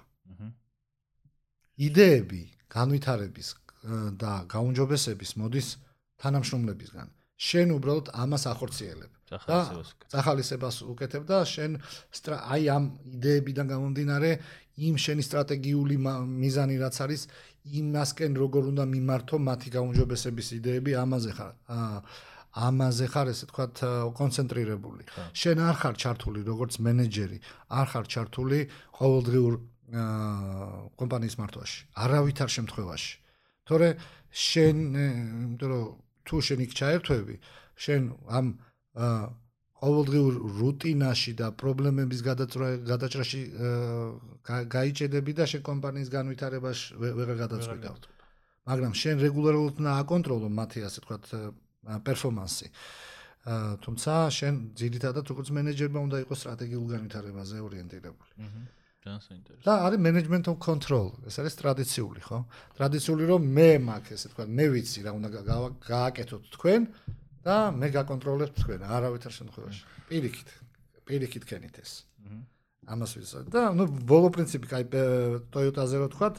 იდეები 1.88 2.42
განვითარების 2.72 3.48
და 4.22 4.32
გაუნჯობესების 4.48 5.32
მოდის 5.42 5.68
თანამშრომლებისგან. 6.22 7.08
შენ 7.42 7.68
უბრალოდ 7.76 8.08
ამას 8.14 8.44
ახორციელებ. 8.54 9.12
სახალისებას 10.12 10.76
უკეთებ 10.92 11.24
და 11.28 11.40
შენ 11.48 11.80
აი 12.54 12.64
ამ 12.68 12.84
იდეებიდან 13.16 13.66
გამომდინარე 13.74 14.32
იმ 14.88 14.96
შენი 15.00 15.24
სტრატეგიული 15.24 15.96
მიზანი 16.00 16.76
რაც 16.84 16.96
არის 17.04 17.22
იმასკენ 17.62 18.38
როგორ 18.42 18.64
უნდა 18.72 18.86
მიმართო 18.90 19.38
მათი 19.38 19.70
გაუმჯობესების 19.76 20.48
იდეები 20.58 20.92
ამაზე 20.98 21.32
ხარ. 21.38 21.54
ამაზე 22.52 23.06
ხარ 23.14 23.28
ესე 23.32 23.46
თქვათ 23.52 23.76
კონცენტრირებული. 24.18 25.04
შენ 25.32 25.58
არ 25.70 25.76
ხარ 25.82 25.96
ჩართული 26.04 26.40
როგორც 26.44 26.74
მენეჯერი 26.84 27.40
არ 27.70 27.88
ხარ 27.92 28.06
ჩართული 28.12 28.60
ყოველდღიურ 28.98 29.54
კომპანიის 31.00 31.36
მართვაში 31.40 31.80
არავითარ 32.04 32.50
შემთხვევაში. 32.58 33.14
თორე 33.68 33.90
შენ 34.32 34.78
იმიტომ 35.52 35.70
რომ 35.72 35.86
თუ 36.26 36.36
შენ 36.48 36.60
იქ 36.66 36.72
ჩაერთვები 36.80 37.36
შენ 37.78 38.02
ამ 38.28 38.46
ყოველდღიურ 39.82 40.34
რუტინაში 40.62 41.32
და 41.42 41.48
პრობლემების 41.58 42.20
გადაჭრაში 42.86 43.42
გაიჭედები 44.46 45.32
და 45.34 45.46
შენ 45.52 45.62
კომპანიის 45.66 46.10
განვითარებაში 46.14 46.86
ვეღარ 47.02 47.38
გადაწყვეტავ. 47.44 47.96
მაგრამ 48.70 48.94
შენ 49.02 49.16
რეგულარულად 49.26 49.82
უნდა 49.82 49.92
აკონტროლო 50.06 50.48
მათი 50.54 50.80
ასე 50.86 51.00
თქვათ 51.02 51.24
პერფორმანსი. 52.06 52.68
თუმცა 53.82 54.12
შენ 54.38 54.54
ძირითადად 54.78 55.26
როგორც 55.34 55.48
მენეჯერმა 55.50 56.00
უნდა 56.06 56.18
იყოს 56.30 56.40
სტრატეგიულ 56.46 56.88
განვითარებაზე 56.94 57.58
ორიენტირებული. 57.66 58.32
აჰა. 58.38 58.62
და 59.66 59.74
არის 59.90 59.98
management 59.98 60.46
of 60.46 60.58
control, 60.62 61.10
ეს 61.26 61.42
არის 61.42 61.58
ტრადიციული, 61.58 62.22
ხო? 62.22 62.46
ტრადიციული 62.78 63.24
რომ 63.34 63.42
მე 63.58 63.70
მაქვს 63.82 64.14
ესე 64.14 64.28
თქვა, 64.30 64.46
მე 64.46 64.66
ვიცი 64.78 65.00
რა 65.06 65.12
უნდა 65.18 65.30
გააკეთოთ 65.90 66.44
თქვენ, 66.54 66.82
და 67.46 67.56
მე 67.74 67.88
გაკონტროლებ 67.96 68.52
თქვენ 68.60 68.82
არავითარ 68.86 69.34
შემთხვევაში. 69.34 69.82
პირიქით 70.10 70.50
პირიქით 71.08 71.44
ქენით 71.50 71.76
ეს. 71.82 71.92
ამას 72.86 73.12
ვიცი 73.18 73.50
და 73.54 73.62
ნუ 73.78 73.86
ბოლო 74.10 74.30
პრინციპი 74.36 74.68
კაი 74.70 74.86
Toyota-ზე 75.54 75.98
რო 76.02 76.08
თქვათ 76.14 76.36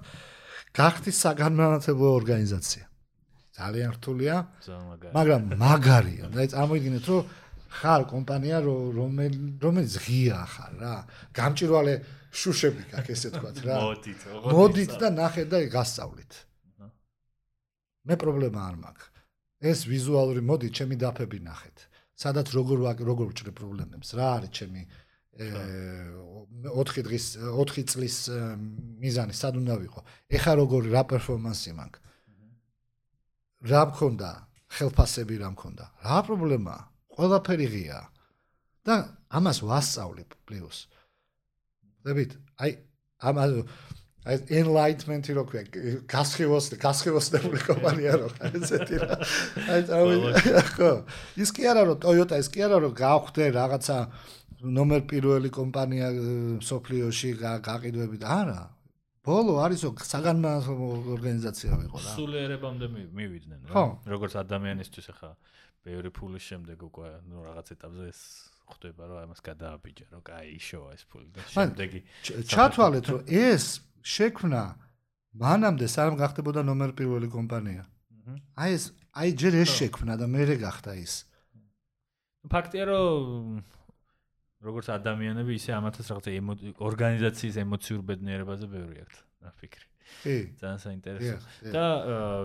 გახთის 0.78 1.16
საგანმანათლებლო 1.22 2.08
ორგანიზაცია. 2.18 2.84
ძალიან 3.52 3.90
რთულია 3.98 4.34
მაგრამ 5.12 5.42
მაგარია. 5.60 6.24
და 6.32 6.40
წარმოიდგინეთ 6.54 7.04
რომ 7.10 7.22
ხარ 7.78 8.02
კომპანია 8.08 8.58
რომელიც 8.64 9.92
ღია 10.04 10.40
ხარ 10.54 10.72
რა. 10.82 10.96
გამჭირვალე 11.36 11.94
შუშები 12.32 12.82
გაქვს 12.92 13.12
ესე 13.12 13.28
თქვათ 13.36 13.56
რა. 13.66 13.76
მოდით 13.82 14.20
მოდით. 14.56 14.92
და 15.00 15.08
ნახეთ 15.20 15.46
და 15.52 15.58
გასწავლით. 15.76 16.32
მე 18.08 18.14
პრობლემა 18.18 18.60
არ 18.70 18.76
მაქვს 18.82 19.11
ეს 19.62 19.86
ვიზუალური 19.86 20.42
მოდი 20.42 20.68
ჩემი 20.74 20.96
დაფები 20.98 21.38
ნახეთ. 21.46 21.76
სადაც 22.18 22.50
როგორ 22.54 22.78
როგორ 23.02 23.26
ვჭრე 23.32 23.52
პრობლემებს, 23.56 24.08
რა 24.18 24.26
არის 24.36 24.50
ჩემი 24.52 24.82
4 25.32 27.02
დღის 27.06 27.26
4 27.40 27.84
წლის 27.88 28.16
მიზანი, 29.00 29.32
სად 29.32 29.54
უნდა 29.62 29.74
ვიყო? 29.80 30.00
ეხა 30.28 30.52
როგორი 30.60 30.88
რა 30.92 31.02
პერფორმანსი 31.08 31.72
მაქვს? 31.72 32.00
რა 33.70 33.82
მქონდა? 33.90 34.30
ხელფასები 34.76 35.34
რა 35.40 35.48
მქონდა? 35.56 35.84
რა 36.04 36.18
პრობლემაა? 36.26 36.82
ყველაფერი 37.16 37.66
ღია. 37.72 38.00
და 38.82 39.14
ამას 39.30 39.62
ვასწავლებ 39.62 40.30
პლუს. 40.46 40.90
დებით, 42.02 42.34
აი 42.58 42.70
ამ 43.22 43.36
აი 44.22 44.38
enlightenment-ი 44.54 45.34
რო 45.34 45.42
ქვია, 45.50 45.62
გასხივოს, 46.06 46.68
გასხივოსებული 46.78 47.58
კომპანია 47.70 48.12
რო 48.20 48.28
ხარ 48.36 48.58
ესეთი 48.60 49.00
რა. 49.02 49.16
აი 49.66 49.82
წავი 49.88 50.14
ხო. 50.76 50.92
ის 51.42 51.50
კი 51.50 51.66
არა 51.72 51.82
რომ 51.90 51.98
Toyota 52.04 52.38
ის 52.38 52.50
კი 52.54 52.62
არა 52.68 52.78
რომ 52.86 52.94
გავხდე 53.02 53.48
რაღაცა 53.58 53.96
ნომერ 54.62 55.02
პირველი 55.10 55.50
კომპანია 55.50 56.12
სოფლიოში 56.62 57.30
გაყიდვები 57.66 58.22
და 58.22 58.30
არა. 58.46 58.60
ბოლო 59.26 59.58
არისო 59.62 59.90
საგანმანათლებლო 60.06 60.86
ორგანიზაცია 61.18 61.70
ვიყო 61.82 61.98
რა. 61.98 62.14
სულიერებამდე 62.14 62.86
მივიდნენ 62.94 63.60
რა. 63.70 63.84
როგორც 64.06 64.38
ადამიანისთვის 64.38 65.06
ახლა 65.14 65.34
ბევრი 65.82 66.10
ფულის 66.14 66.44
შემდეგ 66.46 66.78
უკვე 66.90 67.10
ნუ 67.26 67.38
რაღაც 67.42 67.66
ეტაპზე 67.74 68.04
ეს 68.10 68.20
ხვდება 68.70 69.02
რომ 69.10 69.18
ამას 69.26 69.40
გადააბიჯა 69.46 70.06
რომ 70.14 70.22
კაი 70.26 70.46
იშოვა 70.58 70.90
ეს 70.94 71.02
ფული 71.10 71.28
და 71.34 71.42
შემდეგი 71.54 72.00
ჩათვალეთ 72.46 73.04
რომ 73.10 73.22
ეს 73.26 73.66
შექმნა 74.02 74.62
მანამდე 75.42 75.86
სამ 75.88 76.18
გახდებოდა 76.20 76.62
ნომერ 76.66 76.92
პირველი 76.98 77.28
კომპანია. 77.32 77.84
აი 78.58 78.70
ეს 78.76 78.84
აი 79.16 79.28
ჯერ 79.38 79.54
ეს 79.62 79.70
შექმნა 79.78 80.16
და 80.20 80.26
მეორე 80.26 80.56
გახდა 80.62 80.92
ის. 80.98 81.14
ფაქტია 82.50 82.84
რომ 82.90 83.62
როგორც 84.62 84.86
ადამიანები 84.98 85.52
ისე 85.58 85.70
ამათაც 85.78 86.06
რაღაც 86.10 86.26
ორგანიზაციის 86.78 87.56
ემოციურ 87.62 88.00
ბედნიერებაზე 88.02 88.66
ბევრი 88.70 89.02
აქვთ 89.06 89.16
ნაფიქრი. 89.46 89.86
კი. 90.22 90.36
ძალიან 90.60 90.80
საინტერესო. 90.82 91.36
და 91.74 91.84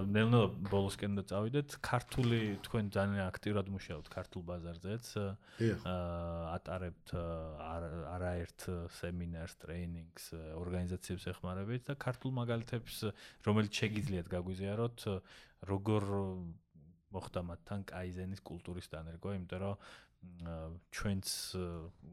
ნელ-ნელა 0.07 0.47
ბოლოსკენ 0.71 1.11
და 1.19 1.23
წავიდეთ 1.31 1.77
ქართული 1.81 2.39
თქვენ 2.67 2.85
ძალიან 2.93 3.25
აქტიურად 3.31 3.67
მუშაობთ 3.73 4.07
ქართულ 4.13 4.41
ბაზარზეც. 4.49 5.05
აა 5.17 6.57
ატარებთ 6.57 7.07
არაერთ 8.15 8.59
სემინარს, 8.99 9.57
ტრეინინგს, 9.63 10.25
ორგანიზაციებს 10.61 11.27
ეხმარებით 11.33 11.81
და 11.89 11.93
ქართულ 11.95 12.31
მაგალითებს 12.41 12.95
რომელიც 13.47 13.71
შეგიძლიათ 13.81 14.27
გაგვიზიაროთ 14.31 14.99
როგორ 15.67 16.03
მოხდა 17.07 17.41
მათთან 17.47 17.83
კაიზენის 17.87 18.41
კულტურის 18.43 18.89
დანერგვა, 18.91 19.35
იმიტომ 19.39 19.61
რომ 19.63 19.75
ჩვენც 20.93 21.27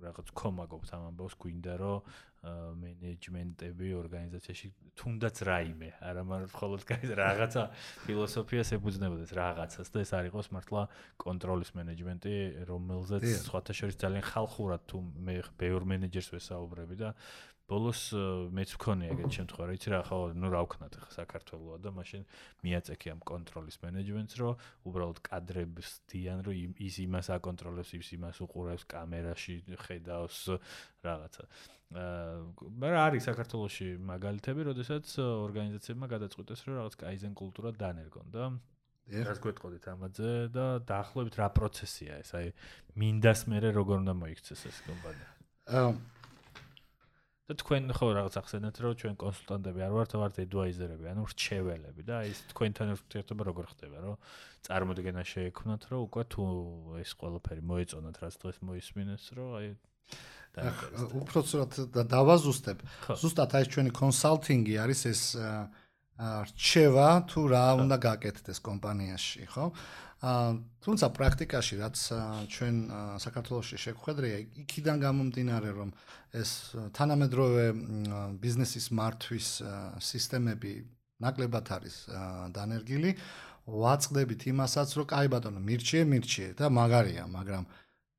რაღაც 0.04 0.28
გვაქვს 0.34 0.90
ამ 0.96 1.02
ამბავს 1.10 1.34
გვინდა 1.40 1.74
რომ 1.80 1.98
მენეჯმენტები 2.44 3.90
ორგანიზაციაში 3.96 4.68
თუნდაც 5.00 5.40
რაიმე 5.48 5.88
არა 6.04 6.24
მხოლოდ 6.28 6.82
რაღაცა 7.20 7.62
ფილოსოფიას 8.04 8.72
ებუძნებოდეს 8.76 9.32
რაღაცას 9.38 9.88
და 9.94 10.02
ეს 10.04 10.12
არ 10.18 10.28
იყოს 10.28 10.50
მართლა 10.52 10.82
კონტროლის 11.24 11.70
მენეჯმენტი 11.78 12.34
რომელზეც 12.68 13.24
სხვათა 13.48 13.72
შორის 13.80 13.96
ძალიან 14.04 14.24
ხალხურად 14.28 14.82
თუ 14.92 15.00
მე 15.24 15.34
ბევრ 15.56 15.88
მენეჯერს 15.94 16.28
ვესაუბრები 16.36 17.00
და 17.00 17.16
ბოლოს 17.64 18.00
მეც 18.52 18.74
მქონია 18.76 19.12
ეგეთ 19.14 19.36
შემთხვევა, 19.38 19.66
რა 19.68 19.74
იცი 19.78 19.90
რა, 19.94 20.00
ხო, 20.04 20.18
ნუ 20.36 20.48
რა 20.52 20.60
ვქნათ 20.68 20.96
ახლა 21.00 21.12
საქართველოა 21.16 21.76
და 21.80 21.90
მაშინ 21.96 22.22
მიაწექი 22.60 23.12
ამ 23.14 23.20
კონტროლის 23.24 23.76
მენეჯმენტს, 23.80 24.34
რომ 24.36 24.52
უბრალოდ 24.84 25.18
კადრებს 25.24 25.90
დიან, 26.12 26.44
რომ 26.44 26.76
ის 26.76 26.94
იმას 27.00 27.26
აკონტროლებს, 27.40 27.90
ის 27.96 28.08
იმას 28.20 28.36
უყურებს 28.44 28.84
კამერაში, 28.84 29.56
ხედავს 29.80 30.40
რაღაცა. 31.08 31.44
აა 31.94 32.36
მაგრამ 32.84 33.00
არის 33.00 33.22
საქართველოში 33.32 33.88
მაგალითები, 34.12 34.60
როდესაც 34.68 35.06
ორგანიზაციებმა 35.24 36.06
გადაწყვიტეს, 36.10 36.60
რომ 36.68 36.72
რაღაც 36.84 36.94
კაიზენ 37.00 37.32
კულტურა 37.32 37.70
დანერგონ 37.80 38.26
და 38.34 38.44
ეს 39.04 39.40
გვეთყოდით 39.44 39.84
ამაზე 39.92 40.28
და 40.52 40.66
დაახლოებით 40.88 41.34
რა 41.40 41.48
პროცესია 41.52 42.12
ეს, 42.24 42.30
აი 42.34 42.52
მინდას 42.98 43.40
მე 43.52 43.58
როგორ 43.76 43.96
უნდა 44.00 44.14
მოიქცეს 44.16 44.60
ეს 44.68 44.78
კომპანია. 44.88 45.28
აა 45.68 46.13
და 47.44 47.52
თქვენ 47.60 47.92
ხო 47.92 48.06
რაღაც 48.16 48.34
ახსენეთ 48.40 48.76
რომ 48.80 48.92
ჩვენ 49.00 49.14
კონსულტანტები 49.20 49.80
არ 49.84 49.92
ვართ, 49.92 50.12
ვართ 50.16 50.36
ადვაიზერები, 50.48 51.04
ანუ 51.12 51.22
რჩეველები 51.28 52.02
და 52.08 52.16
ეს 52.24 52.38
თქვენთან 52.48 52.88
ურთიერთობა 52.96 53.42
როგორ 53.44 53.64
ხდება, 53.68 53.96
რომ 54.00 54.16
წარმოდგენა 54.64 55.22
შეექმნათ, 55.28 55.82
რომ 55.92 56.00
უკვე 56.08 56.22
თუ 56.32 56.42
ეს 57.04 57.10
ყველაფერი 57.20 57.62
მოეწონათ, 57.68 58.16
რაც 58.24 58.34
დღეს 58.40 58.58
მოისმინეს, 58.64 59.24
რომ 59.36 59.48
აი 59.60 59.68
უბრალოდ 61.20 61.72
დავაზუსტებ. 62.08 62.78
ზუსტად 63.20 63.50
აი 63.58 63.64
ჩვენი 63.74 63.90
კონსალტინგი 63.92 64.74
არის 64.80 65.00
ეს 65.10 65.22
რჩევა 66.14 67.08
თუ 67.26 67.40
რა 67.50 67.66
უნდა 67.82 67.96
გაკეთდეს 67.98 68.62
კომპანიაში, 68.62 69.50
ხო? 69.50 69.74
თუმცა 70.24 71.06
პრაქტიკაში 71.16 71.76
რაც 71.80 72.00
ჩვენ 72.48 72.76
საქართველოსში 73.20 73.78
შეგხვედრია, 73.84 74.36
იქიდან 74.64 74.96
გამომდინარე, 75.02 75.70
რომ 75.76 75.90
ეს 76.32 76.50
თანამედროვე 76.96 77.64
ბიზნესის 78.40 78.86
მართვის 78.94 79.48
სისტემები 80.00 80.72
ნაკლებად 81.24 81.66
არის 81.76 81.96
დანერგილი, 82.56 83.12
ვაწყდებით 83.64 84.48
იმასაც, 84.52 84.88
რომ 84.96 85.06
კაი 85.12 85.28
ბატონო, 85.32 85.60
მირჩიე, 85.60 86.02
მირჩიე 86.08 86.48
და 86.56 86.72
მაგარია, 86.72 87.24
მაგრამ 87.28 87.64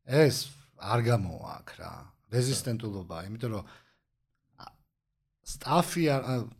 ეს 0.05 0.37
არ 0.77 0.99
გამოვა 1.09 1.49
აქ 1.61 1.69
რა. 1.79 1.91
რეზისტენტულობა, 2.35 3.17
იმიტომ 3.29 3.51
რომ 3.55 3.65
სტაფი 5.45 6.03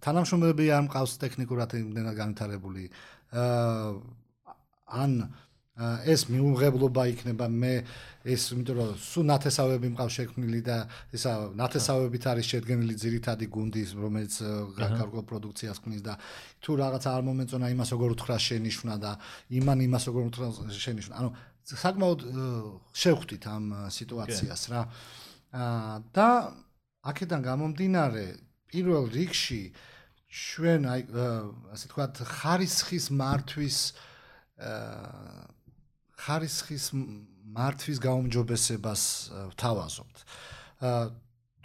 თანამშრომლები 0.06 0.66
არ 0.70 0.84
მყავს 0.86 1.18
ტექნიკურად 1.22 1.70
იმდენად 1.82 2.16
განვითარებული. 2.22 2.84
აა 3.34 4.25
ან 4.86 5.26
ეს 5.76 6.32
მიუღებლობა 6.32 7.04
იქნება 7.12 7.46
მე 7.52 7.74
ეს 8.24 8.44
იმიტომ 8.56 8.76
რომ 8.80 8.92
სუ 8.96 9.22
ნათესავები 9.28 9.88
მყავს 9.92 10.14
შექმნილი 10.18 10.62
და 10.64 10.78
ესა 11.12 11.52
ნათესავებით 11.52 12.24
არის 12.32 12.48
შედგენილი 12.48 12.96
ძირითადი 12.96 13.46
გუნდის 13.52 13.92
რომელიც 14.00 14.34
გარკვეულ 14.80 15.26
პროდუქციას 15.28 15.84
ქმნის 15.84 16.00
და 16.08 16.16
თუ 16.64 16.72
რაღაცა 16.80 17.10
არ 17.12 17.24
მომეწონა 17.28 17.68
იმას 17.76 17.90
როგორ 17.92 18.16
უთხრა 18.16 18.38
შენიშვნა 18.40 18.96
და 19.04 19.12
იმან 19.52 19.80
იმას 19.84 20.04
როგორ 20.08 20.24
უთხრა 20.32 20.48
შენიშვნა 20.80 21.14
ანუ 21.20 21.30
საკმაოდ 21.66 22.20
შევხვდით 22.96 23.44
ამ 23.52 23.66
სიტუაციას 23.92 24.62
რა. 24.72 24.82
და 26.16 26.28
აქედან 27.04 27.42
გამომდინარე 27.44 28.26
პირველ 28.72 29.12
რიგში 29.12 29.62
ჩვენ 30.32 30.82
აი 30.88 31.02
ასე 31.74 31.86
თქვა 31.92 32.06
ხარისხის 32.16 33.06
მართვის 33.12 33.78
ხარისხის 36.26 36.86
მართვის 37.56 37.98
გაუმჯობესებას 38.04 39.04
ვთავაზობთ. 39.54 40.18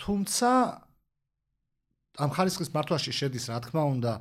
თუმცა 0.00 0.50
ამ 2.20 2.30
ხარისხის 2.34 2.70
მართვაში 2.74 3.12
შედის 3.14 3.48
რა 3.50 3.58
თქმა 3.64 3.82
უნდა 3.94 4.12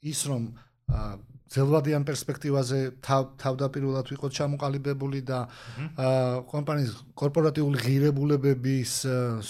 ის 0.00 0.20
რომ 0.26 0.42
ძელვადიან 1.50 2.04
პერსპექტივაზე 2.06 2.78
თავდაპირველად 3.02 4.10
ვიყოთ 4.12 4.34
ჩამოყალიბებული 4.38 5.20
და 5.26 5.38
კომპანიის 6.52 6.92
კორპორატიული 7.18 7.80
ღირებულებების 7.82 8.92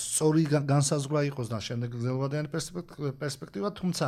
სწორი 0.01 0.44
განსაზღვრა 0.48 1.24
იყოს 1.28 1.51
და 1.53 1.59
შემდეგ 1.66 1.96
ძელვადიან 2.05 2.46
პერსპექტივა, 3.20 3.72
თუმცა 3.80 4.07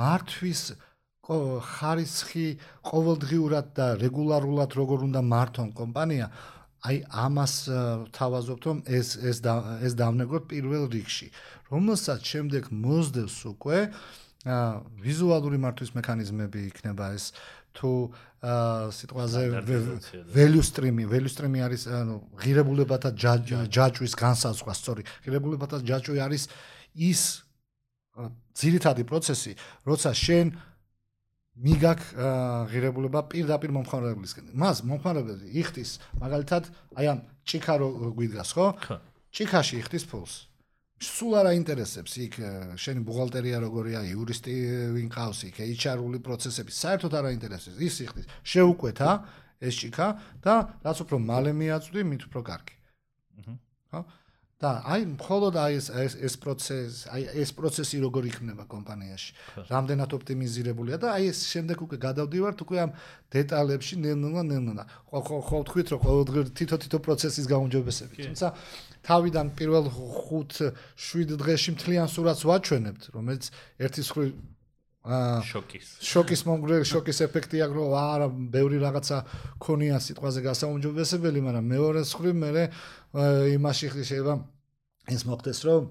მართვის 0.00 0.62
ხარისხი 1.30 2.48
ყოველდღიურად 2.90 3.66
და 3.78 3.86
რეგულარულად 4.02 4.74
როგორ 4.74 5.06
უნდა 5.06 5.20
მართონ 5.30 5.70
კომპანია 5.78 6.26
აი 6.80 6.96
ამას 7.22 7.54
თავაზობთ 8.16 8.62
რომ 8.66 8.78
ეს 8.98 9.08
ეს 9.30 9.38
ეს 9.84 9.94
დავნეგოთ 10.00 10.48
პირველ 10.50 10.88
რიგში. 10.90 11.28
რომელსაც 11.70 12.20
შემდეგ 12.24 12.72
მოსდევს 12.72 13.36
უკვე 13.52 13.78
აა 13.78 13.94
ვიზუალური 14.40 15.60
მართვის 15.60 15.92
მექანიზმები 15.92 16.60
იქნება 16.72 17.12
ეს 17.12 17.36
თუ 17.76 18.08
სიტყვაზე 18.40 19.42
value 20.32 20.64
stream-ი, 20.64 21.04
value 21.04 21.28
stream-ი 21.28 21.60
არის 21.60 21.84
ანუ 21.92 22.14
ღირებულებათა 22.40 23.12
ჯაჭვის 23.68 24.16
განსაზღვრა, 24.16 24.74
სწორი. 24.74 25.04
ღირებულებათა 25.28 25.84
ჯაჭვი 25.84 26.18
არის 26.24 26.48
ის 26.96 27.44
ძირითადი 28.56 29.04
პროცესი, 29.04 29.52
როცა 29.84 30.10
შენ 30.16 30.56
მიგაკ 31.60 32.00
ღირებულება 32.72 33.20
პირდაპირ 33.28 33.70
მომხმარებლისკენ. 33.76 34.56
მას 34.56 34.80
მომხმარებელი 34.88 35.46
იხდის, 35.60 36.00
მაგალითად, 36.16 36.64
აი 36.96 37.06
ამ 37.12 37.18
ჭიქარო 37.44 38.16
გვიდგას, 38.16 38.50
ხო? 38.56 38.66
ხო. 38.80 38.96
ჭიქაში 39.30 39.84
იხდის 39.84 40.04
ფულს. 40.08 40.49
სულ 41.00 41.36
არ 41.40 41.46
აინტერესებს 41.54 42.12
იქ 42.20 42.34
შენი 42.76 43.00
ბუღალტერია 43.08 43.60
როგორია, 43.64 44.02
იურისტი 44.12 44.54
ვინ 44.96 45.08
ყავს 45.08 45.40
იქ, 45.48 45.60
HR-ული 45.72 46.20
პროცესები, 46.20 46.74
საერთოდ 46.76 47.16
არ 47.16 47.28
აინტერესებს. 47.32 47.80
ის 47.80 47.96
იხდის, 48.04 48.26
შეუკვეთა 48.44 49.10
ეს 49.64 49.74
ჭიქა 49.80 50.08
და 50.44 50.54
რაც 50.84 50.98
უფრო 51.04 51.16
მალე 51.24 51.52
მიაწვდი, 51.56 52.00
მით 52.04 52.22
უფრო 52.28 52.40
კარგი. 52.44 52.76
აჰა. 53.40 53.54
ხო? 53.90 54.00
და 54.60 54.84
აი 54.84 55.16
მხოლოდ 55.16 55.54
აი 55.56 55.72
ეს 55.80 55.86
ეს 55.88 56.14
ეს 56.20 56.34
პროცესი, 56.36 57.08
აი 57.08 57.22
ეს 57.40 57.50
პროცესი 57.56 57.96
როგორ 58.04 58.22
იქნება 58.28 58.64
კომპანიაში. 58.68 59.30
რამდენად 59.72 60.10
ოპტიმიზირებულია 60.20 60.96
და 61.00 61.16
აი 61.16 61.32
ეს 61.32 61.40
შემდეგ 61.48 61.78
უკვე 61.88 61.96
გადავდივართ 61.96 62.58
უკვე 62.60 62.78
ამ 62.84 62.90
დეტალებში 63.32 63.94
ნელ-ნელა 64.04 64.42
ნელ-ნელა. 64.44 64.84
ხო 65.08 65.18
ხო 65.24 65.36
ხო 65.48 65.58
თქვით 65.64 65.86
რომ 65.96 66.00
ყოველდღე 66.04 66.40
თითო-თითო 66.60 66.98
პროცესის 67.00 67.46
გაუმჯობესებით. 67.48 68.18
თუმცა 68.20 68.48
თავიდან 69.00 69.46
პირველ 69.56 69.84
5-7 70.28 71.40
დღეში 71.40 71.70
მთლიან 71.80 72.08
სურათს 72.12 72.44
ვაჩვენებთ, 72.44 73.02
რომელიც 73.16 73.44
ერთის 73.80 74.08
ხრი 74.12 74.36
შოკის. 75.00 75.86
შოკის 76.04 76.40
მომგვრე 76.44 76.76
შოკის 76.84 77.18
ეფექტი 77.24 77.64
რომ 77.64 77.94
არა 77.96 78.26
ბევრი 78.52 78.78
რაღაცა 78.84 79.16
ქონია 79.56 79.96
სიტყვაზე 79.96 80.40
გასაუმჯობესებელი 80.44 81.40
მაგრამ 81.40 81.64
მეორე 81.72 82.00
მხრივ 82.04 82.34
მე 82.36 82.64
იმაში 83.56 83.86
შეიძლება 83.96 84.34
ეს 85.08 85.22
მოხდეს 85.24 85.60
რომ 85.64 85.82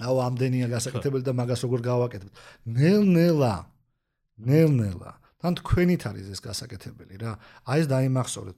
აუ 0.00 0.16
ამდენია 0.24 0.66
გასაკეთებელი 0.72 1.24
და 1.28 1.32
მაგას 1.36 1.60
როგორ 1.68 1.80
გავაკეთებ 1.84 2.30
ნელ-ნელა 2.64 3.54
ნელ-ნელა. 4.40 5.20
თან 5.40 5.52
თქვენით 5.60 6.02
არის 6.08 6.26
ეს 6.36 6.40
გასაკეთებელი 6.44 7.16
რა. 7.20 7.32
აი 7.68 7.84
ეს 7.84 7.86
დაიმახსოვრეთ. 7.92 8.56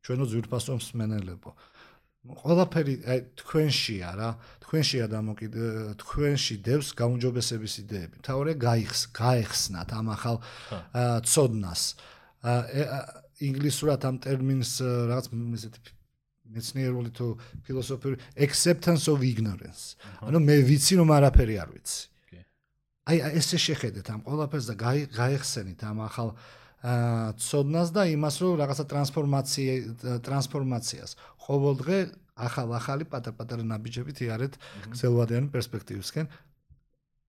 ჩვენო 0.00 0.24
ძვირფასო 0.30 0.72
მსმენელებო 0.80 1.50
ყველაფერი 2.20 2.94
აი 3.08 3.20
თქვენშია 3.40 4.10
რა. 4.20 4.30
თქვენშია 4.60 5.06
დამოკიდ 5.08 5.54
თქვენში 6.02 6.56
დევს 6.60 6.88
გაუნჯობესების 7.00 7.74
იდეები. 7.84 8.16
თავრე 8.20 8.52
გაიხს 8.60 9.02
გაეხსნათ 9.16 9.88
ამ 9.96 10.06
ახალ 10.12 10.36
ცოდნას. 11.24 11.82
ინგლისურად 13.40 14.00
ამ 14.04 14.16
ტერმინს 14.20 14.72
რაღაც 14.84 15.26
ესეთი 15.32 15.80
მეცნიერული 16.50 17.10
თუ 17.14 17.26
ფილოსოფიური 17.64 18.16
acceptance 18.36 19.08
of 19.08 19.24
ignorance. 19.24 19.96
ანუ 20.20 20.38
მე 20.44 20.56
ვიცი 20.68 21.00
რომ 21.00 21.08
არაფერი 21.16 21.56
არ 21.56 21.68
ვიცი. 21.72 22.00
აი 23.08 23.16
ესე 23.40 23.56
შეხედეთ 23.56 24.06
ამ 24.12 24.20
ყველაფერს 24.28 24.66
და 24.70 24.74
გაიხსენით 25.08 25.80
ამ 25.88 25.98
ახალ 26.04 26.36
აა 26.80 27.36
ცოდნას 27.36 27.90
და 27.92 28.02
იმას 28.08 28.36
რომ 28.40 28.56
რაღაცა 28.60 28.84
ტრანსფორმაცია 28.88 29.72
ტრანსფორმაციას 30.24 31.12
ყოველდღე 31.50 31.98
ახალ-ახალი 32.40 33.04
პატარ-პატარა 33.10 33.66
ნაბიჯებით 33.66 34.22
იარეთ 34.24 34.54
გზელვადიანი 34.94 35.52
პერსპექტივისკენ 35.52 36.30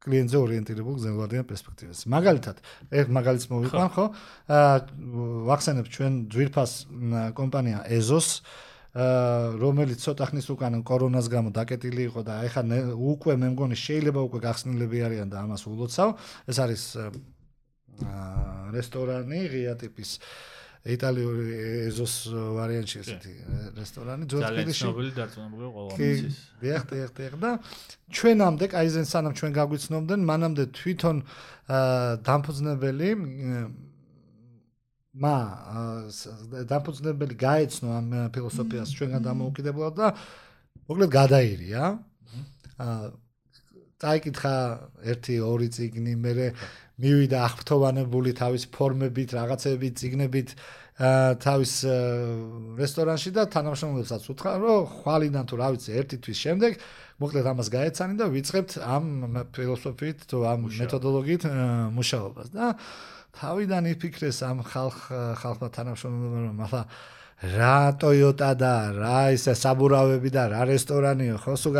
კლიენტზე 0.01 0.37
ორიენტირებულ 0.41 0.95
გზელვადიან 0.97 1.45
პერსპექტივას. 1.45 1.99
მაგალითად, 2.09 2.57
ერთ 2.89 3.09
მაგალითს 3.13 3.47
მოვიყვან, 3.53 3.89
ხო? 3.93 4.05
აა 4.49 4.75
ვახსენებ 5.45 5.85
ჩვენ 5.93 6.13
ძვირფას 6.33 6.71
კომპანია 7.37 7.85
Ezos 7.85 8.41
აა 8.41 9.61
რომელიც 9.61 10.01
ცოტა 10.03 10.25
ხნის 10.31 10.47
უკან 10.51 10.81
კორონას 10.83 11.29
გამო 11.31 11.53
დაკეტილი 11.53 12.01
იყო 12.11 12.21
და 12.27 12.33
ეხლა 12.49 12.81
უკვე 12.97 13.37
მე 13.39 13.47
მგონი 13.53 13.77
შეიძლება 13.77 14.19
უკვე 14.25 14.39
გახსნილები 14.41 14.97
არიან 15.05 15.29
და 15.31 15.37
ამას 15.45 15.63
ულოცავ. 15.69 16.09
ეს 16.49 16.57
არის 16.59 16.83
აა 16.97 18.73
რესტორანი 18.73 19.39
ღია 19.53 19.77
ტიპის 19.77 20.17
იტალიური 20.81 21.57
ეზოს 21.91 22.13
ვარიანტი 22.33 22.95
ესეთი 23.03 23.33
რესტორანი 23.77 24.25
ძველი 24.25 24.73
ცნობილი 24.73 25.11
დარწმუნებული 25.13 25.67
ყოველთვის. 25.77 26.37
დიახ, 26.57 26.83
დიახ, 26.89 27.09
დიახ 27.21 27.33
და 27.37 27.51
ჩვენამდე 28.09 28.65
კაიზენ 28.73 29.05
სანამ 29.05 29.33
ჩვენ 29.37 29.51
გაგვიცნობდნენ, 29.61 30.21
მანამდე 30.25 30.63
თვითონ 30.73 31.17
დამფუძნებელი 32.25 33.09
მა 35.21 35.35
დამფუძნებელი 36.65 37.35
გაეცნო 37.37 37.89
ამ 38.01 38.07
ფილოსოფიას 38.33 38.89
ჩვენგან 38.97 39.21
დამოუკიდებლად 39.21 39.93
და 40.01 40.07
მოკლედ 40.89 41.09
გადაირია. 41.13 41.83
აა 42.81 43.20
დაიკითხა 44.01 44.55
1-2 45.05 45.69
წიგნი, 45.77 46.13
მე 46.17 46.33
მივიდა 47.01 47.37
აღფრთოვანებული 47.47 48.31
თავის 48.37 48.63
ფორმებით, 48.73 49.33
რაღაცებით, 49.37 49.93
ციგნებით 50.01 50.49
თავის 51.41 51.73
რესტორანში 52.77 53.31
და 53.33 53.47
თანამშრომლებსაც 53.49 54.27
უთხრა, 54.33 54.51
რომ 54.61 54.89
ხვალიდან 55.01 55.45
თუ 55.49 55.55
რა 55.57 55.67
ვიცი, 55.73 55.89
ერთი 55.97 56.17
თვის 56.21 56.37
შემდეგ 56.45 56.71
მოკლედ 57.21 57.47
ამას 57.53 57.69
გაეცანი 57.73 58.15
და 58.17 58.25
ვიწყებთ 58.33 58.71
ამ 58.81 59.05
ფილოსოფიით 59.55 60.19
თუ 60.29 60.37
ამ 60.51 60.59
მეთოდოლოგიით 60.77 61.43
მუშაობას. 61.97 62.47
და 62.53 62.65
თავიდან 63.37 63.83
იფიქრეს 63.93 64.41
ამ 64.45 64.61
ხალხ 64.65 64.97
ხალხმა 65.41 65.67
თანამშრომლებმა 65.77 66.39
რომ 66.51 66.59
ახლა 66.65 66.81
რა 67.41 67.97
Toyota 67.97 68.53
და 68.53 68.93
რა 68.93 69.33
ისე 69.33 69.55
საბურავები 69.57 70.29
და 70.29 70.45
რა 70.53 70.61
რესტორანიო 70.69 71.37
ხო 71.41 71.55
სულ 71.57 71.77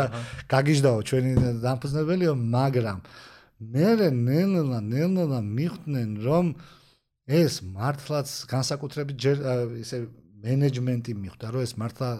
გაგიჟდაო 0.50 0.98
ჩვენი 1.06 1.32
დამფუძნებელიო 1.62 2.34
მაგრამ 2.34 2.98
მე 3.62 3.90
ნელა 4.10 4.80
ნელა 4.82 5.38
მიხვდნენ 5.38 6.10
რომ 6.26 6.46
ეს 7.30 7.62
მართლაც 7.62 8.28
განსაკუთრებით 8.50 9.16
ისე 9.86 9.98
მენეჯმენტი 10.42 11.12
მიხვდა 11.22 11.46
რომ 11.54 11.62
ეს 11.62 11.72
მართლა 11.78 12.10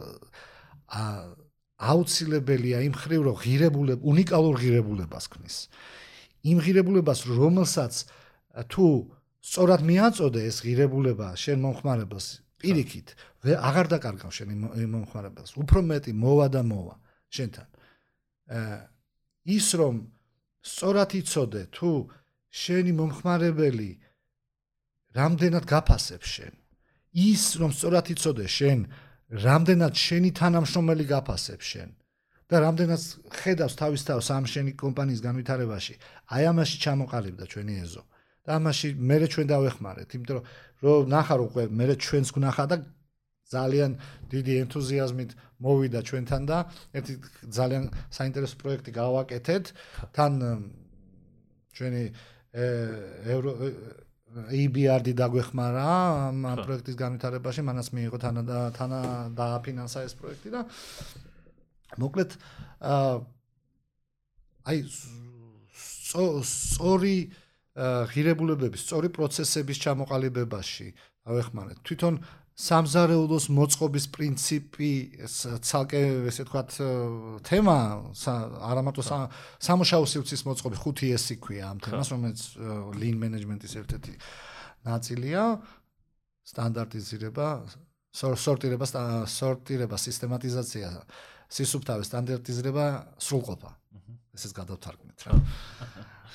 აუცილებელია 1.82 2.78
იმ 2.86 2.94
ხრივ 2.94 3.20
რომ 3.26 3.36
ღირებულებ 3.42 4.06
უნიკალურ 4.06 4.54
ღირებულებას 4.62 5.26
ქნის 5.34 5.56
იმ 6.46 6.58
ღირებულებას 6.62 7.26
რომელსაც 7.26 7.94
თუ 8.70 8.86
სწორად 9.42 9.82
მიაწოდე 9.82 10.40
ეს 10.46 10.62
ღირებულება 10.62 11.34
შენ 11.34 11.58
მომხმარებელს 11.66 12.26
პირიქით 12.62 13.08
აღარ 13.42 13.86
დაკარგავ 13.92 14.30
შენ 14.30 14.48
იმ 14.54 14.90
მომხმარებელს. 14.94 15.52
უფრო 15.58 15.80
მეტი 15.82 16.12
მოვა 16.14 16.46
და 16.54 16.62
მოვა. 16.62 16.96
შენთან. 17.32 17.68
ის 19.42 19.66
რომ 19.74 19.94
სწორად 20.62 21.10
იცოდე 21.18 21.62
თუ 21.74 21.90
შენი 22.52 22.92
მომხმარებელი 22.98 23.90
რამდენად 25.16 25.64
გაფასებს 25.66 26.28
შენ 26.36 26.54
ის 27.12 27.44
რომ 27.60 27.70
სწორად 27.74 28.06
იცოდე 28.14 28.46
შენ 28.46 28.80
რამდენად 29.42 29.94
შენი 29.96 30.30
თანამშრომელი 30.38 31.04
გაფასებს 31.10 31.66
შენ 31.72 31.90
და 32.52 32.60
რამდენად 32.62 33.02
ხედავს 33.32 33.74
თავის 33.80 34.02
თავს 34.08 34.26
ამ 34.36 34.44
შენი 34.52 34.72
კომპანიის 34.76 35.20
განვითარებაში 35.24 35.94
აი 36.36 36.42
ამაში 36.52 36.76
ჩამოყალიბდა 36.84 37.44
ჩვენი 37.48 37.74
ეზო. 37.84 38.02
და 38.42 38.50
ამაში 38.58 38.88
მე 38.98 39.16
ჩვენ 39.32 39.46
დავეხმარეთ 39.54 40.08
იმიტომ 40.12 40.36
რომ 40.36 40.46
რო 40.82 40.92
ნახარ 41.06 41.40
უკვე 41.46 41.62
მე 41.70 41.94
ჩვენს 41.94 42.28
გნახა 42.34 42.64
და 42.70 42.76
ძალიან 43.52 43.92
დიდი 44.32 44.52
ენთუზიაზმით 44.64 45.30
მოვიდა 45.62 46.00
ჩვენთან 46.08 46.42
და 46.48 46.58
ერთი 46.96 47.14
ძალიან 47.56 47.84
საინტერესო 48.16 48.56
პროექტი 48.62 48.90
გავაკეთეთ. 48.96 49.64
თან 50.16 50.32
ჩვენი 51.76 52.04
ევრო 53.34 53.52
EBRD 54.32 55.12
დაგვეხმარა 55.12 55.88
ამ 56.32 56.38
პროექტის 56.64 56.96
განვითარებაში. 56.96 57.60
მანაც 57.68 57.86
მიიღო 57.92 58.18
თანა 58.24 58.42
და 58.48 58.58
თანა 58.72 59.00
დააფინანსა 59.36 60.08
ეს 60.08 60.14
პროექტი 60.16 60.48
და 60.56 60.60
მოკლედ 62.00 62.30
აი 64.64 64.78
სწორი 65.76 67.16
ღირებულებების, 67.76 68.80
სწორი 68.84 69.08
პროცესების 69.16 69.76
ჩამოყალიბებაში. 69.84 70.88
ავეხმარეთ. 71.22 71.78
თვითონ 71.86 72.14
სამზარეულოს 72.52 73.46
მოწყობის 73.54 74.06
პრინციპი 74.12 74.90
ცალკე 75.62 76.00
ესე 76.28 76.42
ვთქვათ 76.44 76.70
თემა 77.46 77.76
არამატო 78.70 79.02
სამუშაო 79.62 80.04
სივრცის 80.12 80.42
მოწყობი 80.50 80.76
5S 80.82 81.38
ქვია 81.40 81.70
ამ 81.72 81.78
თემას 81.78 82.08
რომელიც 82.12 82.40
lean 82.98 83.16
management-ის 83.22 83.72
ერთ-ერთი 83.80 84.14
ნაწილია. 84.84 85.62
სტანდარტიზირება 86.42 87.46
სორტირება 88.12 88.86
სორტირება 89.30 89.96
სისტემატიზაცია 89.96 90.88
სისუფთავე 91.48 92.02
სტანდარტიზირება 92.02 92.86
სრულყოფა. 93.22 93.70
ესეც 94.34 94.52
გადავთარგმნით 94.58 95.20
რა. 95.22 95.32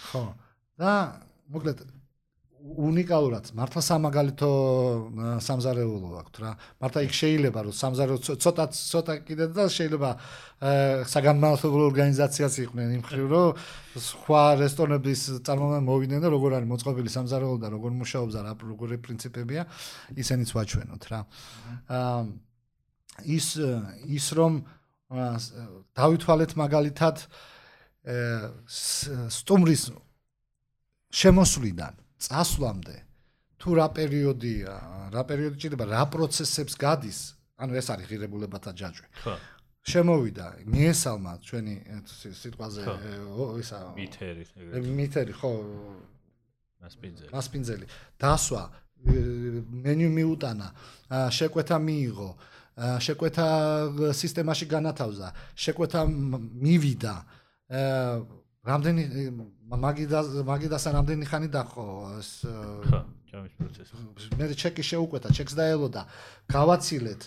ხო 0.07 0.46
და 0.77 0.91
მოკლედ 1.51 1.85
უნიკალურად 2.57 3.51
მართლა 3.55 3.81
სამაგალითო 3.85 4.49
სამზარეულო 5.45 6.09
აქვს 6.19 6.39
რა. 6.41 6.51
მართლა 6.81 7.01
იქ 7.07 7.13
შეიძლება 7.13 7.59
რომ 7.67 7.75
სამზარეულო 7.77 8.35
ცოტა 8.43 8.65
ცოტა 8.73 9.13
კიდე 9.27 9.45
და 9.55 9.65
შეიძლება 9.71 10.09
საგანმანათლებლო 11.13 11.83
ორგანიზაციაც 11.91 12.53
იყვნენ 12.65 12.89
იმ 12.97 13.03
ხრივ 13.07 13.25
რომ 13.31 13.47
სხვა 13.97 14.43
რესტორნების 14.63 15.21
წარმომადგენლები 15.47 15.87
მოვიდნენ 15.87 16.19
და 16.25 16.29
როგორ 16.33 16.51
არის 16.57 16.69
მოწყობილი 16.73 17.09
სამზარეულო 17.13 17.57
და 17.61 17.67
როგორ 17.77 17.91
მუშაობს 18.01 18.33
და 18.35 18.41
როგორი 18.57 18.97
პრინციპებია 19.05 19.61
ისენიც 20.17 20.49
ვაჩვენოთ 20.57 21.03
რა. 21.13 21.19
ის 23.23 23.47
ის 24.17 24.25
რომ 24.33 24.53
დავითვალეთ 25.95 26.51
მაგალითად 26.57 27.15
სტუმრის 29.37 29.83
შემოსვლიდან 31.11 31.93
წასვლამდე 32.21 32.97
თუ 33.57 33.69
რა 33.77 33.87
პერიოდია, 33.97 34.73
რა 35.13 35.21
პერიოდი 35.27 35.57
ჭირდება, 35.57 35.85
რა 35.89 36.03
პროცესებს 36.13 36.73
გადის, 36.77 37.19
ანუ 37.57 37.73
ეს 37.79 37.87
არის 37.89 38.05
ღირებულებათა 38.11 38.71
ჯაჭვი. 38.77 39.07
ხო. 39.23 39.35
შემოვიდა 39.87 40.45
მიესალმა 40.67 41.33
ჩვენი 41.47 41.75
სიტყვაზე 42.11 42.81
ისა 43.63 43.77
მითერი 43.95 44.43
მითერი 44.99 45.33
ხო. 45.39 45.51
მასპინძელი. 46.83 47.31
მასპინძელი. 47.33 47.85
დასვა 48.19 48.63
მენიუ 49.07 50.09
მიუტანა 50.17 50.67
შეკვეთა 51.37 51.77
მიიღო 51.87 52.29
შეკვეთა 53.05 53.47
სისტემაში 54.21 54.65
განათავსა 54.69 55.27
შეკვეთა 55.55 56.01
მივიდა 56.65 57.15
რამდენი 58.69 59.03
მაგიდა 59.67 60.19
მაგიდასა 60.47 60.89
რამდენი 60.95 61.25
ხანი 61.27 61.49
დახო 61.51 61.85
ეს 62.19 62.31
ჯამის 63.27 63.53
პროცესი 63.59 64.37
მე 64.39 64.45
ჩეკი 64.55 64.83
შეუკვეთა 64.89 65.29
ჩეკს 65.35 65.53
დაელოდა 65.59 66.01
გავაცილეთ 66.55 67.21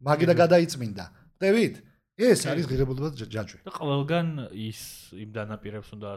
მაგიდა 0.00 0.34
გადაიწმინდა 0.42 1.04
ხდებით 1.36 1.84
ეს 2.18 2.42
არის 2.50 2.66
ღირებულება 2.66 3.14
ჯაჭვი. 3.14 3.62
და 3.62 3.70
ყველგან 3.78 4.50
ის 4.50 4.80
იმ 5.14 5.30
დანაპირებს 5.38 5.88
უნდა 5.94 6.08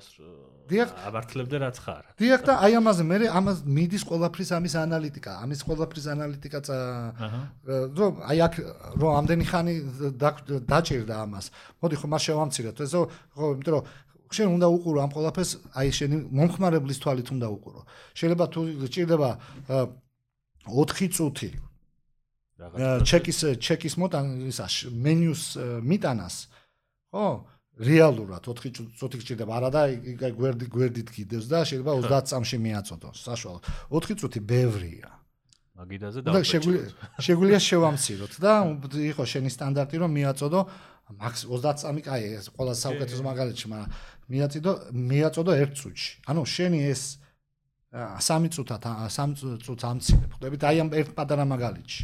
აბართლებდე 1.06 1.58
რაც 1.62 1.78
ხარ. 1.78 2.04
დიახ 2.18 2.42
და 2.42 2.54
აი 2.58 2.74
ამაზე 2.82 3.04
მე 3.06 3.18
ამას 3.30 3.58
მიდის 3.70 4.04
ყველაფრის 4.10 4.50
ამის 4.58 4.74
ანალიტიკა, 4.82 5.32
ამის 5.46 5.62
ყველაფრის 5.62 6.06
ანალიტიკა 6.10 6.60
რომ 8.02 8.14
აი 8.26 8.38
აქ 8.50 8.54
რომ 8.98 9.12
ამდენი 9.22 9.46
ხანი 9.46 9.74
დაჭირდა 10.66 11.16
ამას. 11.22 11.46
მოდი 11.78 11.96
ხო 12.02 12.08
მას 12.10 12.22
შევამციროთ. 12.26 12.78
ესო 12.82 13.02
ხო 13.38 13.46
იმიტომ 13.62 13.74
რომ 13.78 13.84
შენ 14.32 14.48
უნდა 14.56 14.68
უყურო 14.76 15.00
ამ 15.06 15.12
ყველაფერს 15.16 15.52
აი 15.76 15.90
შენი 15.98 16.18
მომხმარებლის 16.32 17.00
თვალით 17.04 17.28
უნდა 17.36 17.48
უყურო. 17.56 17.82
შეიძლება 18.18 18.46
თუ 18.54 18.60
ჭირდება 18.88 19.30
4 20.68 21.10
წუთი 21.16 21.50
ჩეკის 23.10 23.40
ჩეკის 23.58 23.94
მოტან 24.02 24.26
ისა 24.52 24.66
მენიუს 25.06 25.44
მიტანას. 25.84 26.36
ხო? 27.12 27.28
რეალურად 27.82 28.42
4 28.46 28.98
წუთი 29.00 29.16
გჭირდება. 29.22 29.52
არა 29.58 29.70
და 29.74 29.80
აი 29.90 30.16
გვერდი 30.38 30.66
გვერდით 30.70 31.10
კიდევს 31.10 31.46
და 31.50 31.66
შეიძლება 31.66 31.92
30 32.06 32.30
წამში 32.32 32.58
მიაწოდოს 32.62 33.18
საშუალო. 33.26 33.60
4 33.90 34.20
წუთი 34.22 34.40
ბევრია. 34.46 35.22
მაგიდაზე 35.82 36.20
და 36.22 36.32
შეგვიძლია 36.46 37.60
შევამციროთ 37.66 38.34
და 38.44 38.54
იყო 39.12 39.24
შენი 39.26 39.50
სტანდარტი 39.50 39.96
რომ 40.04 40.12
მიაწოდო 40.14 40.62
მაქს 41.22 41.42
30 41.50 41.82
წამი 41.82 42.02
კაი 42.06 42.22
ეს 42.38 42.46
ყველა 42.54 42.74
საუკეთესო 42.78 43.24
მაგალითი 43.26 43.66
მაგრამ 43.72 43.90
მიაწოდო 44.32 44.72
მიაწოდო 44.96 45.52
1 45.60 45.76
წუთში 45.80 46.12
ანუ 46.32 46.42
შენი 46.56 46.80
ეს 46.92 47.04
სამი 47.92 48.48
წუთად 48.56 48.86
სამ 49.12 49.36
წუთს 49.36 49.84
ამცირებ. 49.84 50.32
ხვდებით 50.40 50.62
აი 50.64 50.78
ამ 50.80 50.90
ერთ 50.96 51.12
პატარა 51.12 51.44
მაგალითში. 51.44 52.04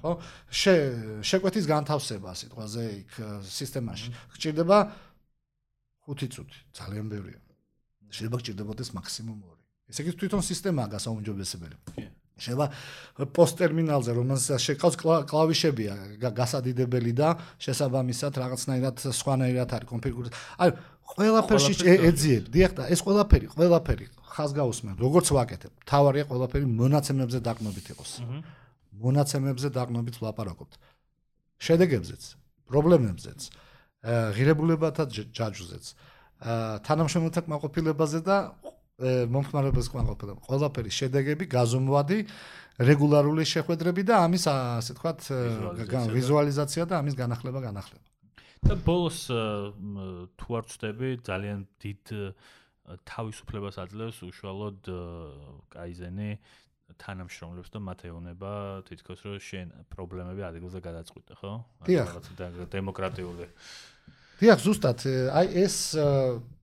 ხო? 0.00 0.12
შე 0.48 0.74
შეკვეთის 1.20 1.68
განთავსება 1.68 2.32
სიტყვაზე 2.32 2.84
იქ 3.04 3.12
სისტემაში. 3.44 4.08
გჭირდება 4.32 4.78
5 6.08 6.32
წუთი, 6.32 6.58
ძალიან 6.72 7.06
ბევრია. 7.12 7.40
შეიძლება 8.08 8.36
გჭირდებოდეს 8.40 8.88
მაქსიმუმ 8.96 9.38
2. 9.44 9.60
ესე 9.92 10.00
იგი 10.08 10.12
თვითონ 10.16 10.40
სისტემაა 10.40 10.88
გასაუმჯობესებელი. 10.96 11.76
შეიძლება 12.36 12.66
პოსტერმინალზე 13.36 14.12
რომელსაც 14.12 14.60
შეყავს 14.60 14.96
კლავიშებია 15.28 15.94
გასადიდებელი 16.20 17.12
და 17.16 17.28
შესაბამისად 17.60 18.32
რაღაცნაირად 18.40 18.96
სხვანაირად 19.08 19.68
არის 19.72 19.88
კონფიგურირებული. 19.88 20.36
აი 20.60 20.70
ყველაფერში 21.06 21.72
ეძიებ. 22.08 22.44
დიახ 22.50 22.72
და 22.76 22.82
ეს 22.90 23.00
ყველაფერი, 23.06 23.46
ყველაფერი 23.54 24.06
ხას 24.36 24.50
გაუსმენ, 24.58 24.94
როგორც 24.98 25.26
ვაკეთებ. 25.32 25.72
თავარია 25.86 26.24
ყველაფერი 26.26 26.66
მონაცემებზე 26.66 27.38
დაყნობით 27.46 27.86
იყოს. 27.94 28.10
მონაცემებზე 28.96 29.68
დაყნობით 29.76 30.14
ვლაპარაკობთ. 30.20 30.72
შედეგებზეც, 31.56 32.22
პრობლემებზეც, 32.68 33.40
ღირებულებათა 34.36 35.04
ჯაჭვზეც, 35.36 35.84
თანამშრომელთა 36.84 37.40
კმაყოფილებაზე 37.46 38.18
და 38.28 38.36
მომხმარებელს 39.32 39.88
კმაყოფილებაზე. 39.92 40.44
ყველაფერი 40.48 40.90
შედეგები, 40.92 41.44
გაზომვადი, 41.48 42.18
რეგულარული 42.76 43.44
შეხვედრები 43.44 44.02
და 44.04 44.14
ამის 44.24 44.44
ასე 44.52 44.92
თქვათ 45.00 45.20
ვიზუალიზაცია 46.12 46.84
და 46.84 46.94
ამის 47.00 47.14
განახლება, 47.16 47.60
განახლება. 47.64 48.04
და 48.66 48.74
ბოლოს 48.82 49.18
თუ 49.30 50.48
არ 50.58 50.64
ვწდები 50.66 51.08
ძალიან 51.22 51.60
დიდ 51.78 52.10
თავისუფლებას 53.06 53.76
აძლევს 53.78 54.18
უშუალოდ 54.26 54.90
კაიზენი 55.70 56.30
თანამშრომლებს 56.98 57.70
და 57.70 57.78
მათ 57.86 58.00
ეუბნება 58.10 58.52
თითქოს 58.90 59.22
რომ 59.26 59.38
შენ 59.42 59.66
პრობლემები 59.90 60.42
ადგილზე 60.50 60.82
გადაწყვიტე, 60.82 61.32
ხო? 61.38 61.52
რაღაც 61.86 62.26
დემოკრატიული. 62.74 63.46
დიახ, 64.42 64.58
ზუსტად, 64.66 64.98
აი 65.30 65.46
ეს 65.62 65.76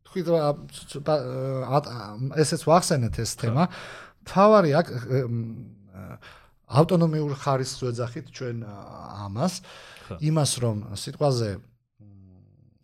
თქვი 0.08 0.22
ესეც 2.44 2.62
ვახსენეთ 2.68 3.16
ეს 3.20 3.32
თემა. 3.40 3.64
თავარი 4.28 4.72
აქ 4.80 4.88
ავტონომიურ 6.68 7.32
ხარისხს 7.40 7.80
ვეძახით 7.84 8.28
ჩვენ 8.32 8.58
ამას, 8.64 9.54
იმას 10.20 10.52
რომ 10.64 10.78
სიტყვაზე 11.00 11.73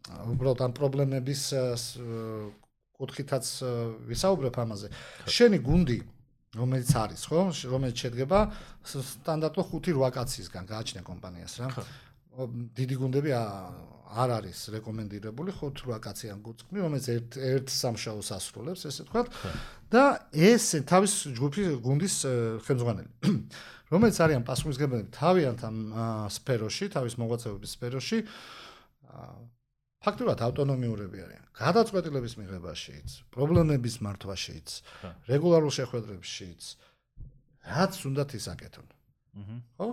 უბრალოდ 0.10 0.62
ამ 0.66 0.74
პრობლემების 0.78 1.42
კუთხითაც 3.00 3.46
ვისაუბრებ 4.10 4.56
ამაზე. 4.60 4.88
შენი 5.30 5.60
გუნდი 5.64 6.00
რომელიც 6.58 6.90
არის, 6.98 7.22
ხო? 7.30 7.42
რომელიც 7.70 7.96
შედგება 8.04 8.40
სტანდარტულ 8.82 9.66
5-8 9.70 10.10
კაცისგან, 10.18 10.64
გააჩნია 10.66 11.04
კომპანიას 11.06 11.54
რა. 11.62 11.68
დიდი 12.74 12.96
გუნდები 12.98 13.32
არ 14.10 14.30
არის 14.40 14.60
რეკომენდირებული 14.74 15.54
5-8 15.54 16.02
კაციან 16.02 16.40
გუნდს, 16.42 16.66
რომელიც 16.74 17.06
ერთ 17.14 17.30
ერთ 17.38 17.68
სამშაოს 17.70 18.30
ასრულებს, 18.34 18.82
ესე 18.90 19.06
ვთქვათ. 19.06 19.28
და 19.94 20.04
ეს 20.34 20.66
თავის 20.90 21.14
ჯგუფის 21.38 21.68
გუნდის 21.86 22.16
ხელმძღვანელი. 22.66 23.10
რომელიც 23.94 24.18
არიან 24.18 24.44
პასუხისგებელი 24.50 25.06
თავიანთ 25.14 25.62
ამ 25.70 25.78
სფეროში, 26.34 26.86
თავის 26.98 27.14
მოღვაწეობის 27.22 27.70
სფეროში. 27.78 28.18
ფაქტურად 30.00 30.40
ავტონომიურები 30.48 31.18
არიან. 31.26 31.46
გადაწყვეტილების 31.60 32.34
მიღებაშიც, 32.40 33.08
პრობლემების 33.36 33.96
მართვაშიც, 34.06 34.68
რეგულარულ 35.28 35.72
შეხვედრებშიც, 35.80 36.62
რაც 37.68 37.94
უნდათ 38.08 38.30
ისაკეთონ. 38.40 38.88
აჰა. 39.40 39.58
ხო? 39.76 39.88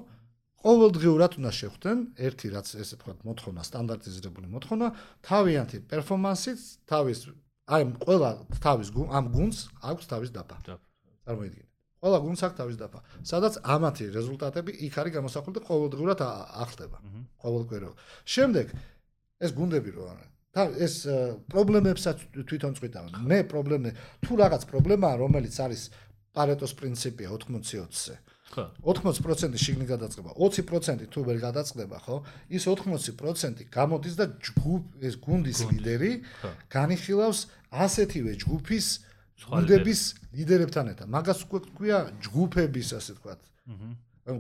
ყოველდღიურად 0.67 1.33
უნდა 1.39 1.53
შეხვდნენ 1.61 1.99
ერთი 2.27 2.47
რაც 2.55 2.67
ესე 2.83 2.95
ვთქვათ 2.99 3.19
მოთხოვნა, 3.27 3.61
სტანდარტიზირებული 3.71 4.47
მოთხოვნა, 4.55 4.87
თავიანთი 5.27 5.79
პერფორმანსით, 5.91 6.61
თავის 6.91 7.19
აი 7.67 7.83
ყველა 8.07 8.31
თავის 8.63 8.89
ამ 9.11 9.25
გუნდს 9.35 9.59
აქვს 9.91 10.05
თავის 10.07 10.31
დაფა. 10.31 10.57
წარმოიდგინე. 11.27 11.67
ყველა 12.03 12.19
გუნდს 12.23 12.43
აქვს 12.47 12.57
თავის 12.61 12.77
დაფა. 12.83 12.99
სადაც 13.27 13.55
ამათი 13.75 14.05
რეზულტატები 14.15 14.71
იქ 14.87 14.95
არის 15.03 15.13
გამოსახული 15.19 15.55
და 15.59 15.63
ყოველდღიურად 15.67 16.19
ახდება. 16.63 16.99
ყოველკვირეულ. 17.43 17.95
შემდეგ 18.23 18.67
ეს 19.41 19.51
გუნდები 19.57 19.91
რო 19.97 20.05
არა 20.13 20.27
და 20.57 20.63
ეს 20.81 20.95
პრობლემებსაც 21.53 22.23
თვითონ 22.33 22.77
წვითავენ 22.79 23.13
მე 23.29 23.39
პრობლემა 23.53 23.93
თუ 24.25 24.33
რაღაც 24.41 24.63
პრობლემაა 24.71 25.21
რომელიც 25.21 25.57
არის 25.61 25.83
პარეტოს 26.37 26.73
პრინციპია 26.81 27.29
80-20-ზე 27.33 28.15
ხო. 28.53 28.65
80% 28.81 29.59
შიგნით 29.59 29.89
გადაწყება 29.91 30.31
20% 30.39 31.09
თუ 31.13 31.21
ვერ 31.29 31.39
გადაწყდება 31.45 31.99
ხო 32.05 32.17
ის 32.49 32.65
80% 32.73 33.67
გამოდის 33.69 34.15
და 34.17 34.27
ჯგუფ 34.49 35.05
ეს 35.05 35.15
გუნდის 35.21 35.61
ლიდერი 35.73 36.13
განიხილავს 36.73 37.41
ასეთივე 37.73 38.33
ჯგუფის 38.41 38.87
გუნდების 39.37 40.01
ლიდერებთან 40.33 40.85
ერთად. 40.97 41.07
მაგას 41.13 41.39
უკვე 41.45 41.59
თქვია 41.69 41.99
ჯგუფების 42.25 42.89
ასე 42.97 43.13
თქვა 43.21 43.33
აჰა 43.37 44.35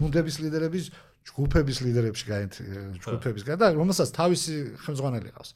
გუნდების 0.00 0.36
ლიდერების 0.40 0.86
ჯგუფების 1.28 1.78
ლიდერებში 1.84 2.26
გაით 2.30 2.52
ჯგუფების 3.04 3.42
გადა 3.48 3.66
რომელსაც 3.76 4.08
თავისი 4.16 4.54
ხელმძღვანელი 4.84 5.30
ყავს. 5.36 5.50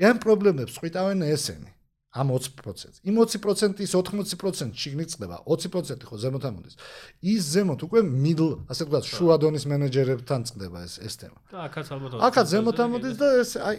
ამ 0.00 0.16
პრობლემებს 0.24 0.76
წვითავენ 0.76 1.24
ესენი 1.28 1.76
ამ 2.16 2.32
20%. 2.32 3.04
იმ 3.04 3.14
20%-ის 3.20 3.92
80% 3.92 4.72
შიგნით 4.72 5.12
წდება, 5.12 5.36
20% 5.44 6.00
ხო 6.08 6.16
ზემოთ 6.16 6.44
ამოდის. 6.48 6.74
ის 7.20 7.42
ზემოთ 7.52 7.80
უკვე 7.84 8.00
middle, 8.08 8.64
ასე 8.72 8.88
ვთქვათ, 8.88 9.04
შუა 9.04 9.36
დონის 9.36 9.64
მენეჯერებთან 9.68 10.40
წდება 10.48 10.78
ეს 10.88 10.94
ეს 11.04 11.14
თემა. 11.20 11.38
და 11.52 11.58
აქაც 11.68 11.86
ალბათ 11.92 12.10
აქაც 12.24 12.46
ზემოთ 12.56 12.78
ამოდის 12.80 13.16
და 13.20 13.28
ეს 13.42 13.50
აი 13.60 13.76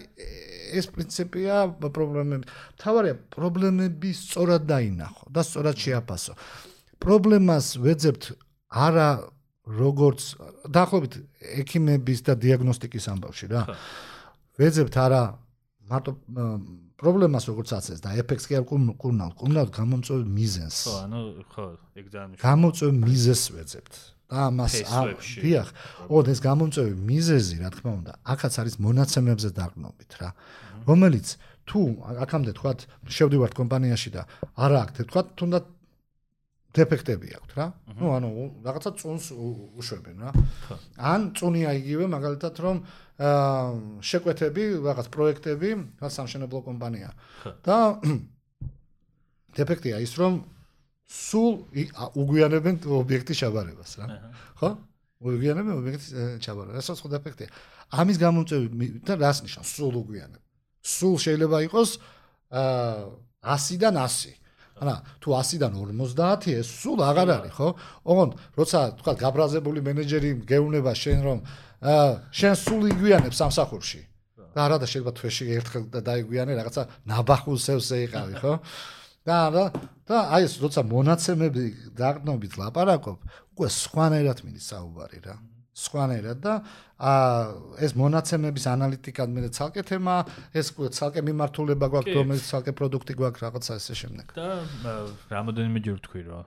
ეს 0.78 0.86
პრინციპია 0.94 1.56
პრობლემები. 1.82 2.46
თავარია 2.78 3.16
პრობლემები 3.34 4.10
სწორად 4.14 4.64
დაინახო 4.70 5.26
და 5.34 5.42
სწორად 5.42 5.76
შეაფასო. 5.82 6.34
პრობლემას 7.02 7.68
ვეძებთ 7.82 8.24
არა 8.70 9.10
როგორც 9.68 10.20
დაახლოებით 10.72 11.14
ექიმების 11.64 12.20
და 12.24 12.34
დიაგნოსტიკის 12.40 13.06
ამბავში 13.14 13.46
რა. 13.52 13.62
ვეძებთ 14.58 14.96
არა 14.96 15.22
მარტო 15.88 16.12
პრობლემას 16.98 17.46
როგორც 17.52 17.70
აცეს 17.78 18.00
და 18.02 18.16
ეფექტს 18.18 18.48
კი 18.50 18.58
არ 18.58 18.66
კურნალ, 18.68 19.32
კურნალ 19.38 19.68
გამომწვევ 19.70 20.26
მიზენს. 20.26 20.78
ხო, 20.88 20.96
ანუ 21.06 21.20
ხო, 21.54 21.66
ეგზამენში. 21.94 22.42
გამომწვევ 22.42 22.92
მიზეს 23.06 23.44
ვეძებთ. 23.54 23.96
და 24.28 24.52
ამას 24.52 24.74
დიახ, 25.40 25.68
ოდ 26.12 26.26
ეს 26.28 26.40
გამომწვევი 26.44 26.94
მიზეზი, 27.00 27.56
რა 27.64 27.70
თქმა 27.72 27.92
უნდა, 27.96 28.14
აქაც 28.28 28.54
არის 28.60 28.76
მონაცემებზე 28.84 29.50
დაყნობით 29.56 30.12
რა. 30.20 30.30
რომელიც 30.84 31.28
თუ 31.64 31.80
აქამდე 32.28 32.52
თქვათ, 32.60 32.80
შევდივართ 33.08 33.54
კომპანიაში 33.56 34.10
და 34.12 34.22
არა 34.60 34.78
აქ 34.84 34.90
თქვათ, 35.08 35.28
თუნდაც 35.40 35.64
დეფექტები 36.78 37.28
აქვთ 37.38 37.52
რა. 37.58 37.66
ნუ 37.98 38.06
ანუ 38.14 38.30
რაღაცა 38.66 38.92
წუნს 39.02 39.26
უშვებენ 39.82 40.18
რა. 40.22 40.32
ან 40.98 41.22
წუნია 41.34 41.74
იგივე 41.82 42.06
მაგალითად 42.14 42.56
რომ 42.62 42.78
აა 43.18 44.02
შეკვეთები, 44.06 44.64
რაღაც 44.86 45.08
პროექტები, 45.10 45.70
რაც 45.98 46.12
სამშენებლო 46.14 46.60
კომპანია. 46.70 47.10
და 47.66 47.78
დეფექტია 49.58 49.98
ის, 50.06 50.14
რომ 50.22 50.46
სულ 51.08 51.54
უგვიანებენ 52.14 52.76
ობიექტის 52.86 53.38
ჩაბარებას 53.42 53.92
რა. 53.98 54.06
ხო? 54.62 54.70
უგვიანებენ 55.24 55.74
ობიექტის 55.82 56.10
ჩაბარებას. 56.46 56.86
ეს 56.94 57.00
სხვა 57.02 57.10
დეფექტია. 57.18 57.50
ამის 57.90 58.18
გამომწვევი 58.22 58.88
და 59.08 59.14
რას 59.18 59.42
ნიშნავს 59.48 59.70
სულ 59.72 59.94
უგვიანებ? 60.04 60.44
სულ 60.84 61.16
შეიძლება 61.26 61.58
იყოს 61.68 61.90
აა 62.54 63.56
100-დან 63.58 63.96
100. 63.98 64.36
ანა 64.82 64.96
თუ 65.22 65.30
100-დან 65.34 65.74
50 65.78 66.52
ეს 66.54 66.68
სულ 66.82 67.00
აღარ 67.10 67.30
არის, 67.38 67.54
ხო? 67.58 67.70
ოღონდ 68.06 68.32
როცა 68.58 68.80
თქვა 69.02 69.14
გაბრაზებული 69.24 69.80
მენეჯერი 69.88 70.32
გეუბნება 70.46 70.92
შენ 70.94 71.20
რომ 71.28 71.40
შენ 72.34 72.54
სულ 72.58 72.82
იგვიანებ 72.94 73.34
სამსახურში. 73.34 74.02
და 74.58 74.60
არა 74.66 74.78
და 74.82 74.86
შეიძლება 74.90 75.14
თვეში 75.14 75.46
ერთხელ 75.54 75.84
დაიგვიანე 76.02 76.54
რაღაცა 76.58 76.84
ნაბახულსევსე 77.06 77.98
იყავი, 78.10 78.34
ხო? 78.42 78.54
და 79.28 79.38
და 79.54 79.64
და 80.08 80.18
აი 80.34 80.44
ეს 80.48 80.54
როცა 80.64 80.82
მონაცემები 80.88 81.64
დაგნობით 81.94 82.54
ლაპარაკობ, 82.58 83.18
უკვე 83.54 83.68
სხვანაირად 83.70 84.38
მიდის 84.46 84.66
საუბარი 84.72 85.20
რა. 85.28 85.36
სხვანაირად 85.78 86.38
და 86.42 86.54
ეს 86.98 87.94
მონაცემების 87.94 88.66
ანალიტიკად 88.74 89.30
მე 89.30 89.50
ცალკე 89.54 89.86
თემა, 89.86 90.16
ეს 90.50 90.74
ცალკე 90.74 91.22
მიმართულება 91.30 91.86
გვაქვს, 91.94 92.18
რომელიც 92.18 92.46
ცალკე 92.50 92.74
პროდუქტი 92.74 93.14
გვაქვს 93.22 93.44
რაღაცა 93.46 93.78
ესე 93.78 93.94
შემდეგ. 94.02 94.34
და 94.34 94.94
რამოდენიმე 95.30 95.80
ჯერ 95.86 96.02
თქვი 96.02 96.22
რომ 96.26 96.46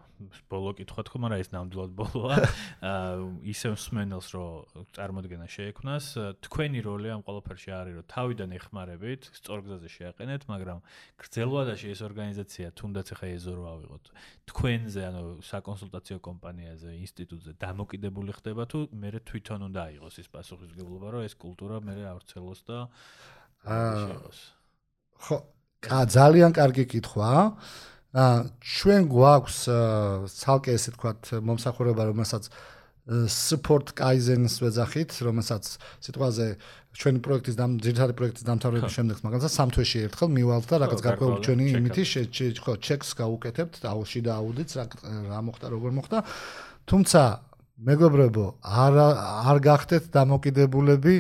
ბოლო 0.53 0.74
კითხვა 0.76 1.03
თქო, 1.07 1.16
მაგრამ 1.22 1.40
ეს 1.40 1.51
ნამდვილად 1.55 1.92
ბოლოა. 1.96 2.36
აა 2.90 3.24
ისე 3.48 3.72
მსმენელს 3.72 4.28
რომ 4.36 4.84
წარმოქმნა 4.92 5.46
შეექმნას, 5.48 6.07
თქვენი 6.44 6.80
როლი 6.84 7.09
ამ 7.14 7.22
ყველაფერში 7.24 7.70
არის 7.72 7.94
რომ 8.01 8.07
თავიდან 8.11 8.51
ეხმარებით, 8.59 9.30
სწორგზაზე 9.40 9.88
შეაყენეთ, 9.96 10.42
მაგრამ 10.51 10.78
გრძელვადაში 11.24 11.86
ეს 11.94 12.01
ორგანიზაცია 12.05 12.66
თუნდაც 12.76 13.07
ახლა 13.16 13.28
ეზორო 13.38 13.64
ავიღოთ. 13.70 14.05
თქვენზე, 14.51 15.01
ანუ 15.09 15.22
საკონსულტაციო 15.46 16.18
კომპანიაზე, 16.20 16.90
ინსტიტუტზე 17.01 17.53
დამოკიდებული 17.64 18.30
ხდება 18.36 18.62
თუ 18.66 18.78
მე 18.92 19.09
თვითონ 19.24 19.61
უნდა 19.70 19.80
აიღოს 19.88 20.16
ის 20.20 20.28
პასუხისგებლობა, 20.41 21.07
რომ 21.12 21.22
ეს 21.28 21.34
კულტურა 21.36 21.76
მე 21.84 21.95
ავრცელოს 22.16 22.61
და 22.64 22.78
აა 23.68 24.16
ხო, 25.20 25.36
ძალიან 26.16 26.51
კარგი 26.57 26.84
კითხვაა. 26.97 27.45
აა 28.11 28.36
ჩვენ 28.64 29.03
გვაქვს 29.12 29.59
ცალკე 30.32 30.72
ესე 30.80 30.91
თქვათ 30.97 31.22
მომსახურება 31.45 32.09
რომელსაც 32.09 32.49
support 33.11 33.93
kaizen-ს 33.97 34.61
ვეძახით, 34.62 35.11
რომელსაც 35.24 35.64
სიტყვაზე 36.05 36.47
ჩვენი 36.95 37.20
პროექტის 37.24 37.57
დამ 37.59 37.78
ძირითადი 37.82 38.14
პროექტის 38.18 38.45
დამთავრების 38.47 38.93
შემდეგ 38.97 39.22
მაგალითად 39.24 39.53
სამ 39.55 39.70
თვეში 39.74 39.99
ერთხელ 40.11 40.30
მივალთ 40.36 40.66
და 40.70 40.76
რაღაც 40.84 41.01
გარკვეული 41.07 41.38
ჩვენი 41.47 41.64
იმითი 41.80 42.03
ხო 42.61 42.72
ჩეკს 42.86 43.11
გავუკეთებთ 43.18 43.74
და 43.82 43.86
აუში 43.95 44.20
და 44.26 44.32
აუდიტს 44.38 44.74
რა 44.78 44.84
რა 45.30 45.41
მოხდა 45.49 45.66
როგორ 45.74 45.91
მოხდა. 46.01 46.18
თუმცა 46.86 47.20
მეგობრებო 47.81 48.47
არ 48.85 48.99
არ 49.01 49.59
გახდეთ 49.64 50.11
დამოკიდებულები 50.12 51.14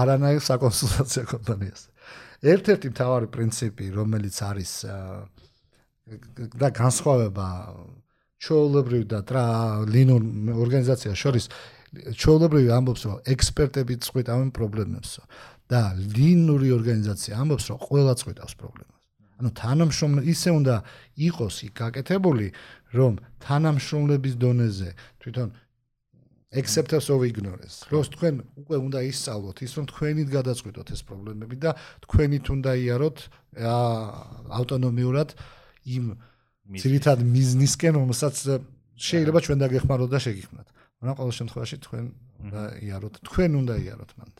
არანაირ 0.00 0.42
საკონსულტაციო 0.44 1.24
კომპანიაზე 1.32 1.88
ერთ-ერთი 2.54 2.92
მთავარი 2.92 3.28
პრინციპი 3.34 3.86
რომელიც 3.96 4.36
არის 4.44 4.72
და 6.60 6.68
განსხვავება 6.76 7.48
ჩოულებრივ 8.44 9.02
და 9.08 9.44
ლინურ 9.88 10.22
ორგანიზაციას 10.64 11.16
შორის 11.16 11.48
ჩოულებრივი 11.94 12.70
ამბობს 12.76 13.02
რომ 13.08 13.16
ექსპერტები 13.34 13.94
წყვეტავენ 14.04 14.50
პრობლემებსო 14.56 15.22
და 15.72 15.80
ლინური 15.96 16.68
ორგანიზაცია 16.76 17.38
ამბობს 17.40 17.64
რომ 17.70 17.78
ყველა 17.88 18.12
წყვეტავს 18.20 18.54
პრობლემას. 18.60 19.00
ანუ 19.40 19.50
თანამშრომლ 19.58 20.18
ისე 20.30 20.50
უნდა 20.54 20.76
იყოს 21.28 21.54
იქ 21.66 21.72
გაკეთებული 21.80 22.46
რომ 22.94 23.12
თანამშრომლების 23.46 24.34
დონეზე 24.42 24.90
თვითონ 25.22 25.48
acceptance 26.54 27.08
of 27.10 27.20
ignorance. 27.26 27.84
როს 27.90 28.08
თქვენ 28.14 28.34
უკვე 28.62 28.76
უნდა 28.86 28.98
ისწავლოთ 29.10 29.56
ის 29.66 29.72
რომ 29.76 29.84
თქვენით 29.90 30.28
გადაწყვეტოთ 30.38 30.88
ეს 30.94 31.00
პრობლემები 31.08 31.56
და 31.64 31.70
თქვენით 32.06 32.44
უნდა 32.54 32.70
იაროთ 32.84 33.18
ავტონომიურად 34.60 35.28
იმ 35.96 36.04
ძირითად 36.80 37.18
მიზნისკენ 37.26 37.92
რომელსაც 38.00 38.34
შეიძლება 38.94 39.38
ჩვენ 39.44 39.58
დაგეხმაროთ 39.64 40.10
და 40.14 40.18
შეგიხმაროთ. 40.22 40.68
მაგრამ 41.02 41.16
ყოველ 41.18 41.34
შემთხვევაში 41.38 41.76
თქვენ 41.84 42.04
უნდა 42.44 42.62
იაროთ, 42.86 43.14
თქვენ 43.28 43.50
უნდა 43.60 43.74
იაროთ 43.84 44.10
მანდ. 44.18 44.36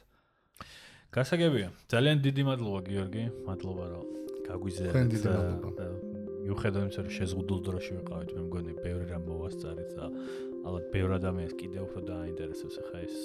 გასაგებია. 1.15 1.69
ძალიან 1.93 2.17
დიდი 2.27 2.43
მადლობა 2.49 2.81
გიორგი, 2.89 3.25
მადლობა 3.49 3.85
რომ 3.93 4.07
გაგვიზიარეთ. 4.49 4.93
თქვენ 4.95 5.07
დიდი 5.15 5.29
მადლობა. 5.35 6.15
მიუხედავად 6.45 6.85
იმისა, 6.85 7.01
რომ 7.05 7.13
შეზღუდულ 7.19 7.61
დროში 7.67 7.93
ვიყავით, 7.99 8.31
მე 8.35 8.41
მგონი 8.47 8.73
ბევრი 8.85 9.05
რამ 9.11 9.23
მოვასწარეთ 9.29 9.91
და 9.97 10.05
ალბათ 10.65 10.85
ბევრ 10.95 11.17
ადამიანს 11.21 11.55
კიდევ 11.61 11.83
უფრო 11.89 12.01
დააინტერესებს 12.09 12.77
ახლა 12.81 12.99
ეს 13.05 13.17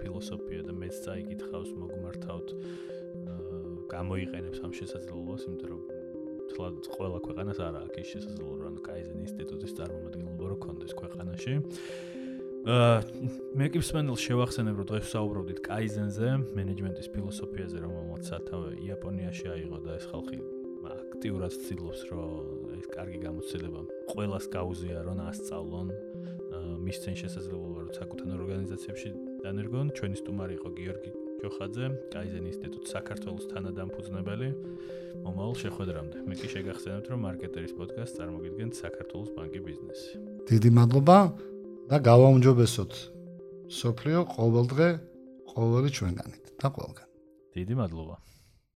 ფილოსოფია 0.00 0.60
და 0.68 0.72
მეც 0.76 0.94
წაიკითხავს 1.06 1.70
მოგმართავთ 1.80 2.48
გამოიყენებს 3.92 4.58
ამ 4.66 4.72
შესაძლებლობას, 4.76 5.46
იმიტომ 5.46 5.70
რომ 5.72 5.82
თლად 6.52 6.88
ყველა 6.96 7.18
ქვეყანას 7.26 7.58
არ 7.64 7.74
აქვს 7.80 7.98
ის 8.02 8.08
შესაძლებლობა, 8.12 8.62
რომ 8.66 8.76
კაიზენ 8.86 9.18
ინსტიტუტის 9.26 9.72
წარმომადგენლობა 9.78 10.44
რო 10.52 10.56
კონდეს 10.66 10.92
ქვეყანაში. 11.00 11.54
აა 12.66 12.94
მე 13.56 13.66
კი 13.70 13.78
მსმენელს 13.78 14.20
შევახსენებ, 14.26 14.74
რომ 14.80 14.86
დღეს 14.90 15.06
საუბრობდით 15.14 15.60
კაიზენზე, 15.70 16.28
მენეჯმენტის 16.58 17.08
ფილოსოფიაზე, 17.14 17.76
რომელმაც 17.86 18.22
სათავე 18.26 18.70
იაპონიაში 18.86 19.46
აიღო 19.54 19.78
და 19.86 19.90
ეს 19.96 20.06
ხალხი 20.10 20.38
აქტიურად 20.86 21.52
ცდილობს, 21.54 22.00
რომ 22.10 22.74
ეს 22.78 22.86
კარგი 22.90 23.18
გამოცდილება 23.22 23.80
ყველას 24.10 24.44
გაუზიარონ, 24.56 25.20
ასწავლონ, 25.30 25.88
მისცენ 26.86 27.14
შესაძლებლობა, 27.22 27.78
რომ 27.84 27.92
საკუთარ 28.00 28.36
ორგანიზაციებში 28.46 29.08
დანერგონ. 29.44 29.86
ჩვენი 29.96 30.16
სტუმარი 30.22 30.52
იყო 30.58 30.68
გიორგი 30.78 31.10
ჯოხაძე, 31.40 31.86
კაიზენ 32.14 32.44
ინსტიტუტის 32.50 32.90
საქართველოს 32.96 33.44
თანადამფუძნებელი. 33.52 34.48
მომავალ 35.24 35.56
შეხვედრამდე. 35.62 36.16
მე 36.28 36.34
კი 36.40 36.48
შეგახსენებთ, 36.54 37.06
რომ 37.12 37.20
მარკეტერის 37.26 37.72
პოდკასტს 37.78 38.16
წარმოგიდგენთ 38.18 38.72
საქართველოს 38.82 39.30
ბანკი 39.36 39.60
ბიზნესი. 39.68 40.10
დიდი 40.50 40.70
მადლობა 40.78 41.18
და 41.90 41.96
გავაუმჯობესოთ 42.08 42.92
სოფლიო 43.80 44.20
ყოველდღე 44.36 44.88
ყოველი 45.52 45.88
ჩვენგანით 45.96 46.44
და 46.60 46.66
ყველგან. 46.76 47.08
დიდი 47.56 47.74
მადლობა. 47.80 48.16